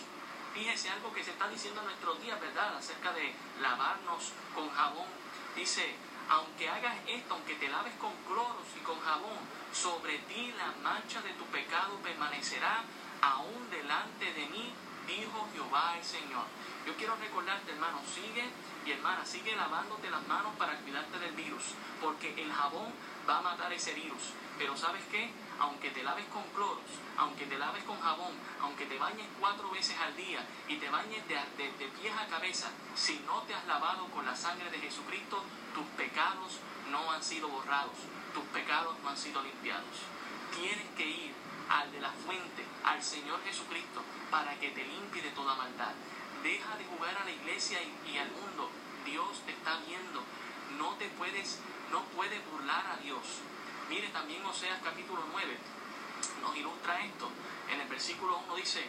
fíjese 0.53 0.89
algo 0.89 1.11
que 1.13 1.23
se 1.23 1.31
está 1.31 1.47
diciendo 1.47 1.81
en 1.81 1.87
nuestros 1.87 2.21
días, 2.21 2.39
¿verdad? 2.39 2.77
Acerca 2.77 3.11
de 3.13 3.33
lavarnos 3.61 4.31
con 4.53 4.69
jabón. 4.69 5.07
Dice, 5.55 5.95
aunque 6.29 6.69
hagas 6.69 6.95
esto, 7.07 7.33
aunque 7.33 7.55
te 7.55 7.67
laves 7.67 7.93
con 7.99 8.13
cloros 8.27 8.67
y 8.75 8.79
con 8.83 8.99
jabón, 9.01 9.37
sobre 9.73 10.19
ti 10.19 10.53
la 10.57 10.71
mancha 10.81 11.21
de 11.21 11.31
tu 11.33 11.45
pecado 11.45 11.97
permanecerá 12.03 12.83
aún 13.23 13.69
delante 13.69 14.33
de 14.33 14.45
mí, 14.47 14.71
dijo 15.07 15.47
Jehová 15.53 15.95
el 15.97 16.03
Señor. 16.03 16.43
Yo 16.85 16.93
quiero 16.97 17.15
recordarte, 17.15 17.71
hermano, 17.71 18.01
sigue 18.13 18.43
y 18.85 18.91
hermana, 18.91 19.25
sigue 19.25 19.55
lavándote 19.55 20.09
las 20.09 20.27
manos 20.27 20.53
para 20.57 20.77
cuidarte 20.79 21.17
del 21.19 21.31
virus, 21.31 21.63
porque 22.01 22.33
el 22.41 22.51
jabón 22.51 22.91
va 23.27 23.37
a 23.37 23.41
matar 23.41 23.71
ese 23.71 23.93
virus. 23.93 24.33
Pero 24.57 24.75
¿sabes 24.75 25.03
qué? 25.09 25.31
Aunque 25.59 25.91
te 25.91 26.03
laves 26.03 26.25
con 26.25 26.43
cloros, 26.53 26.83
aunque 27.17 27.45
te 27.45 27.57
laves 27.57 27.83
con 27.85 27.99
jabón, 28.01 28.33
aunque 28.61 28.85
te 28.85 28.99
bañes 28.99 29.27
cuatro 29.39 29.71
veces 29.71 29.95
al 29.99 30.15
día 30.17 30.45
y 30.67 30.75
te 30.75 30.89
bañes 30.89 31.25
de, 31.27 31.35
de, 31.57 31.71
de 31.79 31.87
pies 31.87 32.13
a 32.17 32.27
cabeza, 32.27 32.69
si 32.95 33.19
no 33.25 33.41
te 33.43 33.55
has 33.55 33.65
lavado 33.65 34.05
con 34.07 34.25
la 34.25 34.35
sangre 34.35 34.69
de 34.69 34.79
Jesucristo, 34.79 35.41
tus 35.73 35.85
pecados 35.95 36.59
no 36.91 37.11
han 37.11 37.23
sido 37.23 37.47
borrados, 37.47 37.95
tus 38.33 38.43
pecados 38.45 38.95
no 39.01 39.09
han 39.09 39.17
sido 39.17 39.41
limpiados. 39.41 40.03
Tienes 40.53 40.89
que 40.97 41.05
ir 41.05 41.33
al 41.69 41.91
de 41.91 42.01
la 42.01 42.11
fuente, 42.11 42.65
al 42.83 43.01
Señor 43.03 43.43
Jesucristo, 43.43 44.01
para 44.29 44.59
que 44.59 44.69
te 44.69 44.83
limpie 44.83 45.21
de 45.21 45.31
toda 45.31 45.55
maldad. 45.55 45.93
Deja 46.43 46.77
de 46.77 46.85
jugar 46.85 47.15
a 47.17 47.25
la 47.25 47.31
iglesia 47.31 47.79
y, 47.81 48.17
al 48.17 48.31
mundo. 48.31 48.69
Dios 49.05 49.41
te 49.45 49.51
está 49.51 49.79
viendo. 49.87 50.23
No 50.77 50.93
te 50.95 51.07
puedes, 51.09 51.59
no 51.91 52.03
puedes 52.15 52.39
burlar 52.51 52.85
a 52.87 52.97
Dios. 52.97 53.21
Mire 53.89 54.09
también 54.09 54.45
Oseas 54.45 54.79
capítulo 54.83 55.23
9 55.31 55.57
nos 56.41 56.55
ilustra 56.55 56.99
esto. 57.03 57.29
En 57.71 57.81
el 57.81 57.87
versículo 57.87 58.37
1 58.47 58.55
dice, 58.55 58.83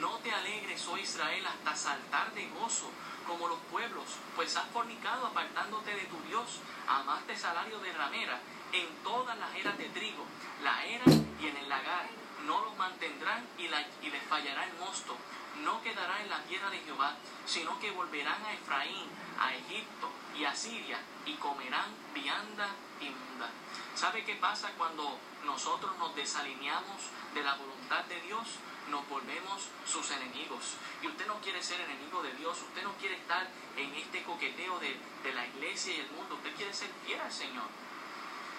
no 0.00 0.18
te 0.18 0.32
alegres, 0.32 0.86
oh 0.88 0.98
Israel, 0.98 1.46
hasta 1.46 1.76
saltar 1.76 2.32
de 2.34 2.48
gozo 2.48 2.90
como 3.26 3.48
los 3.48 3.58
pueblos, 3.72 4.04
pues 4.36 4.56
has 4.56 4.68
fornicado 4.70 5.26
apartándote 5.26 5.94
de 5.94 6.04
tu 6.04 6.20
Dios, 6.28 6.60
amaste 6.86 7.36
salario 7.36 7.78
de 7.80 7.92
ramera 7.92 8.40
en 8.76 9.02
todas 9.02 9.38
las 9.38 9.54
eras 9.54 9.78
de 9.78 9.88
trigo, 9.88 10.24
la 10.62 10.84
era 10.84 11.04
y 11.40 11.46
en 11.46 11.56
el 11.56 11.68
lagar. 11.68 12.08
No 12.46 12.60
los 12.60 12.76
mantendrán 12.76 13.44
y, 13.58 13.68
les 13.68 14.22
fallará 14.28 14.64
el 14.64 14.74
mosto. 14.74 15.16
No 15.64 15.82
quedará 15.82 16.20
en 16.20 16.28
la 16.28 16.42
tierra 16.42 16.70
de 16.70 16.78
Jehová, 16.80 17.16
sino 17.46 17.80
que 17.80 17.90
volverán 17.90 18.44
a 18.44 18.52
Efraín, 18.52 19.08
a 19.40 19.54
Egipto 19.54 20.10
y 20.38 20.44
a 20.44 20.54
Siria 20.54 20.98
y 21.24 21.32
comerán 21.34 21.90
vianda 22.14 22.68
inmunda. 23.00 23.48
¿Sabe 23.94 24.24
qué 24.24 24.34
pasa 24.34 24.70
cuando 24.76 25.18
nosotros 25.44 25.96
nos 25.98 26.14
desalineamos 26.14 27.00
de 27.34 27.42
la 27.42 27.54
voluntad 27.54 28.04
de 28.04 28.20
Dios? 28.20 28.46
Nos 28.90 29.08
volvemos 29.08 29.68
sus 29.86 30.10
enemigos. 30.10 30.76
Y 31.02 31.08
usted 31.08 31.26
no 31.26 31.40
quiere 31.40 31.62
ser 31.62 31.80
enemigo 31.80 32.22
de 32.22 32.32
Dios, 32.34 32.58
usted 32.62 32.82
no 32.84 32.92
quiere 33.00 33.16
estar 33.16 33.48
en 33.76 33.94
este 33.94 34.22
coqueteo 34.22 34.78
de, 34.78 34.96
de 35.24 35.34
la 35.34 35.46
iglesia 35.46 35.96
y 35.96 36.00
el 36.00 36.10
mundo, 36.10 36.36
usted 36.36 36.54
quiere 36.54 36.74
ser 36.74 36.90
fiel 37.04 37.20
al 37.20 37.32
Señor. 37.32 37.85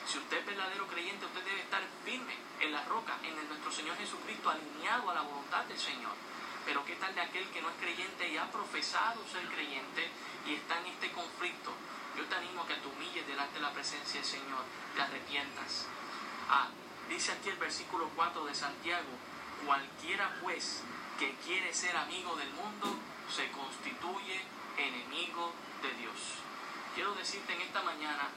Si 0.08 0.18
usted 0.18 0.38
es 0.38 0.46
verdadero 0.46 0.88
creyente, 0.88 1.26
usted 1.26 1.44
debe 1.44 1.62
estar 1.62 1.82
firme 2.06 2.34
en 2.62 2.72
la 2.72 2.84
roca, 2.86 3.18
en 3.24 3.36
nuestro 3.48 3.72
Señor 3.72 3.98
Jesucristo, 3.98 4.50
alineado 4.50 5.10
a 5.10 5.14
la 5.14 5.22
voluntad 5.22 5.66
del 5.66 5.78
Señor. 5.78 6.14
Pero 6.66 6.86
¿qué 6.86 6.96
tal 6.96 7.14
de 7.14 7.22
aquel 7.22 7.48
que 7.50 7.62
no 7.62 7.70
es 7.70 7.76
creyente 7.76 8.28
y 8.28 8.38
ha 8.38 8.52
profesado 8.52 9.22
ser 9.28 9.46
creyente 9.48 10.10
y 10.46 10.56
está 10.56 10.80
en 10.80 10.88
este 10.88 11.12
conflicto? 11.12 11.72
Yo 12.18 12.26
te 12.26 12.36
animo 12.36 12.64
a 12.64 12.68
que 12.68 12.76
te 12.76 12.88
humilles 12.88 13.28
delante 13.28 13.56
de 13.56 13.62
la 13.62 13.74
presencia 13.74 14.22
del 14.22 14.30
Señor, 14.30 14.64
te 14.96 15.02
arrepientas. 15.02 15.86
Ah, 16.50 16.70
Dice 17.10 17.32
aquí 17.32 17.50
el 17.50 17.58
versículo 17.58 18.10
4 18.16 18.46
de 18.46 18.54
Santiago, 18.54 19.08
cualquiera 19.66 20.30
pues 20.42 20.84
que 21.18 21.34
quiere 21.46 21.74
ser 21.74 21.96
amigo 21.96 22.36
del 22.36 22.50
mundo 22.52 23.00
se 23.34 23.50
constituye 23.52 24.42
enemigo 24.78 25.54
de 25.82 25.94
Dios. 25.94 26.16
Quiero 26.96 27.16
decirte 27.16 27.54
en 27.54 27.62
esta 27.62 27.82
mañana 27.82 28.28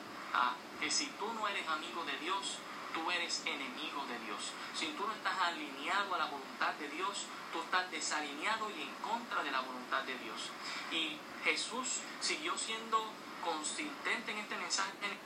que 0.81 0.91
si 0.91 1.07
tú 1.19 1.33
no 1.35 1.47
eres 1.49 1.67
amigo 1.69 2.05
de 2.05 2.17
Dios, 2.19 2.59
tú 2.95 3.11
eres 3.11 3.43
enemigo 3.47 4.05
de 4.07 4.19
Dios. 4.27 4.53
Si 4.75 4.87
tú 4.97 5.07
no 5.07 5.13
estás 5.13 5.39
alineado 5.39 6.15
a 6.15 6.19
la 6.19 6.27
voluntad 6.27 6.73
de 6.75 6.89
Dios, 6.89 7.27
tú 7.53 7.61
estás 7.61 7.91
desalineado 7.91 8.71
y 8.71 8.83
en 8.83 8.95
contra 8.97 9.43
de 9.43 9.51
la 9.51 9.61
voluntad 9.61 10.03
de 10.03 10.17
Dios. 10.19 10.51
Y 10.91 11.19
Jesús 11.45 12.01
siguió 12.21 12.57
siendo 12.57 13.13
consistente 13.45 14.33
en 14.33 14.39
este 14.39 14.57
mensaje. 14.57 15.19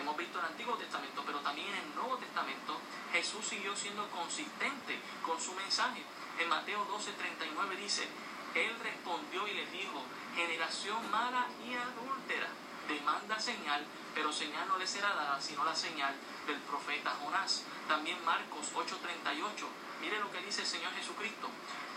Hemos 0.00 0.16
visto 0.16 0.38
en 0.38 0.44
el 0.44 0.50
Antiguo 0.50 0.76
Testamento, 0.76 1.22
pero 1.24 1.38
también 1.40 1.68
en 1.68 1.76
el 1.76 1.94
Nuevo 1.94 2.18
Testamento, 2.18 2.78
Jesús 3.12 3.46
siguió 3.46 3.74
siendo 3.74 4.08
consistente 4.10 4.98
con 5.24 5.40
su 5.40 5.52
mensaje. 5.54 6.02
En 6.38 6.48
Mateo 6.48 6.86
12:39 6.88 7.76
dice, 7.76 8.06
Él 8.54 8.76
respondió 8.82 9.46
y 9.48 9.54
les 9.54 9.72
dijo, 9.72 10.02
generación 10.34 11.10
mala 11.10 11.46
y 11.64 11.74
adúltera, 11.74 12.48
demanda 12.88 13.38
señal, 13.38 13.84
pero 14.14 14.32
señal 14.32 14.66
no 14.68 14.78
le 14.78 14.86
será 14.86 15.14
dada, 15.14 15.40
sino 15.40 15.64
la 15.64 15.74
señal 15.74 16.14
del 16.46 16.58
profeta 16.60 17.16
Jonás. 17.22 17.64
También 17.88 18.24
Marcos 18.24 18.72
8:38, 18.74 19.66
mire 20.00 20.18
lo 20.20 20.30
que 20.30 20.40
dice 20.42 20.62
el 20.62 20.66
Señor 20.66 20.92
Jesucristo, 20.94 21.48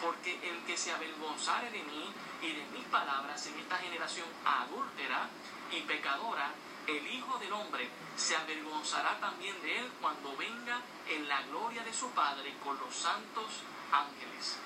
porque 0.02 0.40
el 0.50 0.60
que 0.66 0.78
se 0.78 0.92
avergonzare 0.92 1.72
de 1.72 1.84
mí 1.84 2.14
y 2.42 2.54
de 2.54 2.66
mis 2.74 2.86
palabras 2.86 3.46
en 3.48 3.60
esta 3.60 3.78
generación 3.78 4.28
adúltera 4.46 5.30
y 5.72 5.82
pecadora, 5.82 6.52
el 6.88 7.08
Hijo 7.08 7.38
del 7.38 7.54
Hombre 7.54 7.90
se 8.16 8.36
avergonzará 8.36 9.20
también 9.20 9.62
de 9.62 9.80
él 9.80 9.92
cuando 10.02 10.36
venga 10.38 10.82
en 11.08 11.28
la 11.28 11.42
gloria 11.44 11.84
de 11.84 11.94
su 11.94 12.10
Padre 12.12 12.56
con 12.64 12.78
los 12.80 12.96
santos 12.96 13.62
ángeles. 13.92 14.58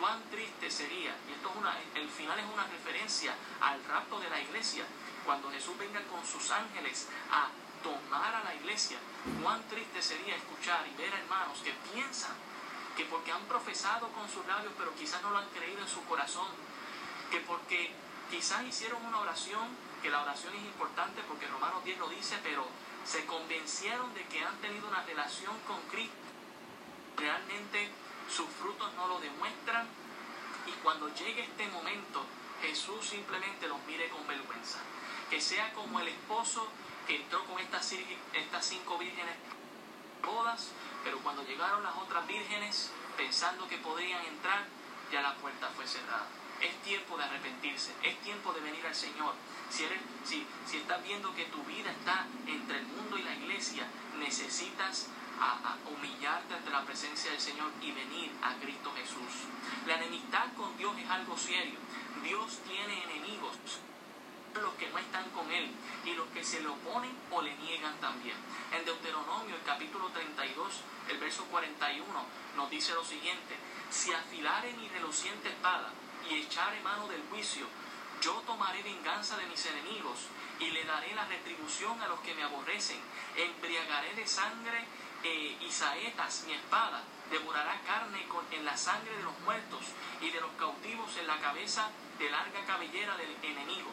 Cuán 0.00 0.18
triste 0.30 0.70
sería, 0.70 1.14
y 1.28 1.32
esto 1.32 1.50
es 1.50 1.56
una, 1.56 1.76
el 1.94 2.08
final 2.08 2.38
es 2.38 2.46
una 2.46 2.66
referencia 2.66 3.34
al 3.60 3.84
rapto 3.84 4.18
de 4.18 4.30
la 4.30 4.40
iglesia, 4.40 4.84
cuando 5.26 5.50
Jesús 5.50 5.76
venga 5.76 6.00
con 6.04 6.24
sus 6.24 6.50
ángeles 6.50 7.06
a 7.30 7.48
tomar 7.82 8.34
a 8.34 8.44
la 8.44 8.54
iglesia, 8.54 8.96
cuán 9.42 9.62
triste 9.68 10.00
sería 10.00 10.36
escuchar 10.36 10.86
y 10.88 10.96
ver 10.96 11.12
a 11.12 11.18
hermanos 11.18 11.58
que 11.62 11.74
piensan 11.92 12.32
que 12.96 13.04
porque 13.04 13.30
han 13.30 13.42
profesado 13.44 14.08
con 14.08 14.26
sus 14.30 14.46
labios, 14.46 14.72
pero 14.78 14.94
quizás 14.94 15.20
no 15.20 15.30
lo 15.32 15.38
han 15.38 15.48
creído 15.50 15.82
en 15.82 15.88
su 15.88 16.02
corazón, 16.06 16.48
que 17.30 17.40
porque 17.40 17.92
quizás 18.30 18.64
hicieron 18.64 19.04
una 19.04 19.20
oración, 19.20 19.68
que 20.02 20.08
la 20.08 20.22
oración 20.22 20.54
es 20.54 20.62
importante 20.62 21.22
porque 21.28 21.46
Romanos 21.46 21.84
10 21.84 21.98
lo 21.98 22.08
dice, 22.08 22.38
pero 22.42 22.66
se 23.04 23.26
convencieron 23.26 24.14
de 24.14 24.24
que 24.28 24.42
han 24.42 24.56
tenido 24.62 24.88
una 24.88 25.02
relación 25.02 25.58
con 25.66 25.78
Cristo. 25.90 26.16
Realmente 27.18 27.90
sus 28.28 28.48
frutos 28.50 28.92
no 28.94 29.06
lo 29.08 29.20
demuestran 29.20 29.86
y 30.66 30.72
cuando 30.82 31.12
llegue 31.14 31.42
este 31.42 31.66
momento 31.68 32.24
Jesús 32.60 33.06
simplemente 33.06 33.68
los 33.68 33.78
mire 33.86 34.08
con 34.10 34.26
vergüenza. 34.26 34.78
Que 35.30 35.40
sea 35.40 35.72
como 35.72 36.00
el 36.00 36.08
esposo 36.08 36.68
que 37.06 37.16
entró 37.16 37.44
con 37.46 37.58
estas, 37.58 37.86
cinco 38.60 38.98
vírgenes 38.98 39.36
bodas, 40.22 40.68
pero 41.02 41.18
cuando 41.20 41.42
llegaron 41.44 41.82
las 41.82 41.96
otras 41.96 42.26
vírgenes 42.26 42.90
pensando 43.16 43.66
que 43.68 43.78
podrían 43.78 44.24
entrar, 44.26 44.66
ya 45.10 45.22
la 45.22 45.34
puerta 45.36 45.70
fue 45.74 45.86
cerrada. 45.86 46.26
Es 46.60 46.74
tiempo 46.82 47.16
de 47.16 47.24
arrepentirse, 47.24 47.92
es 48.02 48.20
tiempo 48.20 48.52
de 48.52 48.60
venir 48.60 48.86
al 48.86 48.94
Señor. 48.94 49.34
Si, 49.70 49.84
eres, 49.84 49.98
si, 50.24 50.46
si 50.66 50.76
estás 50.76 51.02
viendo 51.02 51.34
que 51.34 51.46
tu 51.46 51.62
vida 51.64 51.90
está 51.90 52.26
entre 52.46 52.80
el 52.80 52.86
mundo 52.86 53.16
y 53.16 53.22
la 53.22 53.34
iglesia, 53.34 53.86
necesitas 54.18 55.08
a, 55.40 55.76
humillarte 55.90 56.54
ante 56.54 56.70
la 56.70 56.84
presencia 56.84 57.30
del 57.30 57.40
Señor 57.40 57.70
y 57.80 57.92
venir 57.92 58.30
a 58.42 58.54
Cristo 58.54 58.92
Jesús. 58.94 59.48
La 59.86 59.94
enemistad 59.94 60.52
con 60.56 60.76
Dios 60.76 60.96
es 60.98 61.08
algo 61.08 61.36
serio. 61.36 61.78
Dios 62.22 62.60
tiene 62.66 63.02
enemigos 63.04 63.56
los 64.60 64.74
que 64.74 64.88
no 64.90 64.98
están 64.98 65.30
con 65.30 65.50
él 65.50 65.70
y 66.04 66.14
los 66.14 66.26
que 66.28 66.44
se 66.44 66.60
le 66.60 66.68
oponen 66.68 67.16
o 67.30 67.40
le 67.40 67.54
niegan 67.56 67.94
también. 68.00 68.36
En 68.72 68.84
Deuteronomio, 68.84 69.54
el 69.54 69.62
capítulo 69.62 70.08
32, 70.08 70.82
el 71.08 71.18
verso 71.18 71.44
41, 71.44 72.04
nos 72.56 72.70
dice 72.70 72.92
lo 72.94 73.04
siguiente, 73.04 73.56
si 73.90 74.12
afilare 74.12 74.72
mi 74.74 74.88
reluciente 74.88 75.48
espada 75.48 75.90
y 76.28 76.34
echare 76.34 76.80
mano 76.80 77.06
del 77.08 77.22
juicio, 77.30 77.66
yo 78.20 78.32
tomaré 78.46 78.82
venganza 78.82 79.36
de 79.38 79.46
mis 79.46 79.64
enemigos 79.66 80.26
y 80.58 80.70
le 80.70 80.84
daré 80.84 81.14
la 81.14 81.24
retribución 81.24 82.00
a 82.02 82.08
los 82.08 82.20
que 82.20 82.34
me 82.34 82.42
aborrecen, 82.42 83.00
embriagaré 83.36 84.14
de 84.14 84.26
sangre 84.26 84.84
eh, 85.22 85.56
y 85.60 85.70
saetas 85.70 86.44
mi 86.46 86.54
espada, 86.54 87.02
devorará 87.30 87.80
carne 87.86 88.26
con, 88.26 88.44
en 88.50 88.64
la 88.64 88.76
sangre 88.76 89.16
de 89.16 89.22
los 89.22 89.38
muertos 89.40 89.80
y 90.20 90.30
de 90.30 90.40
los 90.40 90.50
cautivos 90.52 91.16
en 91.16 91.26
la 91.26 91.38
cabeza 91.40 91.88
de 92.18 92.30
larga 92.30 92.64
cabellera 92.66 93.16
del 93.16 93.36
enemigo. 93.42 93.90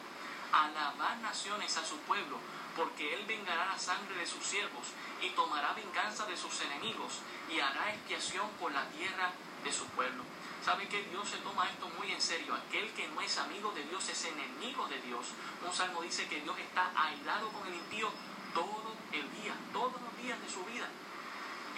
Alabad 0.52 1.16
naciones 1.18 1.76
a 1.76 1.84
su 1.84 1.98
pueblo, 2.00 2.38
porque 2.76 3.14
él 3.14 3.24
vengará 3.26 3.66
la 3.66 3.78
sangre 3.78 4.16
de 4.16 4.26
sus 4.26 4.44
siervos 4.44 4.86
y 5.20 5.30
tomará 5.30 5.72
venganza 5.72 6.24
de 6.26 6.36
sus 6.36 6.60
enemigos 6.62 7.20
y 7.50 7.60
hará 7.60 7.92
expiación 7.92 8.48
por 8.60 8.72
la 8.72 8.84
tierra 8.90 9.30
de 9.64 9.72
su 9.72 9.84
pueblo. 9.88 10.22
¿Sabe 10.64 10.88
que 10.88 11.02
Dios 11.04 11.28
se 11.28 11.38
toma 11.38 11.68
esto 11.68 11.88
muy 11.98 12.12
en 12.12 12.20
serio? 12.20 12.54
Aquel 12.54 12.90
que 12.92 13.08
no 13.08 13.20
es 13.20 13.38
amigo 13.38 13.72
de 13.72 13.84
Dios 13.84 14.08
es 14.08 14.24
enemigo 14.24 14.86
de 14.88 15.00
Dios. 15.02 15.26
Un 15.66 15.72
salmo 15.72 16.02
dice 16.02 16.28
que 16.28 16.40
Dios 16.40 16.58
está 16.58 16.90
aislado 16.94 17.48
con 17.50 17.66
el 17.66 17.74
impío 17.74 18.10
todo 18.54 18.94
el 19.12 19.42
día, 19.42 19.54
todos 19.72 20.00
los 20.00 20.22
días 20.22 20.40
de 20.40 20.50
su 20.50 20.64
vida. 20.64 20.88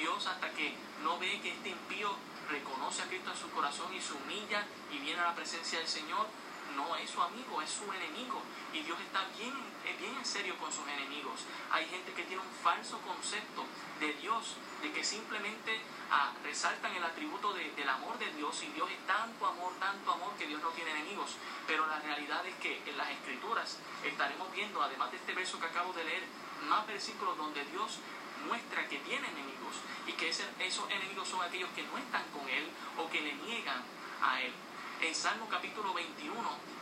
Dios 0.01 0.27
hasta 0.27 0.51
que 0.53 0.75
no 1.03 1.19
ve 1.19 1.41
que 1.43 1.53
este 1.53 1.69
impío 1.69 2.11
reconoce 2.49 3.03
a 3.03 3.07
Cristo 3.07 3.31
en 3.31 3.37
su 3.37 3.51
corazón 3.51 3.95
y 3.95 4.01
se 4.01 4.15
humilla 4.15 4.65
y 4.91 4.99
viene 4.99 5.21
a 5.21 5.25
la 5.25 5.35
presencia 5.35 5.79
del 5.79 5.89
Señor, 5.89 6.27
no 6.75 6.97
es 6.97 7.11
su 7.11 7.21
amigo, 7.21 7.61
es 7.61 7.71
su 7.71 7.85
enemigo. 7.93 8.41
Y 8.73 8.81
Dios 8.81 8.99
está 9.01 9.27
bien, 9.37 9.53
bien 9.99 10.17
en 10.17 10.25
serio 10.25 10.57
con 10.57 10.73
sus 10.73 10.87
enemigos. 10.89 11.45
Hay 11.71 11.85
gente 11.87 12.13
que 12.15 12.23
tiene 12.25 12.41
un 12.41 12.55
falso 12.63 12.99
concepto 13.01 13.67
de 14.01 14.15
Dios, 14.15 14.57
de 14.81 14.91
que 14.91 15.05
simplemente 15.05 15.81
ah, 16.11 16.33
resaltan 16.43 16.95
el 16.95 17.05
atributo 17.05 17.53
del 17.53 17.89
amor 17.89 18.19
de 18.19 18.33
Dios 18.33 18.63
y 18.63 18.69
Dios 18.69 18.91
es 18.91 19.07
tanto 19.07 19.47
amor, 19.47 19.75
tanto 19.79 20.13
amor 20.13 20.33
que 20.39 20.47
Dios 20.47 20.63
no 20.63 20.71
tiene 20.71 20.93
enemigos. 20.93 21.37
Pero 21.67 21.87
la 21.87 21.99
realidad 21.99 22.47
es 22.47 22.55
que 22.57 22.81
en 22.87 22.97
las 22.97 23.11
escrituras 23.11 23.77
estaremos 24.03 24.51
viendo, 24.53 24.81
además 24.83 25.11
de 25.11 25.19
este 25.19 25.35
verso 25.35 25.61
que 25.61 25.67
acabo 25.67 25.93
de 25.93 26.05
leer, 26.05 26.23
más 26.69 26.87
versículos 26.87 27.37
donde 27.37 27.65
Dios 27.67 27.99
muestra 28.47 28.89
que 28.89 28.99
tiene 29.01 29.29
enemigos 29.29 29.60
y 30.07 30.13
que 30.13 30.29
esos 30.29 30.91
enemigos 30.91 31.29
son 31.29 31.43
aquellos 31.43 31.71
que 31.71 31.83
no 31.83 31.99
están 31.99 32.25
con 32.33 32.49
Él 32.49 32.69
o 32.99 33.09
que 33.11 33.21
le 33.21 33.35
niegan 33.35 33.83
a 34.23 34.41
Él. 34.41 34.53
En 35.01 35.15
Salmo 35.15 35.49
capítulo 35.49 35.95
21, 35.95 36.35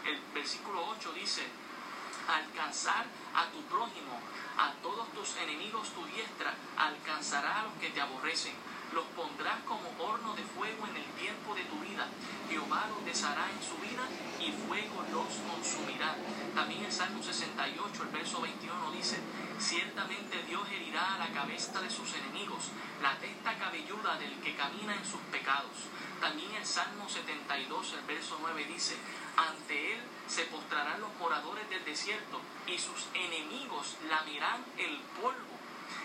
el 0.06 0.20
versículo 0.34 0.86
8 0.88 1.12
dice, 1.12 1.42
alcanzar 2.28 3.06
a 3.34 3.46
tu 3.46 3.62
prójimo, 3.62 4.20
a 4.56 4.72
todos 4.82 5.12
tus 5.12 5.36
enemigos 5.36 5.88
tu 5.90 6.04
diestra, 6.06 6.54
alcanzará 6.76 7.60
a 7.60 7.62
los 7.64 7.74
que 7.74 7.90
te 7.90 8.00
aborrecen. 8.00 8.54
Los 8.92 9.04
pondrás 9.16 9.60
como 9.64 9.88
horno 9.98 10.34
de 10.34 10.42
fuego 10.42 10.86
en 10.86 10.96
el 10.96 11.04
tiempo 11.20 11.54
de 11.54 11.64
tu 11.64 11.78
vida. 11.80 12.06
Jehová 12.48 12.86
los 12.88 13.04
deshará 13.04 13.50
en 13.50 13.62
su 13.62 13.76
vida 13.78 14.04
y 14.40 14.52
fuego 14.52 15.04
los 15.12 15.28
consumirá. 15.50 16.16
También 16.54 16.84
el 16.84 16.92
Salmo 16.92 17.22
68, 17.22 18.02
el 18.02 18.08
verso 18.08 18.40
21 18.40 18.90
dice, 18.92 19.18
ciertamente 19.58 20.42
Dios 20.44 20.66
herirá 20.70 21.14
a 21.14 21.18
la 21.18 21.28
cabeza 21.28 21.80
de 21.80 21.90
sus 21.90 22.14
enemigos, 22.14 22.70
la 23.02 23.18
testa 23.18 23.58
cabelluda 23.58 24.18
del 24.18 24.40
que 24.40 24.56
camina 24.56 24.94
en 24.94 25.04
sus 25.04 25.20
pecados. 25.30 25.76
También 26.20 26.52
el 26.54 26.66
Salmo 26.66 27.08
72, 27.08 27.92
el 27.92 28.04
verso 28.06 28.38
9 28.40 28.64
dice, 28.64 28.96
ante 29.36 29.94
él 29.94 30.00
se 30.26 30.44
postrarán 30.44 31.00
los 31.00 31.14
moradores 31.16 31.68
del 31.70 31.84
desierto 31.84 32.40
y 32.66 32.78
sus 32.78 33.06
enemigos 33.14 33.96
lamirán 34.08 34.64
el 34.76 34.98
polvo. 35.20 35.57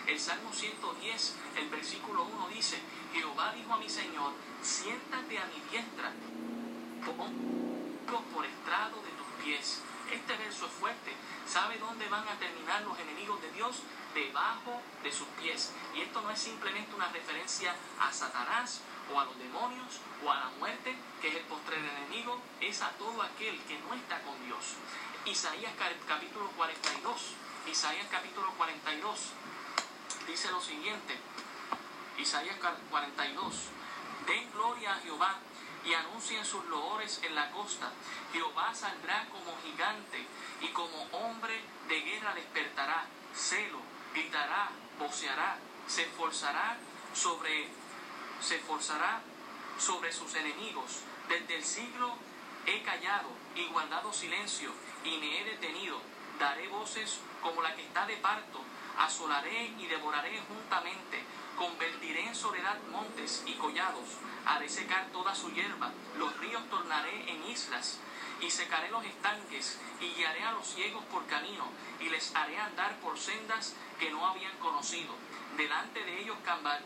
El 0.06 0.20
Salmo 0.20 0.52
110, 0.52 1.34
el 1.56 1.68
versículo 1.70 2.24
1 2.24 2.48
dice, 2.48 2.78
Jehová 3.14 3.54
dijo 3.54 3.72
a 3.72 3.78
mi 3.78 3.88
Señor, 3.88 4.32
siéntate 4.62 5.38
a 5.38 5.46
mi 5.46 5.60
diestra, 5.70 6.12
por 8.32 8.44
estrado 8.44 9.02
de 9.02 9.10
tus 9.10 9.44
pies. 9.44 9.80
Este 10.12 10.36
verso 10.36 10.66
es 10.66 10.72
fuerte. 10.72 11.12
¿Sabe 11.46 11.78
dónde 11.78 12.08
van 12.08 12.28
a 12.28 12.38
terminar 12.38 12.82
los 12.82 12.98
enemigos 12.98 13.40
de 13.40 13.50
Dios? 13.52 13.82
Debajo 14.14 14.80
de 15.02 15.10
sus 15.10 15.26
pies. 15.40 15.72
Y 15.94 16.02
esto 16.02 16.20
no 16.20 16.30
es 16.30 16.38
simplemente 16.38 16.94
una 16.94 17.08
referencia 17.08 17.74
a 17.98 18.12
Satanás 18.12 18.80
o 19.12 19.18
a 19.18 19.24
los 19.24 19.38
demonios 19.38 20.00
o 20.24 20.30
a 20.30 20.36
la 20.36 20.48
muerte, 20.58 20.94
que 21.20 21.28
es 21.28 21.34
el 21.36 21.42
postrer 21.44 21.80
enemigo, 21.80 22.40
es 22.60 22.82
a 22.82 22.90
todo 22.90 23.22
aquel 23.22 23.60
que 23.62 23.78
no 23.80 23.94
está 23.94 24.20
con 24.22 24.34
Dios. 24.44 24.76
Isaías 25.24 25.72
capítulo 26.06 26.50
42, 26.56 27.34
Isaías 27.66 28.06
capítulo 28.10 28.52
42, 28.56 29.32
dice 30.26 30.50
lo 30.50 30.60
siguiente, 30.60 31.16
Isaías 32.18 32.56
42, 32.90 33.54
den 34.26 34.52
gloria 34.52 34.94
a 34.94 35.00
Jehová 35.00 35.36
y 35.84 35.94
anuncien 35.94 36.44
sus 36.44 36.64
loores 36.66 37.20
en 37.22 37.34
la 37.34 37.50
costa. 37.50 37.92
Jehová 38.32 38.74
saldrá 38.74 39.26
como 39.30 39.56
gigante 39.62 40.26
y 40.60 40.68
como 40.68 41.02
hombre 41.12 41.60
de 41.88 42.00
guerra 42.00 42.34
despertará, 42.34 43.06
celo, 43.34 43.80
gritará, 44.14 44.70
voceará 44.98 45.58
se 45.86 46.02
esforzará 46.02 46.76
sobre, 47.14 47.68
se 48.40 48.56
esforzará 48.56 49.20
sobre 49.78 50.12
sus 50.12 50.34
enemigos. 50.34 51.00
Desde 51.28 51.56
el 51.56 51.64
siglo 51.64 52.16
he 52.66 52.82
callado 52.82 53.28
y 53.54 53.66
guardado 53.66 54.12
silencio 54.12 54.70
y 55.04 55.16
me 55.18 55.40
he 55.40 55.44
detenido. 55.44 56.00
Daré 56.38 56.68
voces 56.68 57.20
como 57.42 57.62
la 57.62 57.74
que 57.74 57.82
está 57.82 58.06
de 58.06 58.16
parto, 58.16 58.60
asolaré 58.98 59.66
y 59.78 59.86
devoraré 59.86 60.40
juntamente, 60.48 61.22
convertiré 61.56 62.26
en 62.26 62.34
soledad 62.34 62.78
montes 62.90 63.42
y 63.46 63.54
collados, 63.54 64.08
haré 64.46 64.68
secar 64.68 65.06
toda 65.12 65.34
su 65.34 65.50
hierba, 65.52 65.92
los 66.18 66.36
ríos 66.38 66.68
tornaré 66.70 67.30
en 67.30 67.44
islas, 67.44 67.98
y 68.40 68.50
secaré 68.50 68.90
los 68.90 69.04
estanques, 69.04 69.78
y 70.00 70.08
guiaré 70.14 70.42
a 70.42 70.52
los 70.52 70.66
ciegos 70.66 71.04
por 71.04 71.26
camino, 71.26 71.64
y 72.00 72.08
les 72.08 72.34
haré 72.34 72.58
andar 72.58 72.98
por 73.00 73.18
sendas 73.18 73.74
que 73.98 74.10
no 74.10 74.26
habían 74.26 74.56
conocido. 74.58 75.14
Delante 75.56 76.04
de 76.04 76.20
ellos 76.20 76.36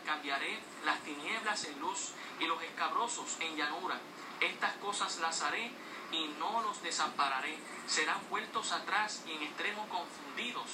cambiaré 0.05 0.59
las 0.85 0.99
tinieblas 1.01 1.65
en 1.65 1.79
luz, 1.79 2.13
y 2.39 2.45
los 2.45 2.61
escabrosos 2.63 3.37
en 3.39 3.55
llanura. 3.55 3.99
Estas 4.39 4.73
cosas 4.77 5.17
las 5.19 5.41
haré 5.41 5.71
y 6.11 6.27
no 6.39 6.61
los 6.61 6.81
desampararé. 6.81 7.57
Serán 7.87 8.19
vueltos 8.29 8.71
atrás 8.71 9.23
y 9.27 9.33
en 9.33 9.43
extremo 9.43 9.87
confundidos 9.89 10.69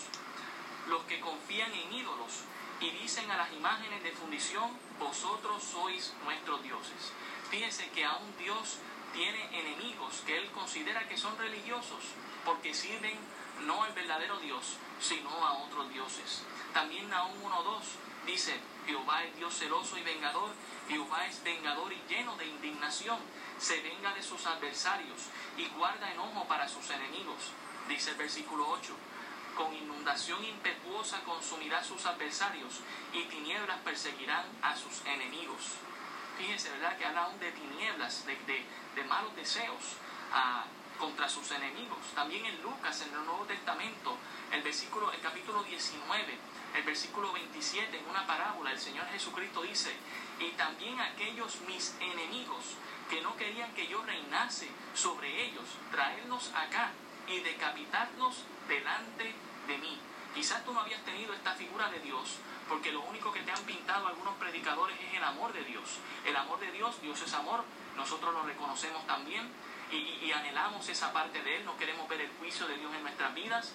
los 0.88 1.04
que 1.04 1.20
confían 1.20 1.72
en 1.74 1.94
ídolos 1.94 2.44
y 2.80 2.92
dicen 2.92 3.30
a 3.32 3.38
las 3.38 3.52
imágenes 3.54 4.04
de 4.04 4.12
fundición, 4.12 4.70
vosotros 5.00 5.64
sois 5.64 6.14
nuestros 6.24 6.62
dioses. 6.64 7.14
Fíjense 7.50 7.90
que 7.90 8.06
aún 8.06 8.36
Dios 8.38 8.80
tiene 9.14 9.46
enemigos 9.58 10.24
que 10.26 10.38
él 10.38 10.52
considera 10.52 11.08
que 11.08 11.18
son 11.18 11.38
religiosos 11.38 12.04
porque 12.44 12.74
sirven 12.74 13.18
no 13.66 13.84
al 13.84 13.94
verdadero 13.94 14.38
Dios, 14.40 14.76
sino 15.00 15.30
a 15.30 15.54
otros 15.54 15.90
dioses. 15.90 16.44
También 16.74 17.10
Nahum 17.10 17.42
1.2 17.42 17.80
dice, 18.26 18.60
Jehová 18.86 19.24
es 19.24 19.36
Dios 19.38 19.58
celoso 19.58 19.98
y 19.98 20.04
vengador, 20.04 20.52
Jehová 20.90 21.26
es 21.26 21.42
vengador 21.44 21.94
y 21.94 22.02
lleno 22.10 22.36
de 22.36 22.46
indignación, 22.46 23.18
se 23.58 23.82
venga 23.82 24.14
de 24.14 24.22
sus 24.22 24.46
adversarios 24.46 25.20
y 25.58 25.68
guarda 25.68 26.12
enojo 26.12 26.46
para 26.48 26.68
sus 26.68 26.90
enemigos. 26.90 27.52
Dice 27.88 28.12
el 28.12 28.18
versículo 28.18 28.68
8, 28.70 28.94
con 29.56 29.74
inundación 29.74 30.44
impetuosa 30.44 31.22
consumirá 31.24 31.84
sus 31.84 32.06
adversarios 32.06 32.82
y 33.14 33.24
tinieblas 33.24 33.80
perseguirán 33.80 34.46
a 34.62 34.76
sus 34.76 35.04
enemigos. 35.06 35.72
Fíjense, 36.38 36.70
¿verdad? 36.72 36.98
Que 36.98 37.06
habla 37.06 37.24
aún 37.24 37.40
de 37.40 37.52
tinieblas, 37.52 38.26
de, 38.26 38.36
de, 38.96 39.04
malos 39.06 39.36
deseos 39.36 39.96
ah, 40.34 40.66
contra 41.00 41.30
sus 41.30 41.50
enemigos. 41.52 42.00
También 42.14 42.46
en 42.46 42.62
Lucas, 42.62 43.02
en 43.02 43.14
el 43.14 43.26
Nuevo 43.26 43.46
Testamento, 43.46 44.18
el 44.52 44.62
versículo, 44.62 45.12
el 45.12 45.22
capítulo 45.22 45.64
19, 45.64 46.38
el 46.76 46.84
versículo 46.84 47.32
27, 47.32 47.98
en 47.98 48.10
una 48.10 48.28
parábola, 48.28 48.72
el 48.72 48.80
Señor 48.80 49.08
Jesucristo 49.08 49.62
dice, 49.62 49.96
y 50.40 50.50
también 50.52 51.00
aquellos 51.00 51.62
mis 51.62 51.96
enemigos 52.02 52.76
que 53.10 53.22
no 53.22 53.36
querían 53.38 53.74
que 53.74 53.88
yo 53.88 54.04
reinase 54.04 54.70
sobre 54.94 55.46
ellos, 55.46 55.66
traernos 55.92 56.52
acá 56.54 56.92
y 57.28 57.40
decapitarnos 57.40 58.44
delante 58.68 59.34
de 59.68 59.78
mí. 59.78 59.98
Quizás 60.34 60.64
tú 60.66 60.74
no 60.74 60.82
habías 60.82 61.04
tenido 61.04 61.34
esta 61.34 61.54
figura 61.54 61.90
de 61.90 62.00
Dios 62.00 62.40
porque 62.68 62.92
lo 62.92 63.02
único 63.02 63.32
que 63.32 63.42
te 63.42 63.52
han 63.52 63.64
pintado 63.64 64.08
algunos 64.08 64.36
predicadores 64.36 64.98
es 65.00 65.14
el 65.14 65.24
amor 65.24 65.54
de 65.54 65.64
Dios. 65.64 66.00
El 66.26 66.36
amor 66.36 66.60
de 66.60 66.72
Dios, 66.72 67.00
Dios 67.02 67.22
es 67.22 67.34
amor, 67.34 67.64
nosotros 67.96 68.34
lo 68.34 68.44
reconocemos 68.44 69.06
también 69.06 69.50
y, 69.92 70.26
y 70.26 70.32
anhelamos 70.32 70.88
esa 70.90 71.14
parte 71.14 71.42
de 71.42 71.58
Él, 71.58 71.66
no 71.66 71.78
queremos 71.78 72.08
ver 72.10 72.22
el 72.22 72.30
juicio 72.40 72.68
de 72.68 72.78
Dios 72.78 72.94
en 72.94 73.04
nuestras 73.04 73.34
vidas. 73.34 73.74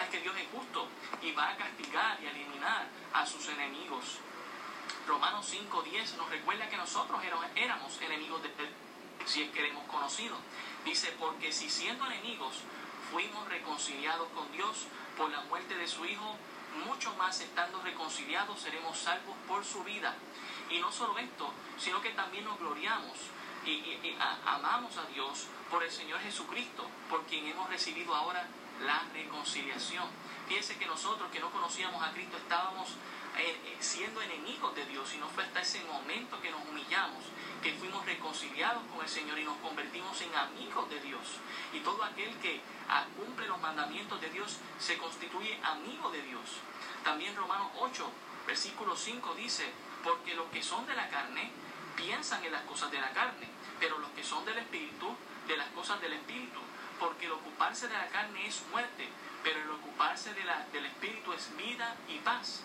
Es 0.00 0.08
que 0.08 0.20
Dios 0.20 0.34
es 0.36 0.48
justo 0.52 0.88
y 1.20 1.32
va 1.32 1.50
a 1.50 1.56
castigar 1.56 2.18
y 2.22 2.26
eliminar 2.26 2.86
a 3.12 3.26
sus 3.26 3.46
enemigos. 3.48 4.18
Romanos 5.06 5.52
5.10 5.52 6.16
nos 6.16 6.30
recuerda 6.30 6.68
que 6.68 6.76
nosotros 6.76 7.20
éramos 7.56 8.00
enemigos 8.00 8.42
de 8.42 8.48
Él, 8.48 8.70
si 9.26 9.42
es 9.42 9.50
que 9.50 9.68
hemos 9.68 9.84
conocido. 9.84 10.36
Dice, 10.84 11.14
porque 11.18 11.52
si 11.52 11.68
siendo 11.68 12.06
enemigos 12.06 12.54
fuimos 13.12 13.46
reconciliados 13.48 14.28
con 14.30 14.50
Dios 14.52 14.86
por 15.18 15.30
la 15.30 15.42
muerte 15.42 15.76
de 15.76 15.86
su 15.86 16.04
Hijo, 16.06 16.34
mucho 16.86 17.14
más 17.16 17.38
estando 17.40 17.82
reconciliados 17.82 18.58
seremos 18.58 18.98
salvos 18.98 19.36
por 19.46 19.62
su 19.64 19.84
vida. 19.84 20.16
Y 20.70 20.80
no 20.80 20.90
solo 20.90 21.18
esto, 21.18 21.52
sino 21.78 22.00
que 22.00 22.10
también 22.10 22.44
nos 22.44 22.58
gloriamos 22.58 23.12
y, 23.66 24.16
amamos 24.46 24.96
a 24.96 25.04
Dios 25.12 25.46
por 25.70 25.84
el 25.84 25.90
Señor 25.90 26.20
Jesucristo, 26.20 26.88
por 27.10 27.22
quien 27.26 27.46
hemos 27.46 27.68
recibido 27.68 28.14
ahora 28.14 28.46
la 28.82 29.02
reconciliación. 29.12 30.08
Fíjense 30.48 30.78
que 30.78 30.86
nosotros 30.86 31.30
que 31.30 31.40
no 31.40 31.50
conocíamos 31.50 32.02
a 32.02 32.12
Cristo 32.12 32.38
estábamos 32.38 32.88
eh, 33.36 33.76
siendo 33.80 34.22
enemigos 34.22 34.74
de 34.74 34.86
Dios 34.86 35.12
y 35.14 35.18
no 35.18 35.28
fue 35.28 35.44
hasta 35.44 35.60
ese 35.60 35.84
momento 35.84 36.40
que 36.40 36.50
nos 36.50 36.62
humillamos 36.66 37.24
que 37.62 37.72
fuimos 37.74 38.04
reconciliados 38.04 38.82
con 38.92 39.02
el 39.02 39.08
Señor 39.08 39.38
y 39.38 39.44
nos 39.44 39.56
convertimos 39.58 40.20
en 40.20 40.34
amigos 40.34 40.90
de 40.90 41.00
Dios. 41.00 41.38
Y 41.72 41.78
todo 41.80 42.02
aquel 42.02 42.36
que 42.38 42.60
ah, 42.88 43.06
cumple 43.16 43.46
los 43.46 43.60
mandamientos 43.60 44.20
de 44.20 44.30
Dios 44.30 44.58
se 44.78 44.98
constituye 44.98 45.58
amigo 45.62 46.10
de 46.10 46.22
Dios. 46.22 46.42
También 47.04 47.36
Romanos 47.36 47.68
8, 47.78 48.10
versículo 48.46 48.96
5 48.96 49.34
dice, 49.36 49.70
porque 50.02 50.34
los 50.34 50.46
que 50.48 50.62
son 50.62 50.86
de 50.86 50.94
la 50.94 51.08
carne 51.08 51.52
piensan 51.96 52.44
en 52.44 52.52
las 52.52 52.62
cosas 52.62 52.90
de 52.90 53.00
la 53.00 53.12
carne, 53.12 53.46
pero 53.78 53.98
los 53.98 54.10
que 54.10 54.24
son 54.24 54.44
del 54.44 54.58
Espíritu, 54.58 55.14
de 55.46 55.56
las 55.56 55.68
cosas 55.68 56.00
del 56.00 56.14
Espíritu, 56.14 56.58
porque 56.98 57.26
el 57.26 57.32
ocuparse 57.32 57.86
de 57.86 57.96
la 57.96 58.08
carne 58.08 58.46
es 58.46 58.62
muerte, 58.70 59.08
pero 59.44 59.60
el 59.60 59.70
ocuparse 59.70 60.34
de 60.34 60.44
la, 60.44 60.66
del 60.72 60.86
Espíritu 60.86 61.32
es 61.32 61.56
vida 61.56 61.96
y 62.08 62.18
paz. 62.18 62.64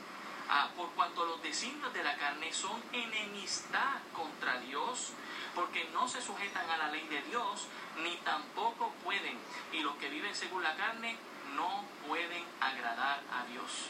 Ah, 0.50 0.70
por 0.78 0.90
cuanto 0.92 1.26
los 1.26 1.42
designios 1.44 1.94
de 1.94 2.04
la 2.04 2.16
carne 2.16 2.54
son 2.54 2.82
enemistad 2.94 4.00
contra 4.14 4.60
Dios, 4.62 5.12
porque 5.54 5.90
no 5.92 6.08
se 6.08 6.22
sujetan 6.22 6.70
a 6.70 6.78
la 6.78 6.92
ley 6.92 7.06
de 7.08 7.22
Dios, 7.24 7.68
ni 8.02 8.16
tampoco 8.18 8.94
pueden, 9.04 9.38
y 9.74 9.80
los 9.82 9.96
que 9.98 10.10
viven 10.10 10.34
según 10.34 10.64
la 10.64 10.76
carne 10.76 11.18
no 11.56 11.84
pueden 12.08 12.46
agradar 12.62 13.22
a 13.32 13.46
Dios. 13.52 13.90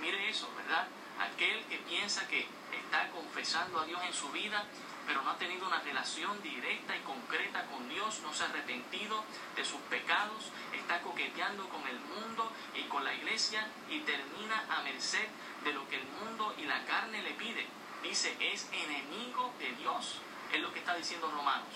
Mire 0.00 0.28
eso, 0.28 0.48
¿verdad? 0.56 0.86
Aquel 1.18 1.64
que 1.64 1.78
piensa 1.78 2.28
que 2.28 2.46
está 2.72 3.08
confesando 3.10 3.80
a 3.80 3.84
Dios 3.86 4.00
en 4.04 4.12
su 4.12 4.30
vida, 4.30 4.64
pero 5.06 5.22
no 5.22 5.30
ha 5.30 5.38
tenido 5.38 5.66
una 5.66 5.80
relación 5.80 6.40
directa 6.42 6.96
y 6.96 7.00
concreta 7.00 7.64
con 7.66 7.88
Dios, 7.88 8.20
no 8.22 8.32
se 8.32 8.44
ha 8.44 8.46
arrepentido 8.46 9.24
de 9.56 9.64
sus 9.64 9.80
pecados, 9.82 10.50
está 10.72 11.00
coqueteando 11.00 11.68
con 11.68 11.86
el 11.88 11.98
mundo 11.98 12.15
y 12.78 12.82
con 12.84 13.04
la 13.04 13.14
iglesia 13.14 13.66
y 13.90 14.00
termina 14.00 14.64
a 14.68 14.82
merced 14.82 15.26
de 15.64 15.72
lo 15.72 15.88
que 15.88 15.96
el 15.96 16.06
mundo 16.06 16.54
y 16.58 16.64
la 16.64 16.84
carne 16.84 17.22
le 17.22 17.32
pide. 17.32 17.66
Dice, 18.02 18.36
es 18.40 18.68
enemigo 18.72 19.52
de 19.58 19.72
Dios. 19.72 20.20
Es 20.52 20.60
lo 20.60 20.72
que 20.72 20.80
está 20.80 20.94
diciendo 20.94 21.30
Romanos. 21.30 21.74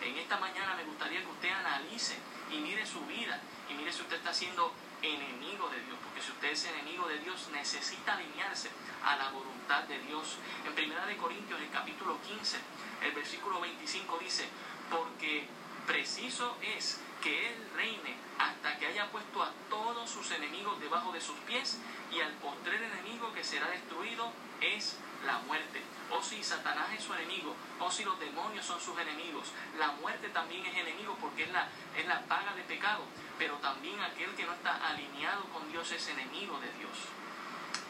En 0.00 0.16
esta 0.16 0.38
mañana 0.38 0.74
me 0.74 0.84
gustaría 0.84 1.20
que 1.20 1.30
usted 1.30 1.50
analice 1.50 2.16
y 2.50 2.56
mire 2.56 2.86
su 2.86 3.04
vida 3.06 3.40
y 3.70 3.74
mire 3.74 3.92
si 3.92 4.02
usted 4.02 4.16
está 4.16 4.34
siendo 4.34 4.72
enemigo 5.00 5.68
de 5.68 5.80
Dios, 5.80 5.98
porque 6.02 6.22
si 6.22 6.30
usted 6.30 6.50
es 6.50 6.64
enemigo 6.66 7.08
de 7.08 7.18
Dios 7.18 7.48
necesita 7.52 8.14
alinearse 8.14 8.70
a 9.04 9.16
la 9.16 9.30
voluntad 9.30 9.82
de 9.84 9.98
Dios. 10.00 10.36
En 10.66 10.74
Primera 10.74 11.06
de 11.06 11.16
Corintios, 11.16 11.60
el 11.60 11.70
capítulo 11.70 12.18
15, 12.22 12.58
el 13.02 13.12
versículo 13.12 13.60
25 13.60 14.18
dice, 14.18 14.48
porque 14.90 15.46
preciso 15.86 16.56
es 16.62 17.00
que 17.22 17.48
Él 17.48 17.54
reine 17.76 18.16
hasta 18.38 18.76
que 18.78 18.86
haya 18.86 19.10
puesto 19.10 19.42
a 19.42 19.52
todos 19.70 20.10
sus 20.10 20.30
enemigos 20.32 20.80
debajo 20.80 21.12
de 21.12 21.20
sus 21.20 21.38
pies 21.46 21.78
y 22.10 22.20
al 22.20 22.32
postrer 22.34 22.82
enemigo 22.82 23.32
que 23.32 23.44
será 23.44 23.68
destruido 23.68 24.30
es 24.60 24.98
la 25.24 25.38
muerte. 25.38 25.80
O 26.10 26.22
si 26.22 26.42
Satanás 26.42 26.88
es 26.96 27.04
su 27.04 27.14
enemigo, 27.14 27.54
o 27.80 27.90
si 27.90 28.04
los 28.04 28.18
demonios 28.18 28.66
son 28.66 28.80
sus 28.80 28.98
enemigos, 28.98 29.52
la 29.78 29.92
muerte 29.92 30.28
también 30.28 30.66
es 30.66 30.76
enemigo 30.76 31.16
porque 31.20 31.44
es 31.44 31.52
la, 31.52 31.68
es 31.96 32.06
la 32.06 32.20
paga 32.22 32.54
de 32.54 32.62
pecado, 32.62 33.04
pero 33.38 33.54
también 33.58 34.00
aquel 34.00 34.34
que 34.34 34.44
no 34.44 34.52
está 34.52 34.88
alineado 34.88 35.44
con 35.44 35.70
Dios 35.70 35.90
es 35.92 36.08
enemigo 36.08 36.58
de 36.58 36.72
Dios. 36.72 36.90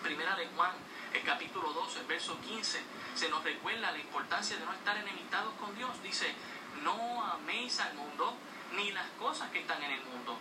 Primera 0.02 0.36
de 0.36 0.46
Juan, 0.48 0.72
el 1.14 1.22
capítulo 1.22 1.72
12, 1.72 2.00
el 2.00 2.06
verso 2.06 2.38
15, 2.40 2.80
se 3.14 3.28
nos 3.28 3.42
recuerda 3.42 3.90
la 3.90 3.98
importancia 3.98 4.56
de 4.56 4.64
no 4.64 4.72
estar 4.72 4.96
enemistados 4.96 5.54
con 5.54 5.74
Dios. 5.76 5.90
Dice, 6.02 6.34
no 6.82 7.24
améis 7.24 7.80
al 7.80 7.94
mundo 7.94 8.36
ni 8.76 8.92
las 8.92 9.08
cosas 9.18 9.50
que 9.50 9.60
están 9.60 9.82
en 9.82 9.92
el 9.92 10.04
mundo. 10.04 10.36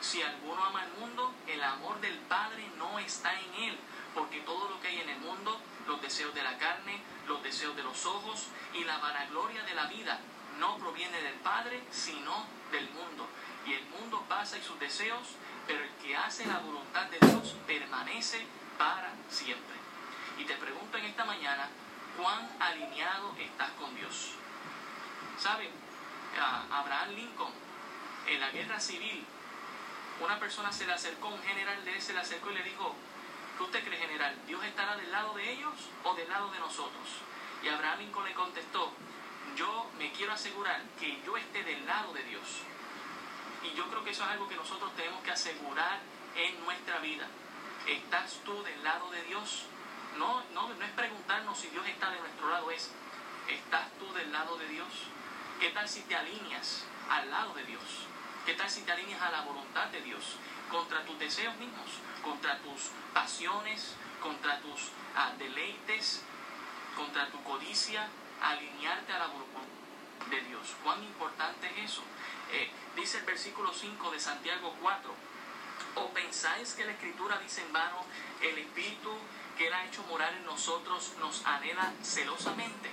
Si 0.00 0.22
alguno 0.22 0.62
ama 0.64 0.84
el 0.84 0.92
mundo, 1.00 1.32
el 1.46 1.62
amor 1.62 2.00
del 2.00 2.16
Padre 2.20 2.68
no 2.78 2.98
está 2.98 3.32
en 3.40 3.54
él, 3.54 3.78
porque 4.14 4.40
todo 4.40 4.68
lo 4.68 4.80
que 4.80 4.88
hay 4.88 5.00
en 5.00 5.08
el 5.08 5.18
mundo, 5.18 5.58
los 5.86 6.00
deseos 6.02 6.34
de 6.34 6.42
la 6.42 6.58
carne, 6.58 7.00
los 7.26 7.42
deseos 7.42 7.74
de 7.76 7.82
los 7.82 8.04
ojos 8.06 8.48
y 8.74 8.84
la 8.84 8.98
vanagloria 8.98 9.62
de 9.62 9.74
la 9.74 9.86
vida, 9.86 10.20
no 10.58 10.76
proviene 10.78 11.20
del 11.22 11.34
Padre, 11.34 11.82
sino 11.90 12.46
del 12.70 12.88
mundo. 12.90 13.26
Y 13.66 13.74
el 13.74 13.84
mundo 13.86 14.24
pasa 14.28 14.58
y 14.58 14.62
sus 14.62 14.78
deseos, 14.78 15.28
pero 15.66 15.82
el 15.82 15.90
que 16.02 16.16
hace 16.16 16.46
la 16.46 16.58
voluntad 16.58 17.06
de 17.06 17.18
Dios 17.26 17.56
permanece 17.66 18.46
para 18.78 19.12
siempre. 19.28 19.76
Y 20.38 20.44
te 20.44 20.54
pregunto 20.54 20.98
en 20.98 21.06
esta 21.06 21.24
mañana, 21.24 21.68
¿cuán 22.16 22.48
alineado 22.60 23.34
estás 23.38 23.70
con 23.72 23.94
Dios? 23.96 24.32
¿Sabe? 25.38 25.70
Abraham 26.70 27.14
Lincoln 27.14 27.65
en 28.26 28.40
la 28.40 28.50
guerra 28.50 28.80
civil, 28.80 29.24
una 30.20 30.38
persona 30.40 30.72
se 30.72 30.86
le 30.86 30.92
acercó, 30.92 31.28
un 31.28 31.42
general 31.42 31.84
de 31.84 31.94
él 31.94 32.02
se 32.02 32.12
le 32.12 32.20
acercó 32.20 32.50
y 32.50 32.54
le 32.54 32.62
dijo, 32.62 32.94
¿Qué 33.56 33.62
usted 33.62 33.84
cree 33.84 33.98
general? 33.98 34.36
¿Dios 34.46 34.62
estará 34.64 34.96
del 34.96 35.10
lado 35.10 35.32
de 35.32 35.50
ellos 35.50 35.72
o 36.04 36.14
del 36.14 36.28
lado 36.28 36.50
de 36.50 36.58
nosotros? 36.58 37.08
Y 37.62 37.68
Abraham 37.68 38.00
Lincoln 38.00 38.26
le 38.26 38.34
contestó, 38.34 38.92
yo 39.56 39.90
me 39.96 40.12
quiero 40.12 40.32
asegurar 40.32 40.82
que 41.00 41.22
yo 41.24 41.36
esté 41.38 41.64
del 41.64 41.86
lado 41.86 42.12
de 42.12 42.22
Dios. 42.24 42.42
Y 43.64 43.74
yo 43.74 43.88
creo 43.88 44.04
que 44.04 44.10
eso 44.10 44.24
es 44.24 44.30
algo 44.30 44.46
que 44.46 44.56
nosotros 44.56 44.94
tenemos 44.94 45.22
que 45.22 45.30
asegurar 45.30 46.00
en 46.34 46.62
nuestra 46.64 46.98
vida. 46.98 47.26
¿Estás 47.86 48.40
tú 48.44 48.62
del 48.62 48.84
lado 48.84 49.10
de 49.10 49.22
Dios? 49.22 49.64
No, 50.18 50.42
no, 50.52 50.68
no 50.68 50.84
es 50.84 50.92
preguntarnos 50.92 51.58
si 51.58 51.68
Dios 51.68 51.86
está 51.86 52.10
de 52.10 52.20
nuestro 52.20 52.50
lado, 52.50 52.70
es 52.70 52.90
¿estás 53.48 53.88
tú 53.98 54.12
del 54.12 54.32
lado 54.32 54.58
de 54.58 54.68
Dios? 54.68 54.88
¿Qué 55.60 55.70
tal 55.70 55.88
si 55.88 56.02
te 56.02 56.14
alineas 56.14 56.84
al 57.08 57.30
lado 57.30 57.54
de 57.54 57.64
Dios? 57.64 58.05
¿Qué 58.46 58.54
tal 58.54 58.70
si 58.70 58.82
te 58.82 58.92
alineas 58.92 59.20
a 59.22 59.32
la 59.32 59.40
voluntad 59.40 59.86
de 59.88 60.00
Dios? 60.02 60.36
Contra 60.70 61.04
tus 61.04 61.18
deseos 61.18 61.56
mismos, 61.56 61.98
contra 62.22 62.56
tus 62.60 62.92
pasiones, 63.12 63.96
contra 64.22 64.60
tus 64.60 64.92
ah, 65.16 65.32
deleites, 65.36 66.22
contra 66.94 67.28
tu 67.28 67.42
codicia, 67.42 68.06
alinearte 68.40 69.12
a 69.14 69.18
la 69.18 69.26
voluntad 69.26 69.62
de 70.30 70.40
Dios. 70.42 70.76
¿Cuán 70.84 71.02
importante 71.02 71.68
es 71.70 71.90
eso? 71.90 72.02
Eh, 72.52 72.70
dice 72.94 73.18
el 73.18 73.24
versículo 73.24 73.74
5 73.74 74.12
de 74.12 74.20
Santiago 74.20 74.76
4, 74.80 75.14
¿o 75.96 76.10
pensáis 76.10 76.74
que 76.74 76.84
la 76.84 76.92
escritura 76.92 77.38
dice 77.38 77.62
en 77.62 77.72
vano, 77.72 78.04
el 78.42 78.58
Espíritu 78.58 79.12
que 79.58 79.66
Él 79.66 79.74
ha 79.74 79.86
hecho 79.86 80.04
morar 80.04 80.32
en 80.32 80.46
nosotros 80.46 81.14
nos 81.18 81.44
anhela 81.44 81.92
celosamente? 82.00 82.90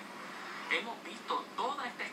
Hemos 0.72 1.04
visto 1.04 1.46
toda 1.56 1.86
esta. 1.86 2.04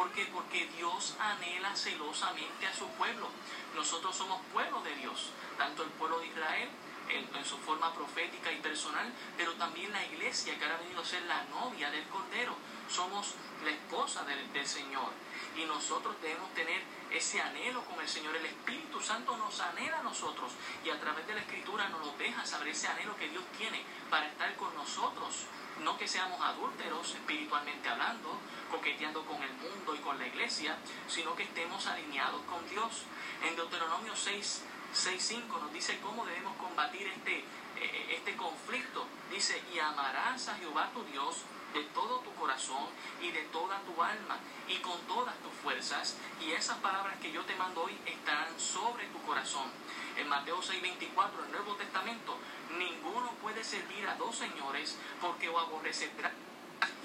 ¿Por 0.00 0.12
qué? 0.12 0.24
Porque 0.32 0.66
Dios 0.78 1.14
anhela 1.20 1.76
celosamente 1.76 2.66
a 2.66 2.74
su 2.74 2.88
pueblo. 2.92 3.28
Nosotros 3.74 4.16
somos 4.16 4.40
pueblo 4.50 4.80
de 4.80 4.94
Dios, 4.94 5.28
tanto 5.58 5.82
el 5.82 5.90
pueblo 5.90 6.20
de 6.20 6.28
Israel 6.28 6.70
en, 7.10 7.44
su 7.44 7.58
forma 7.58 7.92
profética 7.92 8.50
y 8.50 8.60
personal, 8.60 9.12
pero 9.36 9.52
también 9.56 9.92
la 9.92 10.02
iglesia 10.06 10.58
que 10.58 10.64
ahora 10.64 10.76
ha 10.76 10.80
venido 10.80 11.02
a 11.02 11.04
ser 11.04 11.20
la 11.24 11.44
novia 11.50 11.90
del 11.90 12.08
Cordero. 12.08 12.56
Somos 12.88 13.34
la 13.62 13.72
esposa 13.72 14.24
del, 14.24 14.66
Señor. 14.66 15.12
Y 15.54 15.66
nosotros 15.66 16.16
debemos 16.22 16.48
tener 16.54 16.80
ese 17.10 17.42
anhelo 17.42 17.84
con 17.84 18.00
el 18.00 18.08
Señor. 18.08 18.34
El 18.34 18.46
Espíritu 18.46 19.02
Santo 19.02 19.36
nos 19.36 19.60
anhela 19.60 19.98
a 19.98 20.02
nosotros 20.02 20.52
y 20.82 20.88
a 20.88 20.98
través 20.98 21.26
de 21.26 21.34
la 21.34 21.40
Escritura 21.40 21.90
nos 21.90 22.16
deja 22.16 22.46
saber 22.46 22.68
ese 22.68 22.88
anhelo 22.88 23.14
que 23.18 23.28
Dios 23.28 23.44
tiene 23.58 23.84
para 24.08 24.28
estar 24.28 24.56
con 24.56 24.74
nosotros. 24.74 25.44
No 25.84 25.96
que 25.96 26.06
seamos 26.06 26.40
adúlteros 26.40 27.14
espiritualmente 27.14 27.88
hablando, 27.88 28.38
coqueteando 28.70 29.24
con 29.24 29.42
el 29.42 29.52
mundo 29.54 29.94
y 29.94 29.98
con 29.98 30.18
la 30.18 30.26
iglesia, 30.26 30.76
sino 31.08 31.34
que 31.34 31.44
estemos 31.44 31.86
alineados 31.86 32.42
con 32.42 32.68
Dios. 32.68 33.04
En 33.42 33.56
Deuteronomio 33.56 34.14
6, 34.14 34.62
6.5 34.94 35.60
nos 35.60 35.72
dice 35.72 35.98
cómo 36.00 36.26
debemos 36.26 36.56
combatir 36.56 37.06
este, 37.06 37.38
eh, 37.38 38.14
este 38.16 38.36
conflicto. 38.36 39.06
Dice, 39.30 39.62
y 39.74 39.78
amarás 39.78 40.48
a 40.48 40.56
Jehová 40.56 40.90
tu 40.92 41.02
Dios 41.04 41.44
de 41.72 41.84
todo 41.94 42.18
tu 42.20 42.34
corazón 42.34 42.84
y 43.22 43.30
de 43.30 43.42
toda 43.44 43.78
tu 43.80 44.02
alma 44.02 44.38
y 44.68 44.76
con 44.78 45.00
todas 45.02 45.34
tus 45.38 45.52
fuerzas. 45.62 46.16
Y 46.40 46.52
esas 46.52 46.78
palabras 46.78 47.16
que 47.20 47.32
yo 47.32 47.42
te 47.44 47.56
mando 47.56 47.84
hoy 47.84 47.96
estarán 48.06 48.58
sobre 48.58 49.06
tu 49.06 49.22
corazón. 49.22 49.70
En 50.16 50.28
Mateo 50.28 50.60
6:24, 50.60 51.44
el 51.46 51.52
Nuevo 51.52 51.74
Testamento, 51.76 52.36
ninguno 52.78 53.30
puede 53.42 53.64
servir 53.64 54.06
a 54.08 54.16
dos 54.16 54.36
señores 54.36 54.96
porque 55.20 55.48
o 55.48 55.58
aborrecerá 55.58 56.32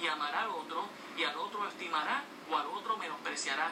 y 0.01 0.07
amará 0.07 0.41
al 0.41 0.49
otro 0.49 0.87
y 1.17 1.23
al 1.23 1.35
otro 1.37 1.67
estimará 1.67 2.23
o 2.49 2.57
al 2.57 2.67
otro 2.67 2.97
menospreciará. 2.97 3.71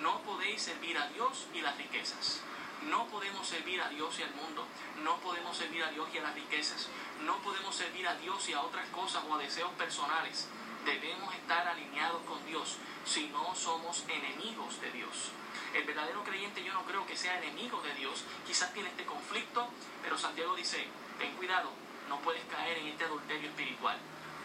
No 0.00 0.20
podéis 0.22 0.62
servir 0.62 0.98
a 0.98 1.08
Dios 1.08 1.46
y 1.54 1.60
las 1.60 1.76
riquezas. 1.76 2.40
No 2.88 3.06
podemos 3.06 3.46
servir 3.46 3.80
a 3.80 3.88
Dios 3.88 4.18
y 4.18 4.22
al 4.22 4.34
mundo. 4.34 4.66
No 5.04 5.16
podemos 5.18 5.56
servir 5.56 5.84
a 5.84 5.90
Dios 5.90 6.08
y 6.12 6.18
a 6.18 6.22
las 6.22 6.34
riquezas. 6.34 6.88
No 7.24 7.36
podemos 7.38 7.74
servir 7.76 8.08
a 8.08 8.16
Dios 8.16 8.48
y 8.48 8.54
a 8.54 8.62
otras 8.62 8.88
cosas 8.88 9.22
o 9.28 9.34
a 9.34 9.38
deseos 9.38 9.70
personales. 9.72 10.48
Debemos 10.84 11.32
estar 11.34 11.68
alineados 11.68 12.22
con 12.22 12.44
Dios 12.46 12.78
si 13.04 13.28
no 13.28 13.54
somos 13.54 14.04
enemigos 14.08 14.80
de 14.80 14.90
Dios. 14.90 15.30
El 15.74 15.84
verdadero 15.84 16.24
creyente 16.24 16.64
yo 16.64 16.72
no 16.72 16.82
creo 16.84 17.06
que 17.06 17.16
sea 17.16 17.38
enemigo 17.38 17.80
de 17.82 17.94
Dios. 17.94 18.24
Quizás 18.46 18.72
tiene 18.74 18.88
este 18.88 19.04
conflicto, 19.04 19.68
pero 20.02 20.18
Santiago 20.18 20.56
dice, 20.56 20.88
ten 21.18 21.34
cuidado, 21.36 21.70
no 22.08 22.18
puedes 22.20 22.44
caer 22.44 22.78
en 22.78 22.88
este 22.88 23.04
adulterio 23.04 23.48
espiritual. 23.48 23.98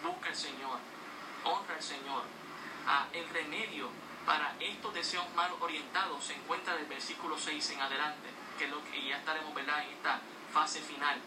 Busca 0.04 0.30
al 0.30 0.36
Señor, 0.36 0.80
honra 1.44 1.76
al 1.76 1.84
Señor. 1.84 2.24
Ah, 2.88 3.08
el 3.14 3.28
remedio 3.30 3.90
para 4.26 4.56
estos 4.60 4.94
deseos 4.94 5.26
mal 5.36 5.52
orientados 5.60 6.24
se 6.24 6.34
encuentra 6.34 6.76
del 6.76 6.86
versículo 6.86 7.38
6 7.38 7.72
en 7.72 7.82
adelante, 7.82 8.28
que 8.58 8.66
es 8.66 8.70
lo 8.70 8.84
que 8.86 9.06
ya 9.08 9.18
estaremos 9.18 9.54
¿verdad? 9.54 9.84
en 9.84 9.90
esta 9.92 10.20
fase 10.54 10.82
final. 10.82 11.20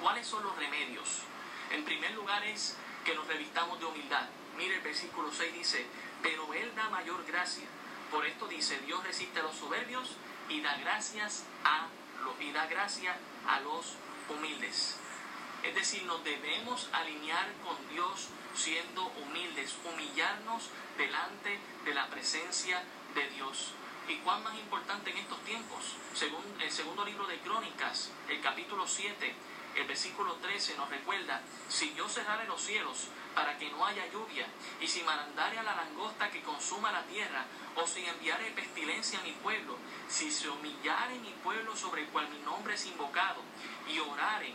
¿Cuáles 0.00 0.26
son 0.26 0.42
los 0.42 0.56
remedios? 0.56 1.22
En 1.70 1.84
primer 1.84 2.12
lugar 2.12 2.44
es 2.44 2.76
que 3.04 3.14
nos 3.14 3.26
revistamos 3.26 3.78
de 3.80 3.86
humildad. 3.86 4.28
Mire 4.56 4.76
el 4.76 4.82
versículo 4.82 5.30
6 5.32 5.54
dice, 5.54 5.86
pero 6.22 6.52
Él 6.54 6.72
da 6.74 6.88
mayor 6.90 7.24
gracia. 7.26 7.66
Por 8.10 8.24
esto 8.26 8.46
dice, 8.46 8.78
Dios 8.86 9.02
resiste 9.04 9.40
a 9.40 9.42
los 9.42 9.56
soberbios 9.56 10.16
y 10.48 10.60
da 10.60 10.76
gracias 10.76 11.44
a 11.64 11.88
los, 12.24 12.40
y 12.40 12.52
da 12.52 12.66
gracia 12.66 13.16
a 13.48 13.60
los 13.60 13.96
humildes. 14.28 14.96
Es 15.62 15.74
decir, 15.74 16.02
nos 16.04 16.22
debemos 16.24 16.88
alinear 16.92 17.50
con 17.64 17.76
Dios 17.88 18.28
siendo 18.54 19.06
humildes, 19.22 19.74
humillarnos 19.84 20.68
delante 20.96 21.58
de 21.84 21.94
la 21.94 22.08
presencia 22.08 22.82
de 23.14 23.28
Dios. 23.30 23.72
¿Y 24.08 24.16
cuán 24.18 24.42
más 24.42 24.54
importante 24.58 25.10
en 25.10 25.18
estos 25.18 25.42
tiempos? 25.44 25.96
Según 26.14 26.44
el 26.60 26.70
segundo 26.70 27.04
libro 27.04 27.26
de 27.26 27.38
Crónicas, 27.38 28.10
el 28.28 28.40
capítulo 28.42 28.86
7, 28.86 29.34
el 29.76 29.86
versículo 29.86 30.34
13 30.34 30.76
nos 30.76 30.90
recuerda, 30.90 31.40
si 31.68 31.94
yo 31.94 32.08
cerrare 32.08 32.46
los 32.46 32.60
cielos 32.60 33.08
para 33.34 33.58
que 33.58 33.70
no 33.70 33.84
haya 33.84 34.06
lluvia, 34.12 34.46
y 34.80 34.86
si 34.86 35.02
mandare 35.02 35.58
a 35.58 35.62
la 35.62 35.74
langosta 35.74 36.30
que 36.30 36.42
consuma 36.42 36.92
la 36.92 37.02
tierra, 37.04 37.44
o 37.76 37.86
si 37.86 38.04
enviare 38.04 38.50
pestilencia 38.52 39.18
a 39.18 39.22
mi 39.22 39.32
pueblo, 39.32 39.76
si 40.08 40.30
se 40.30 40.48
humillare 40.48 41.18
mi 41.18 41.30
pueblo 41.42 41.76
sobre 41.76 42.02
el 42.02 42.08
cual 42.08 42.28
mi 42.28 42.38
nombre 42.38 42.74
es 42.74 42.86
invocado, 42.86 43.42
y 43.88 43.98
oraren 43.98 44.54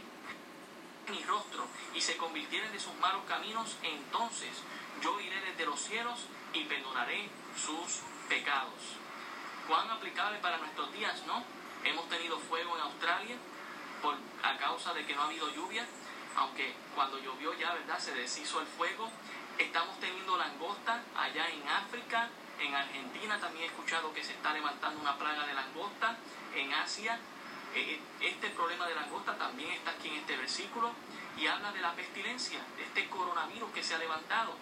mi 1.09 1.23
rostro, 1.23 1.67
y 1.93 2.01
se 2.01 2.17
convirtieren 2.17 2.71
de 2.71 2.79
sus 2.79 2.93
malos 2.95 3.23
caminos, 3.27 3.75
entonces 3.83 4.51
yo 5.01 5.19
iré 5.19 5.41
desde 5.41 5.65
los 5.65 5.79
cielos 5.79 6.25
y 6.53 6.63
perdonaré 6.65 7.29
sus 7.55 8.01
pecados. 8.27 8.97
Cuán 9.67 9.89
aplicable 9.89 10.39
para 10.39 10.57
nuestros 10.57 10.91
días, 10.93 11.23
¿no? 11.25 11.43
Hemos 11.83 12.07
tenido 12.09 12.39
fuego 12.39 12.75
en 12.75 12.81
Australia 12.81 13.35
por, 14.01 14.15
a 14.43 14.57
causa 14.57 14.93
de 14.93 15.05
que 15.05 15.15
no 15.15 15.21
ha 15.21 15.25
habido 15.25 15.49
lluvia, 15.53 15.85
aunque 16.39 16.73
cuando 16.95 17.19
llovió 17.19 17.53
ya, 17.53 17.73
¿verdad? 17.73 17.99
Se 17.99 18.13
deshizo 18.13 18.61
el 18.61 18.67
fuego. 18.67 19.09
Estamos 19.57 19.99
teniendo 19.99 20.37
langosta 20.37 21.03
allá 21.17 21.49
en 21.49 21.67
África, 21.67 22.29
en 22.59 22.73
Argentina 22.73 23.37
también 23.39 23.65
he 23.65 23.67
escuchado 23.67 24.13
que 24.13 24.23
se 24.23 24.31
está 24.31 24.53
levantando 24.53 25.01
una 25.01 25.17
plaga 25.17 25.45
de 25.45 25.53
langosta, 25.53 26.15
en 26.55 26.73
Asia. 26.73 27.19
Eh, 27.75 27.99
este 28.21 28.49
problema 28.49 28.87
de 28.87 28.95
langosta 28.95 29.37
también 29.37 29.71
está 29.71 29.91
aquí 29.91 30.07
en 30.07 30.15
este 30.15 30.37
versículo 30.37 30.91
y 31.37 31.47
habla 31.47 31.71
de 31.73 31.81
la 31.81 31.93
pestilencia, 31.93 32.59
de 32.77 32.83
este 32.83 33.07
coronavirus 33.09 33.71
que 33.71 33.83
se 33.83 33.95
ha 33.95 33.97
levantado. 33.97 34.55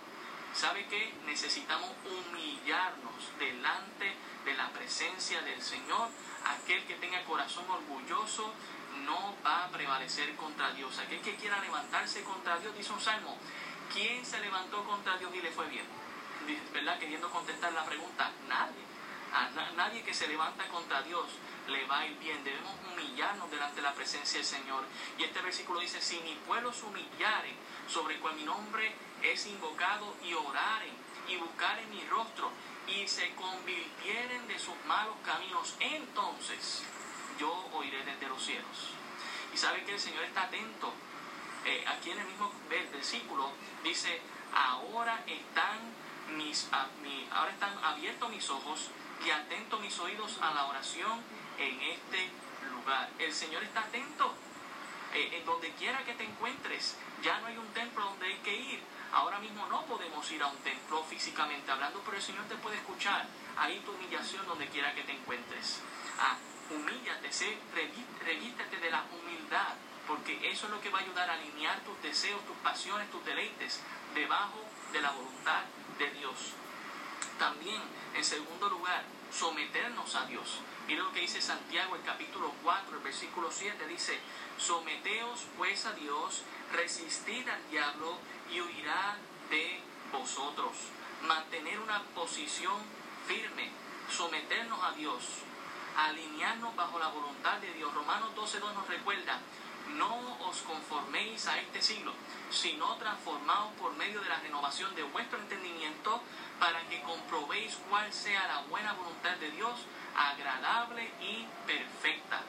¿Sabe 0.53 0.87
qué? 0.87 1.13
Necesitamos 1.27 1.91
humillarnos 2.03 3.37
delante 3.37 4.15
de 4.45 4.53
la 4.55 4.69
presencia 4.69 5.41
del 5.41 5.61
Señor. 5.61 6.09
Aquel 6.45 6.83
que 6.85 6.95
tenga 6.95 7.23
corazón 7.23 7.65
orgulloso 7.69 8.51
no 9.05 9.35
va 9.45 9.65
a 9.65 9.69
prevalecer 9.69 10.35
contra 10.35 10.71
Dios. 10.71 10.97
Aquel 10.99 11.21
que 11.21 11.35
quiera 11.35 11.59
levantarse 11.59 12.23
contra 12.23 12.57
Dios, 12.59 12.75
dice 12.75 12.91
un 12.91 13.01
salmo, 13.01 13.37
¿quién 13.93 14.25
se 14.25 14.39
levantó 14.39 14.83
contra 14.83 15.17
Dios 15.17 15.33
y 15.35 15.41
le 15.41 15.51
fue 15.51 15.67
bien? 15.67 15.85
¿Verdad? 16.73 16.97
Queriendo 16.99 17.29
contestar 17.29 17.73
la 17.73 17.85
pregunta, 17.85 18.31
nadie. 18.47 18.87
A 19.33 19.49
nadie 19.75 20.03
que 20.03 20.13
se 20.13 20.27
levanta 20.27 20.65
contra 20.67 21.01
Dios 21.01 21.25
le 21.67 21.85
va 21.85 21.99
a 21.99 22.07
ir 22.07 22.17
bien. 22.19 22.43
Debemos 22.43 22.73
humillarnos 22.91 23.51
delante 23.51 23.77
de 23.77 23.81
la 23.81 23.93
presencia 23.93 24.39
del 24.39 24.47
Señor. 24.47 24.83
Y 25.17 25.23
este 25.23 25.41
versículo 25.41 25.81
dice, 25.81 26.01
si 26.01 26.19
mi 26.21 26.35
pueblo 26.47 26.71
se 26.71 26.85
humillare, 26.85 27.53
sobre 27.87 28.15
el 28.15 28.21
cual 28.21 28.35
mi 28.35 28.43
nombre 28.43 28.95
es 29.21 29.45
invocado, 29.47 30.15
y 30.23 30.33
oraren, 30.33 30.93
y 31.27 31.35
buscaren 31.35 31.89
mi 31.89 32.03
rostro, 32.05 32.51
y 32.87 33.05
se 33.07 33.33
convirtieren 33.35 34.47
de 34.47 34.57
sus 34.57 34.75
malos 34.85 35.15
caminos, 35.25 35.75
entonces 35.79 36.83
yo 37.37 37.69
oiré 37.73 38.03
desde 38.03 38.27
los 38.27 38.43
cielos. 38.43 38.91
Y 39.53 39.57
sabe 39.57 39.83
que 39.83 39.93
el 39.93 39.99
Señor 39.99 40.23
está 40.23 40.43
atento. 40.43 40.93
Eh, 41.65 41.83
aquí 41.87 42.11
en 42.11 42.19
el 42.19 42.27
mismo 42.27 42.51
versículo 42.69 43.51
dice, 43.83 44.21
ahora 44.53 45.23
están 45.27 45.79
mis, 46.35 46.67
ahora 47.31 47.51
están 47.51 47.77
abiertos 47.83 48.29
mis 48.29 48.49
ojos 48.49 48.89
y 49.25 49.29
atentos 49.29 49.79
mis 49.81 49.97
oídos 49.99 50.37
a 50.41 50.53
la 50.53 50.65
oración 50.65 51.21
en 51.57 51.81
este 51.81 52.29
lugar. 52.71 53.09
El 53.19 53.33
Señor 53.33 53.63
está 53.63 53.81
atento. 53.81 54.33
Eh, 55.13 55.37
en 55.37 55.45
donde 55.45 55.71
quiera 55.71 56.03
que 56.03 56.13
te 56.13 56.25
encuentres, 56.25 56.97
ya 57.23 57.39
no 57.39 57.47
hay 57.47 57.57
un 57.57 57.67
templo 57.69 58.03
donde 58.05 58.27
hay 58.27 58.37
que 58.39 58.55
ir. 58.55 58.81
Ahora 59.13 59.39
mismo 59.39 59.65
no 59.67 59.85
podemos 59.85 60.29
ir 60.31 60.43
a 60.43 60.47
un 60.47 60.57
templo 60.57 61.03
físicamente 61.05 61.71
hablando, 61.71 62.01
pero 62.03 62.17
el 62.17 62.23
Señor 62.23 62.45
te 62.45 62.55
puede 62.55 62.75
escuchar. 62.75 63.25
Ahí 63.57 63.79
tu 63.85 63.93
humillación 63.93 64.45
donde 64.45 64.67
quiera 64.67 64.93
que 64.93 65.03
te 65.03 65.13
encuentres. 65.13 65.81
Ah, 66.19 66.35
humíllate, 66.69 67.31
sé, 67.31 67.57
revístete 68.23 68.77
de 68.77 68.91
la 68.91 69.03
humildad 69.11 69.75
porque 70.07 70.49
eso 70.49 70.67
es 70.67 70.71
lo 70.71 70.81
que 70.81 70.89
va 70.89 70.99
a 70.99 71.01
ayudar 71.01 71.29
a 71.29 71.33
alinear 71.33 71.81
tus 71.81 72.01
deseos, 72.01 72.43
tus 72.45 72.55
pasiones, 72.57 73.11
tus 73.11 73.23
deleites 73.25 73.81
debajo 74.15 74.63
de 74.93 75.01
la 75.01 75.11
voluntad 75.11 75.63
de 75.99 76.09
Dios. 76.11 76.53
También, 77.37 77.81
en 78.15 78.23
segundo 78.23 78.69
lugar, 78.69 79.03
someternos 79.31 80.15
a 80.15 80.25
Dios. 80.25 80.59
Mira 80.87 81.03
lo 81.03 81.11
que 81.11 81.19
dice 81.19 81.41
Santiago, 81.41 81.95
el 81.95 82.03
capítulo 82.03 82.53
4, 82.63 82.95
el 82.95 83.03
versículo 83.03 83.51
7, 83.51 83.85
dice, 83.87 84.17
someteos 84.57 85.45
pues 85.57 85.85
a 85.85 85.91
Dios, 85.91 86.43
resistid 86.71 87.47
al 87.49 87.69
diablo 87.69 88.17
y 88.49 88.61
huirá 88.61 89.17
de 89.49 89.81
vosotros. 90.11 90.71
Mantener 91.23 91.79
una 91.79 92.01
posición 92.15 92.77
firme, 93.27 93.69
someternos 94.09 94.81
a 94.81 94.93
Dios, 94.93 95.23
alinearnos 95.97 96.75
bajo 96.75 96.99
la 96.99 97.07
voluntad 97.07 97.57
de 97.57 97.73
Dios. 97.73 97.93
Romanos 97.93 98.29
12.2 98.35 98.73
nos 98.73 98.87
recuerda, 98.87 99.39
no 99.95 100.37
os 100.47 100.61
conforméis 100.61 101.47
a 101.47 101.59
este 101.59 101.81
siglo, 101.81 102.13
sino 102.51 102.95
transformaos 102.97 103.73
por 103.73 103.93
medio 103.95 104.21
de 104.21 104.29
la 104.29 104.39
renovación 104.39 104.93
de 104.95 105.03
vuestro 105.03 105.39
entendimiento 105.39 106.21
para 106.59 106.81
que 106.87 107.01
comprobéis 107.01 107.77
cuál 107.89 108.13
sea 108.13 108.47
la 108.47 108.61
buena 108.69 108.93
voluntad 108.93 109.35
de 109.37 109.49
Dios, 109.51 109.73
agradable 110.15 111.11
y 111.19 111.47
perfecta. 111.65 112.41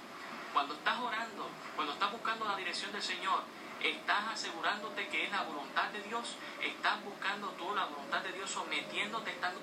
Cuando 0.52 0.74
estás 0.74 0.98
orando, 0.98 1.48
cuando 1.74 1.94
estás 1.94 2.12
buscando 2.12 2.44
la 2.44 2.56
dirección 2.56 2.92
del 2.92 3.02
Señor, 3.02 3.42
estás 3.82 4.28
asegurándote 4.32 5.08
que 5.08 5.24
es 5.24 5.30
la 5.30 5.42
voluntad 5.42 5.88
de 5.90 6.02
Dios, 6.02 6.36
estás 6.60 7.02
buscando 7.04 7.48
tú 7.50 7.74
la 7.74 7.86
voluntad 7.86 8.20
de 8.20 8.32
Dios, 8.32 8.50
sometiéndote, 8.50 9.30
estando 9.30 9.60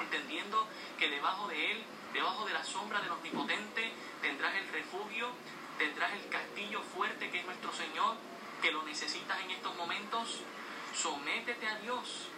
entendiendo 0.00 0.66
que 0.98 1.10
debajo 1.10 1.48
de 1.48 1.72
Él, 1.72 1.84
debajo 2.12 2.46
de 2.46 2.52
la 2.52 2.64
sombra 2.64 3.00
del 3.00 3.12
Omnipotente, 3.12 3.92
tendrás 4.22 4.54
el 4.56 4.68
refugio, 4.68 5.28
tendrás 5.78 6.12
el 6.12 6.28
castillo 6.28 6.82
fuerte 6.82 7.30
que 7.30 7.40
es 7.40 7.46
nuestro 7.46 7.72
Señor, 7.72 8.16
que 8.62 8.72
lo 8.72 8.82
necesitas 8.82 9.40
en 9.40 9.50
estos 9.50 9.76
momentos. 9.76 10.40
Sométete 10.94 11.66
a 11.66 11.78
Dios, 11.80 12.28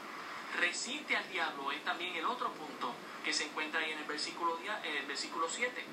resiste 0.58 1.16
al 1.16 1.28
diablo, 1.30 1.72
es 1.72 1.82
también 1.84 2.14
el 2.16 2.26
otro 2.26 2.52
punto 2.52 2.92
que 3.24 3.32
se 3.32 3.44
encuentra 3.44 3.80
ahí 3.80 3.92
en 3.92 3.98
el 3.98 4.04
versículo, 4.04 4.58
el 4.58 5.06
versículo 5.06 5.48
7. 5.48 5.84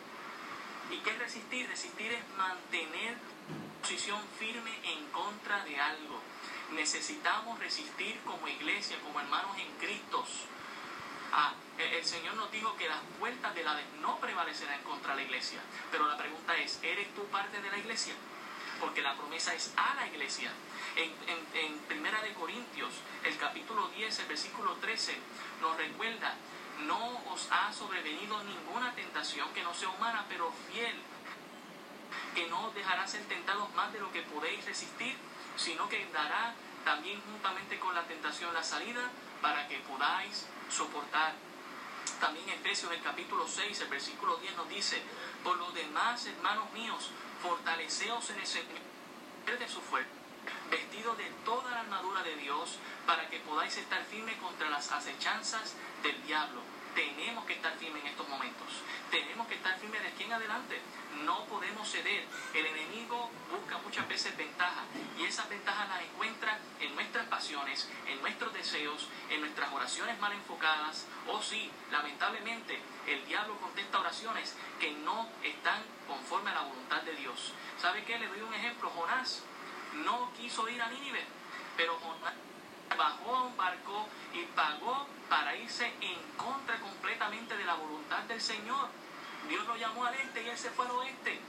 ¿Y 0.92 0.98
qué 0.98 1.10
es 1.10 1.20
resistir? 1.20 1.68
Resistir 1.68 2.12
es 2.12 2.38
mantener 2.38 3.18
posición 3.82 4.20
firme 4.40 4.72
en 4.84 5.06
contra 5.12 5.64
de 5.64 5.80
algo. 5.80 6.20
Necesitamos 6.74 7.60
resistir 7.60 8.20
como 8.26 8.48
iglesia, 8.48 8.98
como 9.02 9.20
hermanos 9.20 9.56
en 9.58 9.72
Cristo. 9.80 10.26
Ah, 11.32 11.54
el 11.78 12.06
Señor 12.06 12.36
nos 12.36 12.52
dijo 12.52 12.76
que 12.78 12.88
las 12.88 13.00
puertas 13.20 13.54
de 13.54 13.64
la 13.64 13.80
no 14.02 14.18
prevalecerán 14.20 14.82
contra 14.84 15.16
la 15.16 15.22
iglesia. 15.22 15.60
Pero 15.92 16.08
la 16.08 16.18
pregunta 16.18 16.56
es, 16.58 16.80
¿eres 16.82 17.14
tú 17.14 17.26
parte 17.26 17.62
de 17.62 17.70
la 17.70 17.78
iglesia? 17.78 18.14
Porque 18.80 19.02
la 19.02 19.16
promesa 19.16 19.54
es 19.54 19.74
a 19.76 19.96
la 19.96 20.08
iglesia. 20.08 20.52
En, 20.96 21.12
en 21.54 21.78
Primera 21.80 22.22
de 22.22 22.34
Corintios, 22.34 22.92
el 23.24 23.38
capítulo 23.38 23.88
10, 23.90 24.20
el 24.20 24.26
versículo 24.26 24.74
13, 24.76 25.18
nos 25.62 25.78
recuerda, 25.78 26.34
no 26.86 27.22
os 27.32 27.48
ha 27.52 27.72
sobrevenido 27.74 28.44
ninguna 28.44 28.94
tentación 28.94 29.54
que 29.54 29.64
no 29.64 29.74
sea 29.74 29.90
humana, 29.90 30.26
pero 30.30 30.52
fiel 30.72 30.96
que 32.34 32.48
no 32.48 32.72
dejará 32.72 33.08
ser 33.08 33.24
tentados 33.26 33.74
más 33.74 33.92
de 33.94 34.00
lo 34.00 34.12
que 34.12 34.22
podéis 34.22 34.64
resistir, 34.66 35.16
sino 35.56 35.90
que 35.90 36.06
dará 36.14 36.54
también 36.86 37.20
juntamente 37.22 37.80
con 37.80 37.94
la 37.96 38.04
tentación 38.04 38.54
la 38.54 38.64
salida 38.64 39.10
para 39.42 39.68
que 39.68 39.78
podáis 39.80 40.46
soportar. 40.70 41.34
También 42.20 42.50
Efesios 42.50 42.92
el 42.92 43.02
capítulo 43.02 43.48
6, 43.48 43.82
el 43.82 43.88
versículo 43.90 44.38
10 44.38 44.56
nos 44.56 44.70
dice, 44.70 45.02
por 45.44 45.58
lo 45.58 45.72
demás, 45.72 46.26
hermanos 46.26 46.72
míos, 46.74 47.12
fortaleceos 47.42 48.30
en 48.32 48.40
el 48.40 48.48
Señor 48.48 49.60
de 49.60 49.70
su 49.70 49.82
fuerza, 49.82 50.10
vestido 50.70 51.16
de 51.16 51.30
toda 51.46 51.72
la 51.72 51.82
armadura 51.82 52.24
de 52.24 52.36
Dios, 52.36 52.78
para 53.06 53.30
que 53.30 53.40
podáis 53.40 53.78
estar 53.78 54.04
firmes 54.06 54.38
contra 54.38 54.70
las 54.70 54.92
acechanzas 54.92 55.74
del 56.04 56.22
diablo 56.26 56.62
tenemos 56.98 57.46
que 57.46 57.54
estar 57.54 57.78
firmes 57.78 58.02
en 58.02 58.08
estos 58.08 58.28
momentos. 58.28 58.68
Tenemos 59.12 59.46
que 59.46 59.54
estar 59.54 59.78
firmes 59.78 60.02
de 60.02 60.08
aquí 60.08 60.24
en 60.24 60.34
adelante. 60.34 60.82
No 61.26 61.46
podemos 61.46 61.88
ceder. 61.88 62.26
El 62.56 62.66
enemigo 62.66 63.30
busca 63.52 63.78
muchas 63.78 64.08
veces 64.08 64.36
ventaja 64.36 64.82
y 65.16 65.26
esas 65.26 65.48
ventajas 65.48 65.88
las 65.90 66.02
encuentra 66.02 66.58
en 66.80 66.96
nuestras 66.96 67.28
pasiones, 67.28 67.88
en 68.08 68.20
nuestros 68.22 68.52
deseos, 68.52 69.10
en 69.30 69.42
nuestras 69.42 69.72
oraciones 69.72 70.20
mal 70.20 70.34
enfocadas. 70.34 71.06
O 71.28 71.40
sí, 71.40 71.70
lamentablemente, 71.92 72.80
el 73.06 73.24
diablo 73.28 73.58
contesta 73.58 74.00
oraciones 74.00 74.56
que 74.80 74.92
no 74.92 75.30
están 75.44 75.84
conforme 76.08 76.50
a 76.50 76.56
la 76.56 76.62
voluntad 76.62 77.04
de 77.04 77.14
Dios. 77.14 77.54
¿Sabe 77.80 78.06
qué? 78.06 78.18
Le 78.18 78.28
doy 78.28 78.42
un 78.42 78.56
ejemplo. 78.56 78.90
Jonás 78.90 79.44
no 80.04 80.32
quiso 80.36 80.68
ir 80.68 80.82
a 80.82 80.90
Nínive, 80.90 81.24
pero 81.78 82.00
Jonás 82.00 82.34
bajó 82.96 83.36
a 83.36 83.42
un 83.44 83.58
barco 83.58 84.08
y 84.34 84.44
pagó 84.56 85.08
para 85.30 85.56
irse 85.56 85.94
en 86.02 86.22
contra 86.38 86.80
completamente 86.80 87.58
de 87.58 87.66
la 87.66 87.76
voluntad 87.76 88.20
del 88.24 88.42
Señor. 88.42 88.90
Dios 89.50 89.66
lo 89.68 89.76
llamó 89.76 90.06
al 90.06 90.16
este 90.16 90.44
y 90.44 90.50
él 90.50 90.58
se 90.58 90.70
fue 90.72 90.86
al 90.86 90.92
oeste. 90.92 91.40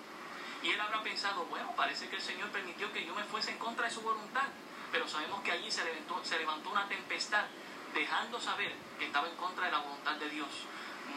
Y 0.63 0.71
él 0.71 0.81
habrá 0.81 1.03
pensado, 1.03 1.45
bueno, 1.47 1.73
parece 1.77 2.09
que 2.09 2.17
el 2.17 2.23
Señor 2.23 2.49
permitió 2.51 2.93
que 2.93 3.05
yo 3.05 3.15
me 3.15 3.23
fuese 3.25 3.53
en 3.53 3.59
contra 3.59 3.87
de 3.87 3.95
su 3.95 4.01
voluntad. 4.03 4.47
Pero 4.91 5.07
sabemos 5.07 5.41
que 5.43 5.53
allí 5.53 5.71
se 5.71 5.85
levantó, 5.85 6.71
una 6.71 6.89
tempestad, 6.89 7.45
dejando 7.95 8.41
saber 8.41 8.75
que 8.99 9.07
estaba 9.07 9.29
en 9.29 9.37
contra 9.37 9.67
de 9.67 9.73
la 9.73 9.79
voluntad 9.79 10.17
de 10.17 10.31
Dios. 10.31 10.49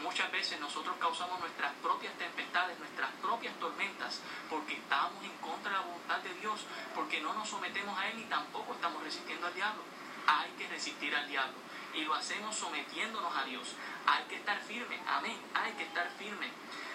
Muchas 0.02 0.30
veces 0.30 0.60
nosotros 0.60 0.96
causamos 0.98 1.38
nuestras 1.40 1.72
propias 1.82 2.14
tempestades, 2.14 2.78
nuestras 2.78 3.10
propias 3.20 3.54
tormentas, 3.56 4.20
porque 4.48 4.74
estamos 4.74 5.22
en 5.24 5.36
contra 5.38 5.72
de 5.72 5.78
la 5.78 5.84
voluntad 5.84 6.18
de 6.18 6.34
Dios, 6.34 6.60
porque 6.94 7.20
no 7.20 7.34
nos 7.34 7.48
sometemos 7.48 7.98
a 7.98 8.08
Él 8.08 8.18
ni 8.18 8.24
tampoco 8.24 8.74
estamos 8.74 9.02
resistiendo 9.02 9.46
al 9.46 9.54
diablo 9.54 9.91
hay 10.26 10.50
que 10.52 10.68
resistir 10.68 11.14
al 11.14 11.28
diablo. 11.28 11.56
Y 11.94 12.04
lo 12.04 12.14
hacemos 12.14 12.56
sometiéndonos 12.56 13.36
a 13.36 13.44
Dios. 13.44 13.74
Hay 14.06 14.24
que 14.24 14.36
estar 14.36 14.60
firme, 14.62 14.98
amén, 15.06 15.36
hay 15.54 15.72
que 15.72 15.84
estar 15.84 16.10
firme. 16.18 16.48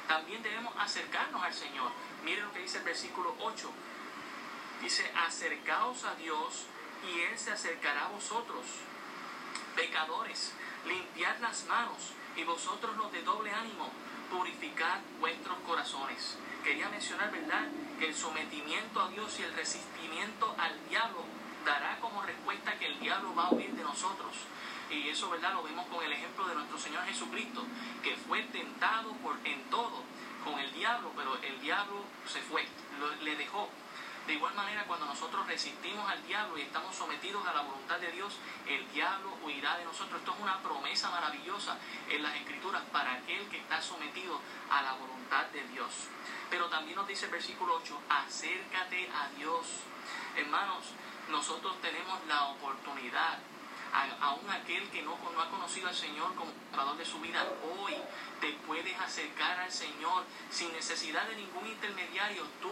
También 0.08 0.42
debemos 0.42 0.74
acercarnos 0.78 1.44
al 1.44 1.54
Señor. 1.54 1.92
Miren 2.24 2.46
lo 2.46 2.54
que 2.54 2.60
dice 2.60 2.80
el 2.80 2.84
versículo 2.84 3.36
8. 3.40 3.72
Dice, 4.82 5.12
acercaos 5.16 6.04
a 6.06 6.16
Dios 6.16 6.66
y 7.12 7.20
Él 7.22 7.38
se 7.38 7.52
acercará 7.52 8.06
a 8.06 8.10
vosotros. 8.10 8.66
Pecadores, 9.76 10.54
limpiad 10.86 11.38
las 11.40 11.66
manos 11.66 12.14
y 12.36 12.44
vosotros 12.44 12.96
los 12.98 13.12
de 13.12 13.22
doble 13.24 13.52
ánimo, 13.52 13.92
purificad 14.32 15.00
vuestros 15.20 15.58
corazones. 15.60 16.38
Quería 16.64 16.90
mencionar, 16.90 17.32
¿verdad?, 17.32 17.68
que 18.00 18.08
el 18.08 18.16
sometimiento 18.16 19.02
a 19.02 19.10
Dios 19.10 19.40
y 19.40 19.44
el 19.44 19.54
resistimiento 19.54 20.56
al 20.58 20.90
diablo 20.90 21.24
dará 21.68 22.00
como 22.00 22.22
respuesta 22.22 22.80
que 22.80 22.88
el 22.88 23.00
diablo 23.00 23.36
va 23.36 23.48
a 23.48 23.50
huir 23.52 23.72
de 23.74 23.84
nosotros. 23.84 24.34
Y 24.90 25.10
eso, 25.10 25.30
¿verdad? 25.30 25.54
Lo 25.54 25.64
vemos 25.64 25.86
con 25.88 26.02
el 26.04 26.14
ejemplo 26.14 26.48
de 26.48 26.56
nuestro 26.56 26.80
Señor 26.80 27.04
Jesucristo, 27.04 27.62
que 28.02 28.16
fue 28.16 28.42
tentado 28.44 29.12
por, 29.18 29.36
en 29.44 29.62
todo 29.70 30.02
con 30.46 30.58
el 30.60 30.74
diablo, 30.74 31.12
pero 31.16 31.36
el 31.44 31.60
diablo 31.62 32.06
se 32.26 32.40
fue, 32.42 32.66
le 33.22 33.36
dejó. 33.36 33.70
De 34.26 34.34
igual 34.34 34.54
manera, 34.56 34.86
cuando 34.86 35.06
nosotros 35.06 35.46
resistimos 35.48 36.10
al 36.10 36.26
diablo 36.26 36.58
y 36.58 36.62
estamos 36.62 36.96
sometidos 36.96 37.46
a 37.48 37.54
la 37.54 37.62
voluntad 37.62 37.98
de 38.00 38.12
Dios, 38.12 38.34
el 38.68 38.90
diablo 38.92 39.38
huirá 39.44 39.78
de 39.78 39.86
nosotros. 39.86 40.20
Esto 40.20 40.34
es 40.36 40.40
una 40.42 40.62
promesa 40.62 41.10
maravillosa 41.10 41.78
en 42.10 42.24
las 42.24 42.36
Escrituras 42.36 42.84
para 42.92 43.14
aquel 43.14 43.48
que 43.50 43.58
está 43.58 43.82
sometido 43.82 44.40
a 44.70 44.82
la 44.82 44.94
voluntad 44.94 45.46
de 45.48 45.64
Dios. 45.68 45.92
Pero 46.50 46.68
también 46.68 46.96
nos 46.96 47.08
dice 47.08 47.26
el 47.26 47.32
versículo 47.32 47.76
8, 47.76 48.02
acércate 48.10 49.10
a 49.12 49.30
Dios. 49.38 49.66
Hermanos, 50.36 50.94
nosotros 51.30 51.76
tenemos 51.82 52.20
la 52.28 52.46
oportunidad, 52.46 53.40
aún 54.22 54.50
aquel 54.50 54.90
que 54.90 55.02
no, 55.02 55.18
no 55.34 55.42
ha 55.42 55.50
conocido 55.50 55.88
al 55.88 55.96
Señor 55.96 56.36
como 56.36 56.52
Salvador 56.72 56.98
de 56.98 57.06
su 57.06 57.20
vida, 57.20 57.46
hoy 57.64 57.96
te 58.40 58.54
puedes 58.66 59.00
acercar 59.00 59.60
al 59.60 59.72
Señor 59.72 60.24
sin 60.50 60.72
necesidad 60.74 61.28
de 61.28 61.36
ningún 61.36 61.68
intermediario, 61.68 62.44
tú 62.62 62.72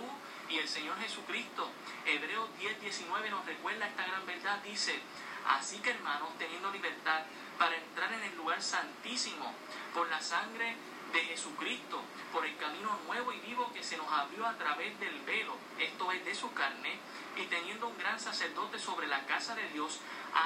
y 0.50 0.58
el 0.58 0.68
Señor 0.68 0.98
Jesucristo. 1.00 1.70
Hebreos 2.06 2.50
10, 2.60 2.82
19 2.82 3.30
nos 3.30 3.46
recuerda 3.46 3.88
esta 3.88 4.06
gran 4.06 4.26
verdad, 4.26 4.62
dice, 4.64 5.00
así 5.48 5.80
que 5.80 5.92
hermanos, 5.92 6.30
teniendo 6.38 6.72
libertad 6.72 7.24
para 7.58 7.76
entrar 7.76 8.12
en 8.14 8.22
el 8.22 8.36
lugar 8.38 8.62
santísimo 8.62 9.54
por 9.94 10.08
la 10.10 10.22
sangre 10.22 10.76
de 11.16 11.22
Jesucristo, 11.22 12.02
por 12.34 12.46
el 12.46 12.58
camino 12.58 13.00
nuevo 13.08 13.32
y 13.32 13.40
vivo 13.40 13.72
que 13.74 13.82
se 13.82 13.96
nos 13.96 14.12
abrió 14.12 14.46
a 14.46 14.58
través 14.58 15.00
del 15.00 15.18
velo, 15.22 15.56
esto 15.80 16.12
es 16.12 16.26
de 16.26 16.36
su 16.36 16.54
carne, 16.54 17.00
y 17.38 17.46
teniendo 17.46 17.88
un 17.88 17.98
gran 17.98 18.20
sacerdote 18.20 18.78
sobre 18.78 19.08
la 19.08 19.26
casa 19.26 19.56
de 19.56 19.70
Dios, 19.70 20.02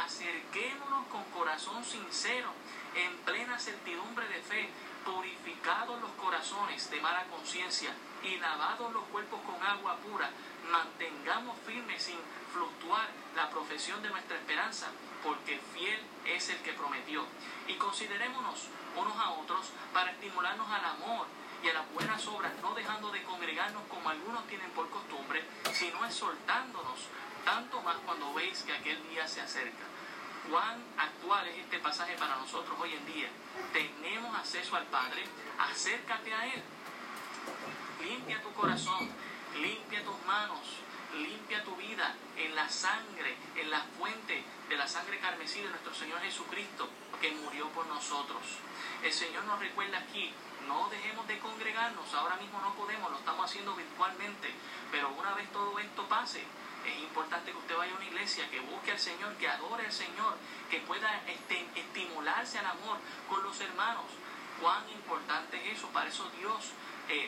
acerquémonos 0.05 1.07
con 1.07 1.23
corazón 1.31 1.83
sincero, 1.83 2.53
en 2.95 3.17
plena 3.25 3.57
certidumbre 3.57 4.27
de 4.27 4.41
fe, 4.43 4.69
purificados 5.03 5.99
los 6.01 6.11
corazones 6.11 6.91
de 6.91 7.01
mala 7.01 7.23
conciencia 7.25 7.91
y 8.21 8.37
lavados 8.37 8.93
los 8.93 9.05
cuerpos 9.05 9.41
con 9.41 9.63
agua 9.65 9.97
pura, 9.97 10.29
mantengamos 10.69 11.57
firme 11.65 11.99
sin 11.99 12.19
fluctuar 12.53 13.09
la 13.35 13.49
profesión 13.49 14.03
de 14.03 14.09
nuestra 14.09 14.37
esperanza, 14.37 14.91
porque 15.23 15.59
fiel 15.73 15.99
es 16.25 16.49
el 16.49 16.57
que 16.59 16.73
prometió. 16.73 17.25
Y 17.67 17.75
considerémonos 17.75 18.67
unos 18.95 19.17
a 19.17 19.31
otros 19.31 19.67
para 19.93 20.11
estimularnos 20.11 20.69
al 20.69 20.85
amor 20.85 21.27
y 21.63 21.69
a 21.69 21.73
las 21.73 21.91
buenas 21.93 22.25
obras, 22.27 22.53
no 22.61 22.73
dejando 22.73 23.11
de 23.11 23.23
congregarnos 23.23 23.83
como 23.89 24.09
algunos 24.09 24.47
tienen 24.47 24.69
por 24.71 24.89
costumbre, 24.89 25.43
sino 25.73 26.05
exhortándonos, 26.05 26.99
tanto 27.43 27.81
más 27.81 27.97
cuando 28.05 28.33
veis 28.33 28.63
que 28.63 28.73
aquel 28.73 29.01
día 29.09 29.27
se 29.27 29.41
acerca. 29.41 29.85
Cuán 30.49 30.81
actual 30.97 31.47
es 31.47 31.57
este 31.57 31.79
pasaje 31.79 32.15
para 32.17 32.37
nosotros 32.37 32.75
hoy 32.79 32.93
en 32.93 33.05
día. 33.05 33.29
Tenemos 33.73 34.35
acceso 34.35 34.75
al 34.75 34.85
Padre, 34.85 35.23
acércate 35.59 36.33
a 36.33 36.45
Él. 36.45 36.63
Limpia 38.01 38.41
tu 38.41 38.51
corazón, 38.53 39.09
limpia 39.61 40.03
tus 40.03 40.19
manos, 40.25 40.59
limpia 41.15 41.63
tu 41.63 41.75
vida 41.75 42.15
en 42.37 42.55
la 42.55 42.69
sangre, 42.69 43.35
en 43.55 43.69
la 43.69 43.81
fuente 43.97 44.43
de 44.69 44.77
la 44.77 44.87
sangre 44.87 45.19
carmesí 45.19 45.61
de 45.61 45.69
nuestro 45.69 45.93
Señor 45.93 46.19
Jesucristo, 46.21 46.89
que 47.21 47.31
murió 47.31 47.67
por 47.69 47.85
nosotros. 47.87 48.41
El 49.03 49.11
Señor 49.11 49.43
nos 49.45 49.59
recuerda 49.59 49.99
aquí, 49.99 50.31
no 50.67 50.89
dejemos 50.89 51.27
de 51.27 51.39
congregarnos, 51.39 52.13
ahora 52.13 52.37
mismo 52.37 52.59
no 52.61 52.73
podemos, 52.75 53.11
lo 53.11 53.17
estamos 53.17 53.45
haciendo 53.45 53.75
virtualmente, 53.75 54.49
pero 54.91 55.09
una 55.09 55.33
vez 55.33 55.51
todo 55.51 55.77
esto 55.79 56.07
pase, 56.07 56.43
es 56.85 56.99
importante 56.99 57.51
que 57.51 57.57
usted 57.57 57.77
vaya 57.77 57.93
a 57.93 57.97
una 57.97 58.05
iglesia, 58.05 58.49
que 58.49 58.59
busque 58.61 58.91
al 58.91 58.99
Señor, 58.99 59.35
que 59.35 59.49
adore 59.49 59.85
al 59.85 59.91
Señor, 59.91 60.37
que 60.69 60.79
pueda 60.81 61.21
este, 61.27 61.65
estimularse 61.75 62.59
al 62.59 62.67
amor 62.67 62.97
con 63.27 63.43
los 63.43 63.59
hermanos. 63.59 64.05
Cuán 64.61 64.89
importante 64.89 65.57
es 65.57 65.77
eso, 65.77 65.87
para 65.89 66.09
eso 66.09 66.29
Dios 66.37 66.71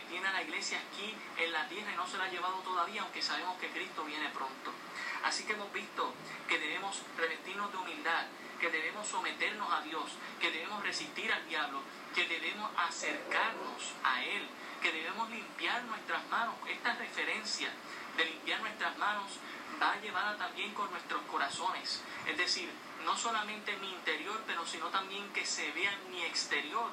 tiene 0.08 0.28
a 0.28 0.32
la 0.32 0.44
iglesia 0.44 0.80
aquí 0.80 1.16
en 1.38 1.52
la 1.52 1.68
tierra 1.68 1.92
y 1.92 1.96
no 1.96 2.08
se 2.08 2.18
la 2.18 2.26
ha 2.26 2.30
llevado 2.30 2.58
todavía, 2.60 3.02
aunque 3.02 3.22
sabemos 3.22 3.58
que 3.60 3.70
Cristo 3.70 4.04
viene 4.04 4.30
pronto. 4.30 4.72
Así 5.24 5.44
que 5.44 5.54
hemos 5.54 5.72
visto 5.74 6.14
que 6.48 6.60
debemos 6.60 7.02
revestirnos 7.18 7.72
de 7.72 7.78
humildad, 7.78 8.26
que 8.60 8.70
debemos 8.70 9.08
someternos 9.08 9.72
a 9.72 9.82
Dios, 9.82 10.12
que 10.40 10.52
debemos 10.52 10.84
resistir 10.84 11.32
al 11.34 11.48
diablo, 11.48 11.82
que 12.14 12.28
debemos 12.28 12.70
acercarnos 12.78 13.94
a 14.04 14.24
Él, 14.24 14.48
que 14.82 14.92
debemos 14.92 15.30
limpiar 15.32 15.84
nuestras 15.84 16.28
manos. 16.28 16.56
Esta 16.68 16.94
referencia 16.94 17.70
de 18.18 18.26
limpiar 18.26 18.62
nuestras 18.62 18.96
manos 18.98 19.32
va 19.82 20.00
llevada 20.00 20.38
también 20.38 20.74
con 20.74 20.92
nuestros 20.92 21.22
corazones. 21.24 22.02
Es 22.28 22.38
decir, 22.38 22.70
no 23.04 23.18
solamente 23.18 23.76
mi 23.78 23.90
interior, 23.90 24.44
pero 24.46 24.66
sino 24.66 24.88
también 24.90 25.32
que 25.34 25.46
se 25.46 25.72
vea 25.72 25.98
mi 26.12 26.24
exterior. 26.24 26.92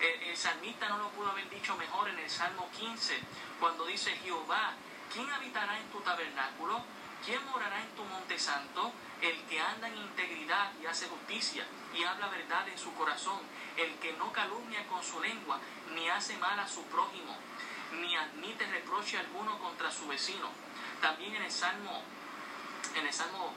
El, 0.00 0.36
salmista 0.36 0.88
no 0.88 0.98
lo 0.98 1.08
pudo 1.10 1.30
haber 1.30 1.48
dicho 1.48 1.76
mejor 1.76 2.08
en 2.08 2.18
el 2.18 2.28
Salmo 2.28 2.68
15, 2.76 3.18
cuando 3.60 3.86
dice 3.86 4.10
Jehová, 4.16 4.72
¿quién 5.12 5.30
habitará 5.30 5.78
en 5.78 5.88
tu 5.90 6.00
tabernáculo? 6.00 6.82
¿Quién 7.24 7.44
morará 7.46 7.80
en 7.80 7.90
tu 7.94 8.04
monte 8.04 8.38
santo? 8.38 8.92
El 9.22 9.40
que 9.44 9.60
anda 9.60 9.88
en 9.88 9.96
integridad 9.96 10.72
y 10.82 10.86
hace 10.86 11.08
justicia 11.08 11.64
y 11.96 12.02
habla 12.02 12.28
verdad 12.28 12.68
en 12.68 12.76
su 12.76 12.92
corazón, 12.94 13.40
el 13.76 13.94
que 13.98 14.12
no 14.14 14.32
calumnia 14.32 14.86
con 14.88 15.02
su 15.02 15.20
lengua, 15.20 15.58
ni 15.94 16.08
hace 16.08 16.36
mal 16.36 16.58
a 16.58 16.68
su 16.68 16.82
prójimo, 16.84 17.36
ni 17.92 18.14
admite 18.16 18.66
reproche 18.66 19.18
alguno 19.18 19.58
contra 19.58 19.90
su 19.90 20.06
vecino. 20.08 20.50
También 21.00 21.36
en 21.36 21.42
el 21.44 21.52
Salmo, 21.52 22.02
en 22.96 23.06
el 23.06 23.12
Salmo 23.12 23.54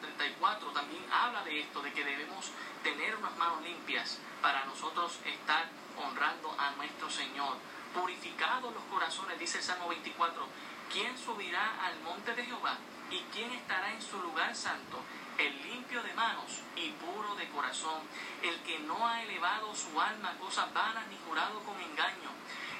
34 0.00 0.70
también 0.72 1.04
habla 1.12 1.42
de 1.44 1.60
esto, 1.60 1.80
de 1.80 1.92
que 1.92 2.04
debemos 2.04 2.50
tener 2.82 3.14
unas 3.16 3.36
manos 3.36 3.62
limpias 3.62 4.18
para 4.42 4.64
nosotros 4.64 5.18
estar 5.24 5.68
honrando 5.96 6.54
a 6.58 6.72
nuestro 6.72 7.08
Señor. 7.08 7.56
Purificados 7.94 8.72
los 8.72 8.82
corazones, 8.84 9.38
dice 9.38 9.58
el 9.58 9.64
Salmo 9.64 9.88
24, 9.88 10.46
¿quién 10.92 11.16
subirá 11.18 11.84
al 11.84 11.98
monte 12.00 12.34
de 12.34 12.44
Jehová? 12.44 12.76
¿Y 13.10 13.20
quién 13.32 13.52
estará 13.52 13.92
en 13.92 14.02
su 14.02 14.20
lugar 14.20 14.54
santo? 14.54 15.00
El 15.38 15.62
limpio 15.62 16.02
de 16.02 16.12
manos 16.14 16.62
y 16.76 16.90
puro 16.90 17.34
de 17.36 17.48
corazón, 17.48 18.02
el 18.42 18.60
que 18.62 18.78
no 18.80 19.06
ha 19.06 19.22
elevado 19.22 19.74
su 19.74 20.00
alma 20.00 20.30
a 20.30 20.38
cosas 20.38 20.72
vanas 20.72 21.06
ni 21.08 21.16
jurado 21.26 21.60
con 21.60 21.80
engaño. 21.80 22.30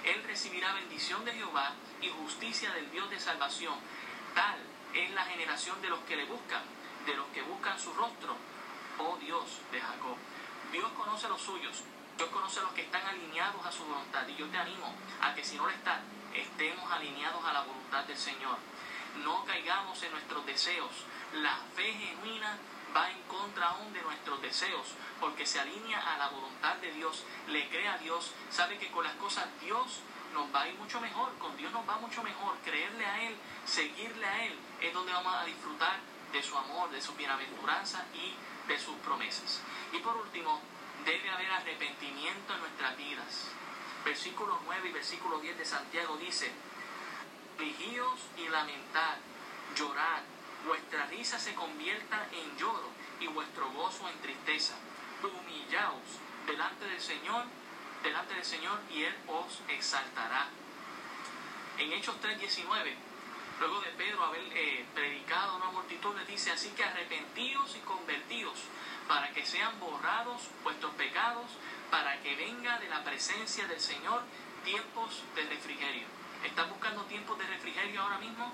Él 0.05 0.23
recibirá 0.25 0.73
bendición 0.75 1.25
de 1.25 1.33
Jehová 1.33 1.73
y 2.01 2.09
justicia 2.09 2.73
del 2.73 2.91
Dios 2.91 3.11
de 3.11 3.19
salvación. 3.19 3.75
Tal 4.35 4.59
es 4.95 5.11
la 5.13 5.25
generación 5.25 5.81
de 5.83 5.89
los 5.89 6.01
que 6.01 6.17
le 6.17 6.25
buscan, 6.25 6.63
de 7.07 7.15
los 7.15 7.27
que 7.29 7.43
buscan 7.43 7.79
su 7.79 7.93
rostro. 7.95 8.37
Oh 8.99 9.17
Dios 9.17 9.45
de 9.73 9.81
Jacob. 9.81 10.17
Dios 10.73 10.91
conoce 10.93 11.29
los 11.29 11.41
suyos, 11.41 11.83
Dios 12.17 12.29
conoce 12.31 12.61
los 12.61 12.73
que 12.73 12.83
están 12.83 13.07
alineados 13.07 13.65
a 13.65 13.73
su 13.73 13.85
voluntad. 13.85 14.27
Y 14.29 14.37
yo 14.37 14.47
te 14.49 14.59
animo 14.59 14.95
a 15.21 15.35
que 15.35 15.45
si 15.45 15.57
no 15.57 15.65
lo 15.65 15.71
están, 15.71 16.01
estemos 16.35 16.91
alineados 16.93 17.45
a 17.45 17.53
la 17.53 17.63
voluntad 17.63 18.05
del 18.05 18.19
Señor. 18.19 18.59
No 19.25 19.45
caigamos 19.45 20.03
en 20.03 20.13
nuestros 20.13 20.47
deseos. 20.47 20.91
La 21.35 21.57
fe 21.75 21.93
genuina 21.93 22.57
va 22.95 23.11
en 23.11 23.23
contra 23.23 23.69
aún 23.69 23.93
de 23.93 24.03
nuestros 24.03 24.43
deseos, 24.43 24.95
porque 25.21 25.47
se 25.47 25.61
alinea 25.61 25.99
a 26.15 26.19
la 26.19 26.29
voluntad 26.29 26.77
de 26.77 26.93
Dios, 26.93 27.25
le 27.49 27.69
cree 27.69 27.89
a 27.89 27.99
Dios, 27.99 28.33
sabe 28.51 28.79
que 28.79 28.91
con 28.91 29.05
las 29.05 29.15
cosas 29.15 29.47
Dios 29.61 30.01
nos 30.35 30.53
va 30.55 30.63
a 30.63 30.69
ir 30.69 30.75
mucho 30.75 31.01
mejor, 31.01 31.37
con 31.39 31.57
Dios 31.57 31.73
nos 31.73 31.89
va 31.89 31.99
mucho 31.99 32.23
mejor, 32.23 32.57
creerle 32.65 33.07
a 33.07 33.23
Él, 33.23 33.37
seguirle 33.65 34.27
a 34.27 34.45
Él, 34.45 34.59
es 34.81 34.93
donde 34.93 35.13
vamos 35.13 35.35
a 35.35 35.45
disfrutar 35.45 35.99
de 36.33 36.43
su 36.43 36.57
amor, 36.57 36.91
de 36.91 37.01
su 37.01 37.15
bienaventuranza 37.15 38.05
y 38.15 38.35
de 38.69 38.79
sus 38.79 38.97
promesas. 38.97 39.61
Y 39.93 39.99
por 39.99 40.17
último, 40.17 40.61
debe 41.05 41.31
haber 41.31 41.51
arrepentimiento 41.51 42.55
en 42.55 42.61
nuestras 42.61 42.97
vidas. 42.97 43.49
Versículo 44.05 44.61
9 44.65 44.89
y 44.89 44.93
versículo 44.93 45.39
10 45.39 45.59
de 45.59 45.65
Santiago 45.65 46.17
dice, 46.17 46.51
afligíos 47.61 48.19
y 48.39 48.49
lamentad, 48.49 49.17
llorad, 49.77 50.23
vuestra 50.67 51.05
risa 51.07 51.39
se 51.39 51.55
convierta 51.55 52.27
en 52.33 52.57
lloro 52.57 52.89
y 53.21 53.27
vuestro 53.27 53.71
gozo 53.73 54.09
en 54.09 54.19
tristeza. 54.21 54.75
Humillaos 55.23 56.01
delante 56.47 56.87
del 56.87 57.01
Señor, 57.01 57.45
delante 58.03 58.35
del 58.35 58.45
Señor 58.45 58.81
y 58.91 59.05
Él 59.05 59.15
os 59.27 59.61
exaltará. 59.69 60.49
En 61.77 61.93
Hechos 61.93 62.17
3:19, 62.23 62.95
luego 63.61 63.81
de 63.83 63.91
Pedro 63.91 64.25
haber 64.25 64.43
eh, 64.55 64.87
predicado 64.95 65.53
a 65.53 65.57
una 65.57 65.71
multitud, 65.71 66.17
le 66.17 66.25
dice, 66.25 66.51
así 66.51 66.71
que 66.71 66.83
arrepentíos 66.83 67.77
y 67.77 67.81
convertíos 67.81 68.59
para 69.07 69.31
que 69.33 69.45
sean 69.45 69.79
borrados 69.79 70.49
vuestros 70.65 70.93
pecados, 70.95 71.47
para 71.91 72.21
que 72.23 72.35
venga 72.37 72.79
de 72.79 72.89
la 72.89 73.05
presencia 73.05 73.67
del 73.67 73.81
Señor 73.81 74.23
tiempos 74.65 75.23
de 75.35 75.43
refrigerio. 75.45 76.07
¿Estás 76.45 76.71
buscando 76.71 77.03
tiempos 77.05 77.39
de 77.39 77.47
refrigerio 77.47 78.01
ahora 78.01 78.19
mismo? 78.19 78.51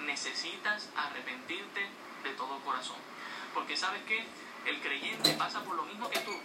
Necesitas 0.00 0.88
arrepentirte 0.96 1.88
de 2.24 2.30
todo 2.30 2.58
corazón. 2.60 2.96
Porque 3.54 3.76
sabes 3.76 4.02
que 4.04 4.24
el 4.66 4.80
creyente 4.80 5.32
pasa 5.34 5.62
por 5.62 5.76
lo 5.76 5.84
mismo 5.84 6.10
que 6.10 6.18
tú, 6.20 6.36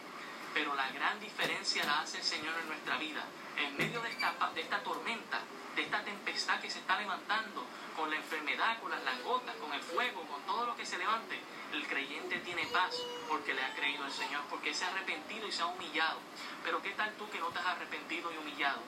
pero 0.54 0.76
la 0.76 0.92
gran 0.92 1.20
diferencia 1.20 1.84
la 1.84 2.02
hace 2.02 2.18
el 2.18 2.24
Señor 2.24 2.54
en 2.62 2.68
nuestra 2.68 2.98
vida. 2.98 3.24
En 3.58 3.76
medio 3.76 4.02
de 4.02 4.10
esta 4.10 4.84
tormenta, 4.84 5.40
de 5.76 5.82
esta 5.82 6.04
tempestad 6.04 6.60
que 6.60 6.70
se 6.70 6.80
está 6.80 7.00
levantando, 7.00 7.66
con 7.96 8.10
la 8.10 8.16
enfermedad, 8.18 8.80
con 8.80 8.92
las 8.92 9.04
langostas, 9.04 9.56
con 9.56 9.74
el 9.74 9.82
fuego, 9.82 10.24
con 10.24 10.42
todo 10.44 10.66
lo 10.66 10.76
que 10.76 10.86
se 10.86 10.98
levante, 10.98 11.40
el 11.74 11.88
creyente 11.88 12.38
tiene 12.40 12.66
paz 12.68 12.96
porque 13.28 13.54
le 13.54 13.64
ha 13.64 13.74
creído 13.76 14.04
al 14.04 14.12
Señor, 14.12 14.42
porque 14.50 14.74
se 14.74 14.86
ha 14.86 14.90
arrepentido 14.90 15.48
y 15.48 15.52
se 15.52 15.62
ha 15.62 15.68
humillado. 15.68 16.20
Pero 16.64 16.82
¿qué 16.82 16.92
tal 16.92 17.14
tú 17.14 17.30
que 17.30 17.40
no 17.40 17.48
te 17.48 17.60
has 17.60 17.66
arrepentido 17.66 18.32
y 18.32 18.38
humillado? 18.38 18.82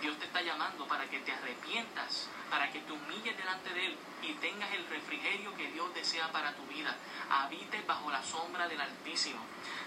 Dios 0.00 0.18
te 0.18 0.24
está 0.24 0.40
llamando 0.40 0.86
para 0.88 1.04
que 1.10 1.18
te 1.20 1.32
arrepientas, 1.32 2.28
para 2.48 2.70
que 2.70 2.80
te 2.80 2.92
humilles 2.92 3.36
delante 3.36 3.70
de 3.74 3.86
Él 3.86 3.96
y 4.22 4.32
tengas 4.34 4.72
el 4.72 4.86
refrigerio 4.86 5.54
que 5.56 5.70
Dios 5.70 5.92
desea 5.94 6.32
para 6.32 6.54
tu 6.54 6.62
vida. 6.66 6.96
Habites 7.30 7.86
bajo 7.86 8.10
la 8.10 8.22
sombra 8.22 8.66
del 8.66 8.80
Altísimo. 8.80 9.40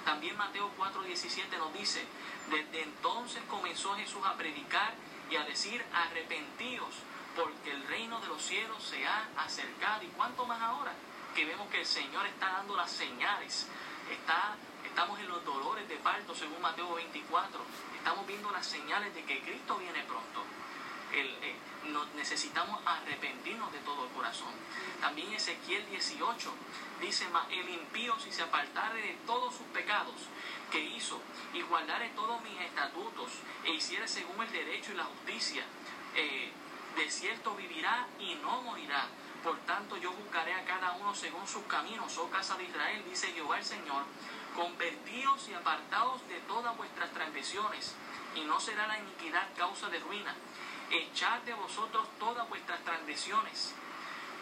También 0.05 0.37
Mateo 0.37 0.69
4:17 0.77 1.57
nos 1.57 1.73
dice, 1.73 2.05
desde 2.51 2.83
entonces 2.83 3.41
comenzó 3.49 3.95
Jesús 3.95 4.23
a 4.25 4.37
predicar 4.37 4.93
y 5.31 5.35
a 5.35 5.43
decir, 5.45 5.83
arrepentíos, 5.91 6.93
porque 7.35 7.71
el 7.71 7.87
reino 7.87 8.19
de 8.19 8.27
los 8.27 8.41
cielos 8.41 8.83
se 8.83 9.05
ha 9.05 9.29
acercado. 9.37 10.03
¿Y 10.03 10.07
cuánto 10.07 10.45
más 10.45 10.61
ahora? 10.61 10.93
Que 11.35 11.45
vemos 11.45 11.67
que 11.69 11.79
el 11.79 11.85
Señor 11.85 12.25
está 12.27 12.51
dando 12.51 12.75
las 12.75 12.91
señales, 12.91 13.67
está 14.11 14.55
Estamos 14.93 15.19
en 15.19 15.27
los 15.27 15.43
dolores 15.43 15.89
de 15.89 15.95
parto, 15.95 16.35
según 16.35 16.61
Mateo 16.61 16.93
24. 16.93 17.59
Estamos 17.97 18.27
viendo 18.27 18.51
las 18.51 18.63
señales 18.63 19.11
de 19.15 19.23
que 19.23 19.41
Cristo 19.41 19.75
viene 19.79 20.03
pronto. 20.03 20.43
Eh, 21.11 21.55
necesitamos 22.15 22.79
arrepentirnos 22.85 23.71
de 23.71 23.79
todo 23.79 24.05
el 24.05 24.11
corazón. 24.11 24.53
También 25.01 25.33
Ezequiel 25.33 25.83
18 25.89 26.53
dice, 27.01 27.25
el 27.49 27.69
impío 27.69 28.19
si 28.19 28.31
se 28.31 28.43
apartare 28.43 29.01
de 29.01 29.17
todos 29.25 29.55
sus 29.55 29.65
pecados 29.73 30.13
que 30.71 30.79
hizo 30.79 31.19
y 31.55 31.63
guardare 31.63 32.09
todos 32.09 32.39
mis 32.43 32.61
estatutos 32.61 33.31
e 33.63 33.71
hiciere 33.71 34.07
según 34.07 34.43
el 34.43 34.51
derecho 34.51 34.91
y 34.91 34.95
la 34.95 35.05
justicia, 35.05 35.63
eh, 36.15 36.51
de 36.95 37.09
cierto 37.09 37.55
vivirá 37.55 38.07
y 38.19 38.35
no 38.35 38.61
morirá. 38.61 39.07
Por 39.43 39.57
tanto 39.59 39.97
yo 39.97 40.11
buscaré 40.13 40.53
a 40.53 40.63
cada 40.65 40.93
uno 40.93 41.13
según 41.13 41.45
sus 41.47 41.63
caminos, 41.63 42.17
oh 42.17 42.29
casa 42.29 42.55
de 42.55 42.63
Israel, 42.63 43.03
dice 43.09 43.27
Jehová 43.33 43.57
el 43.57 43.65
Señor, 43.65 44.03
Convertíos 44.55 45.49
y 45.49 45.53
apartaos 45.53 46.27
de 46.29 46.39
todas 46.41 46.77
vuestras 46.77 47.11
transgresiones, 47.11 47.95
y 48.35 48.41
no 48.41 48.59
será 48.59 48.87
la 48.87 48.99
iniquidad 48.99 49.47
causa 49.57 49.89
de 49.89 49.99
ruina. 49.99 50.35
Echad 50.91 51.41
de 51.41 51.55
vosotros 51.55 52.07
todas 52.19 52.47
vuestras 52.49 52.79
transgresiones, 52.83 53.73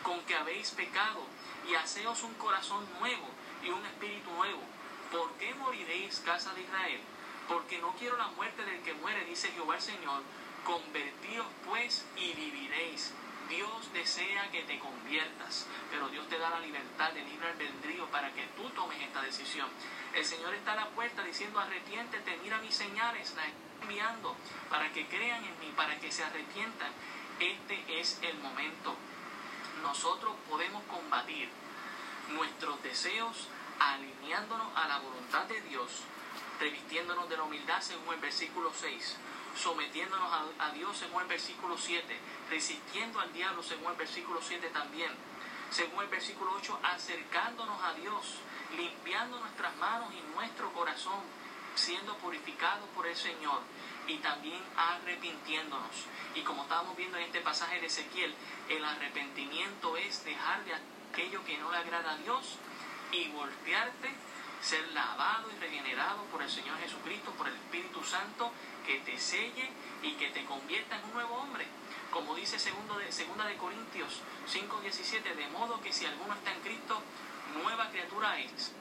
con 0.04 0.20
que 0.26 0.36
habéis 0.36 0.72
pecado, 0.72 1.26
y 1.68 1.76
haceos 1.76 2.24
un 2.24 2.34
corazón 2.34 2.86
nuevo 3.00 3.30
y 3.64 3.70
un 3.70 3.86
espíritu 3.86 4.30
nuevo. 4.32 4.62
¿Por 5.12 5.32
qué 5.34 5.54
moriréis, 5.56 6.20
casa 6.26 6.54
de 6.54 6.64
Israel? 6.64 7.00
Porque 7.48 7.80
no 7.80 7.94
quiero 7.98 8.18
la 8.18 8.28
muerte 8.28 8.66
del 8.66 8.82
que 8.82 8.94
muere, 8.96 9.24
dice 9.26 9.52
Jehová 9.52 9.76
el 9.76 9.82
Señor, 9.82 10.24
Convertíos 10.66 11.48
pues 11.66 12.06
y 12.16 12.34
viviréis. 12.34 13.14
Dios 13.50 13.92
desea 13.94 14.50
que 14.50 14.64
te 14.64 14.80
conviertas, 14.80 15.68
pero 15.90 16.08
Dios 16.08 16.28
te 16.30 16.40
da 16.40 16.50
la 16.50 16.60
libertad 16.62 17.12
de 17.12 17.22
libre 17.24 17.50
albedrío 17.50 18.06
para 18.08 18.32
que 18.32 18.46
tú 18.56 18.70
tomes 18.70 19.02
esta 19.02 19.22
decisión. 19.22 19.68
El 20.14 20.24
Señor 20.24 20.54
está 20.54 20.72
a 20.74 20.76
la 20.78 20.90
puerta 20.90 21.24
diciendo, 21.24 21.60
arrepiéntete, 21.60 22.38
mira 22.44 22.60
mis 22.60 22.74
señales, 22.74 23.34
las 23.36 23.48
enviando 23.82 24.36
para 24.70 24.92
que 24.94 25.08
crean 25.08 25.44
en 25.44 25.60
mí, 25.60 25.74
para 25.76 26.00
que 26.00 26.12
se 26.12 26.24
arrepientan. 26.24 26.92
Este 27.40 28.00
es 28.00 28.20
el 28.22 28.38
momento. 28.38 28.96
Nosotros 29.82 30.34
podemos 30.50 30.84
combatir 30.84 31.50
nuestros 32.30 32.82
deseos 32.84 33.48
alineándonos 33.80 34.68
a 34.76 34.88
la 34.88 35.00
voluntad 35.00 35.46
de 35.46 35.60
Dios, 35.62 36.04
revistiéndonos 36.60 37.28
de 37.30 37.38
la 37.38 37.44
humildad 37.44 37.82
según 37.82 38.14
el 38.14 38.20
versículo 38.20 38.72
6, 38.74 39.18
sometiéndonos 39.56 40.32
a, 40.60 40.72
Dios 40.72 40.98
según 40.98 41.24
el 41.24 41.28
versículo 41.28 41.78
7, 41.78 42.18
resistiendo 42.50 43.20
al 43.20 43.32
diablo 43.34 43.62
según 43.62 43.92
el 43.92 43.98
versículo 43.98 44.40
7 44.42 44.70
también, 44.70 45.12
según 45.70 46.04
el 46.04 46.10
versículo 46.10 46.52
8, 46.58 46.80
acercándonos 46.84 47.82
a 47.84 47.94
Dios, 47.94 48.40
limpiando 48.76 49.40
nuestras 49.40 49.76
manos 49.78 50.14
y 50.14 50.36
nuestro 50.36 50.72
corazón, 50.74 51.22
siendo 51.76 52.16
purificados 52.18 52.88
por 52.96 53.08
el 53.08 53.16
Señor 53.16 53.62
y 54.08 54.18
también 54.18 54.62
arrepintiéndonos. 54.76 56.06
Y 56.36 56.42
como 56.42 56.64
estábamos 56.64 56.96
viendo 56.96 57.18
en 57.18 57.24
este 57.24 57.42
pasaje 57.42 57.80
de 57.80 57.88
Ezequiel, 57.88 58.34
el 58.70 58.84
arrepentimiento 58.84 59.96
es 59.98 60.24
dejar 60.26 60.64
de 60.66 60.74
aquello 61.12 61.44
que 61.46 61.58
no 61.58 61.72
le 61.72 61.78
agrada 61.78 62.12
a 62.12 62.18
Dios 62.18 62.58
y 63.12 63.28
voltearte, 63.30 64.14
ser 64.62 64.88
lavado 64.94 65.50
y 65.52 65.60
regenerado 65.60 66.24
por 66.26 66.42
el 66.42 66.50
Señor 66.50 66.78
Jesucristo, 66.80 67.32
por 67.32 67.48
el 67.48 67.56
Espíritu 67.56 68.04
Santo, 68.04 68.52
que 68.86 69.00
te 69.00 69.18
selle 69.18 69.70
y 70.04 70.14
que 70.14 70.30
te 70.30 70.46
convierta 70.46 70.98
en 70.98 71.06
un 71.06 71.14
nuevo 71.14 71.36
hombre. 71.36 71.66
Como 72.12 72.36
dice 72.36 72.60
segundo 72.60 72.98
de, 72.98 73.12
segunda 73.12 73.46
de 73.46 73.56
Corintios 73.56 74.22
5:17, 74.52 75.36
de 75.36 75.48
modo 75.48 75.80
que 75.82 75.94
si 75.94 76.06
alguno 76.06 76.34
está 76.34 76.54
en 76.54 76.62
Cristo, 76.62 77.02
nueva 77.64 77.90
criatura 77.90 78.40
es. 78.40 78.74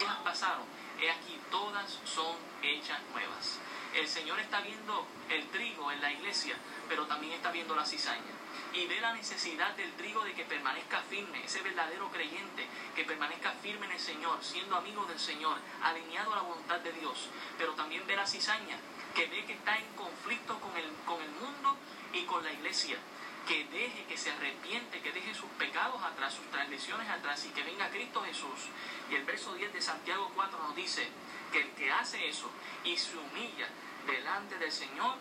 Las 0.00 0.18
pasaron, 0.18 0.66
he 1.00 1.10
aquí 1.10 1.38
todas 1.50 1.98
son 2.04 2.36
hechas 2.62 3.00
nuevas. 3.12 3.58
El 3.94 4.08
Señor 4.08 4.40
está 4.40 4.60
viendo 4.60 5.06
el 5.28 5.46
trigo 5.48 5.92
en 5.92 6.00
la 6.00 6.10
iglesia, 6.10 6.56
pero 6.88 7.06
también 7.06 7.34
está 7.34 7.50
viendo 7.50 7.76
la 7.76 7.84
cizaña. 7.84 8.32
Y 8.72 8.86
ve 8.86 9.00
la 9.02 9.12
necesidad 9.12 9.76
del 9.76 9.92
trigo 9.92 10.24
de 10.24 10.32
que 10.32 10.44
permanezca 10.44 11.02
firme, 11.02 11.44
ese 11.44 11.60
verdadero 11.60 12.10
creyente, 12.10 12.66
que 12.96 13.04
permanezca 13.04 13.52
firme 13.62 13.84
en 13.86 13.92
el 13.92 14.00
Señor, 14.00 14.42
siendo 14.42 14.76
amigo 14.76 15.04
del 15.04 15.18
Señor, 15.18 15.58
alineado 15.82 16.32
a 16.32 16.36
la 16.36 16.42
voluntad 16.42 16.80
de 16.80 16.92
Dios. 16.92 17.28
Pero 17.58 17.74
también 17.74 18.06
ve 18.06 18.16
la 18.16 18.26
cizaña, 18.26 18.78
que 19.14 19.26
ve 19.26 19.44
que 19.44 19.54
está 19.54 19.76
en 19.76 19.86
conflicto 19.94 20.58
con 20.60 20.76
el, 20.76 20.90
con 21.04 21.20
el 21.22 21.30
mundo 21.30 21.76
y 22.12 22.24
con 22.24 22.44
la 22.44 22.52
iglesia 22.52 22.98
que 23.46 23.64
deje, 23.64 24.04
que 24.04 24.16
se 24.16 24.30
arrepiente, 24.30 25.00
que 25.00 25.12
deje 25.12 25.34
sus 25.34 25.50
pecados 25.58 26.00
atrás, 26.02 26.34
sus 26.34 26.46
transgresiones 26.50 27.08
atrás 27.08 27.44
y 27.44 27.48
que 27.50 27.62
venga 27.62 27.90
Cristo 27.90 28.22
Jesús. 28.22 28.70
Y 29.10 29.14
el 29.14 29.24
verso 29.24 29.54
10 29.54 29.72
de 29.72 29.80
Santiago 29.80 30.30
4 30.34 30.58
nos 30.58 30.76
dice 30.76 31.08
que 31.50 31.60
el 31.60 31.70
que 31.70 31.90
hace 31.90 32.28
eso 32.28 32.50
y 32.84 32.96
se 32.96 33.16
humilla 33.16 33.68
delante 34.06 34.58
del 34.58 34.72
Señor, 34.72 35.16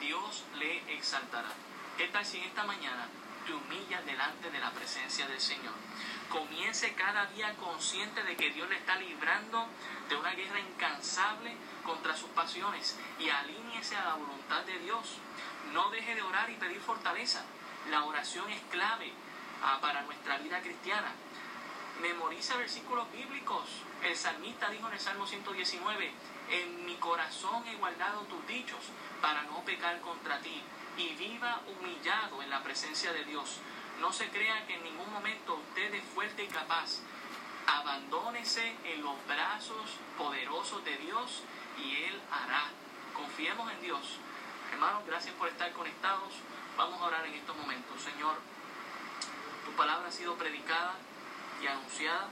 Dios 0.00 0.44
le 0.58 0.94
exaltará. 0.94 1.52
¿Qué 1.96 2.08
tal 2.08 2.24
si 2.24 2.38
en 2.38 2.44
esta 2.44 2.64
mañana 2.64 3.08
te 3.58 4.02
delante 4.04 4.50
de 4.50 4.60
la 4.60 4.70
presencia 4.70 5.26
del 5.26 5.40
Señor? 5.40 5.74
Comience 6.28 6.94
cada 6.94 7.26
día 7.26 7.54
consciente 7.56 8.22
de 8.22 8.36
que 8.36 8.50
Dios 8.50 8.68
le 8.68 8.76
está 8.76 8.94
librando 8.96 9.66
de 10.08 10.16
una 10.16 10.30
guerra 10.32 10.60
incansable 10.60 11.56
contra 11.84 12.16
sus 12.16 12.30
pasiones 12.30 12.96
y 13.18 13.28
alíñese 13.28 13.96
a 13.96 14.04
la 14.04 14.14
voluntad 14.14 14.62
de 14.62 14.78
Dios. 14.78 15.16
No 15.72 15.90
deje 15.90 16.14
de 16.14 16.22
orar 16.22 16.48
y 16.50 16.54
pedir 16.54 16.80
fortaleza. 16.80 17.44
La 17.90 18.04
oración 18.04 18.48
es 18.50 18.60
clave 18.70 19.12
ah, 19.62 19.78
para 19.80 20.02
nuestra 20.02 20.38
vida 20.38 20.60
cristiana. 20.60 21.12
Memoriza 22.00 22.56
versículos 22.56 23.10
bíblicos. 23.12 23.64
El 24.04 24.16
salmista 24.16 24.70
dijo 24.70 24.86
en 24.86 24.94
el 24.94 25.00
Salmo 25.00 25.26
119, 25.26 26.12
en 26.50 26.86
mi 26.86 26.94
corazón 26.96 27.66
he 27.66 27.74
guardado 27.74 28.20
tus 28.22 28.46
dichos 28.46 28.80
para 29.20 29.42
no 29.42 29.62
pecar 29.64 30.00
contra 30.00 30.38
ti 30.38 30.62
y 31.00 31.14
viva 31.14 31.62
humillado 31.66 32.42
en 32.42 32.50
la 32.50 32.62
presencia 32.62 33.12
de 33.12 33.24
Dios. 33.24 33.56
No 34.00 34.12
se 34.12 34.28
crea 34.28 34.66
que 34.66 34.74
en 34.74 34.84
ningún 34.84 35.10
momento 35.12 35.54
usted 35.54 35.94
es 35.94 36.04
fuerte 36.14 36.44
y 36.44 36.48
capaz. 36.48 37.00
Abandónese 37.66 38.76
en 38.84 39.02
los 39.02 39.14
brazos 39.26 39.96
poderosos 40.18 40.84
de 40.84 40.96
Dios 40.98 41.42
y 41.78 42.04
Él 42.04 42.20
hará. 42.30 42.64
Confiemos 43.14 43.70
en 43.72 43.80
Dios. 43.80 44.18
Hermanos, 44.72 45.04
gracias 45.06 45.34
por 45.36 45.48
estar 45.48 45.72
conectados. 45.72 46.34
Vamos 46.76 47.00
a 47.00 47.04
orar 47.04 47.26
en 47.26 47.34
estos 47.34 47.56
momentos. 47.56 48.02
Señor, 48.02 48.36
tu 49.64 49.72
palabra 49.72 50.08
ha 50.08 50.12
sido 50.12 50.34
predicada 50.36 50.94
y 51.62 51.66
anunciada. 51.66 52.28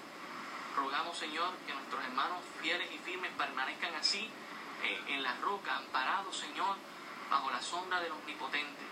Rogamos, 0.77 1.17
Señor, 1.17 1.55
que 1.67 1.73
nuestros 1.73 2.05
hermanos 2.05 2.39
fieles 2.61 2.89
y 2.93 2.99
firmes 2.99 3.31
permanezcan 3.37 3.95
así 3.95 4.31
eh, 4.85 5.01
en 5.09 5.23
la 5.23 5.35
roca, 5.37 5.77
amparados, 5.77 6.37
Señor, 6.37 6.77
bajo 7.31 7.51
la 7.51 7.61
sombra 7.61 8.01
del 8.01 8.13
Omnipotente. 8.13 8.83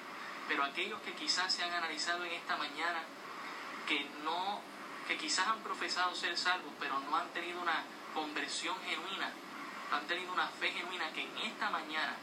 Pero 0.48 0.64
aquellos 0.64 1.00
que 1.02 1.14
quizás 1.14 1.52
se 1.52 1.64
han 1.64 1.72
analizado 1.72 2.24
en 2.24 2.32
esta 2.32 2.56
mañana, 2.56 3.02
que 3.86 4.08
no, 4.22 4.60
que 5.08 5.16
quizás 5.16 5.46
han 5.48 5.60
profesado 5.60 6.14
ser 6.14 6.36
salvos, 6.36 6.72
pero 6.78 6.98
no 7.00 7.16
han 7.16 7.28
tenido 7.30 7.60
una 7.60 7.84
conversión 8.14 8.76
genuina, 8.84 9.30
no 9.90 9.96
han 9.96 10.06
tenido 10.06 10.32
una 10.32 10.48
fe 10.48 10.70
genuina, 10.70 11.12
que 11.12 11.22
en 11.22 11.38
esta 11.38 11.70
mañana 11.70 12.16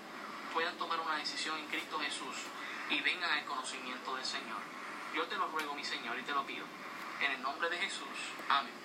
puedan 0.54 0.78
tomar 0.78 1.00
una 1.00 1.18
decisión 1.18 1.58
en 1.58 1.68
Cristo 1.68 2.00
Jesús 2.00 2.36
y 2.90 3.02
vengan 3.02 3.32
al 3.32 3.46
conocimiento 3.46 4.16
del 4.16 4.26
Señor. 4.26 4.62
Yo 5.16 5.24
te 5.28 5.36
lo 5.36 5.48
ruego, 5.48 5.74
mi 5.76 5.84
Señor, 5.84 6.18
y 6.20 6.24
te 6.24 6.32
lo 6.32 6.46
pido. 6.46 6.66
En 7.22 7.32
el 7.32 7.42
nombre 7.42 7.70
de 7.70 7.78
Jesús. 7.78 8.08
Amén. 8.50 8.83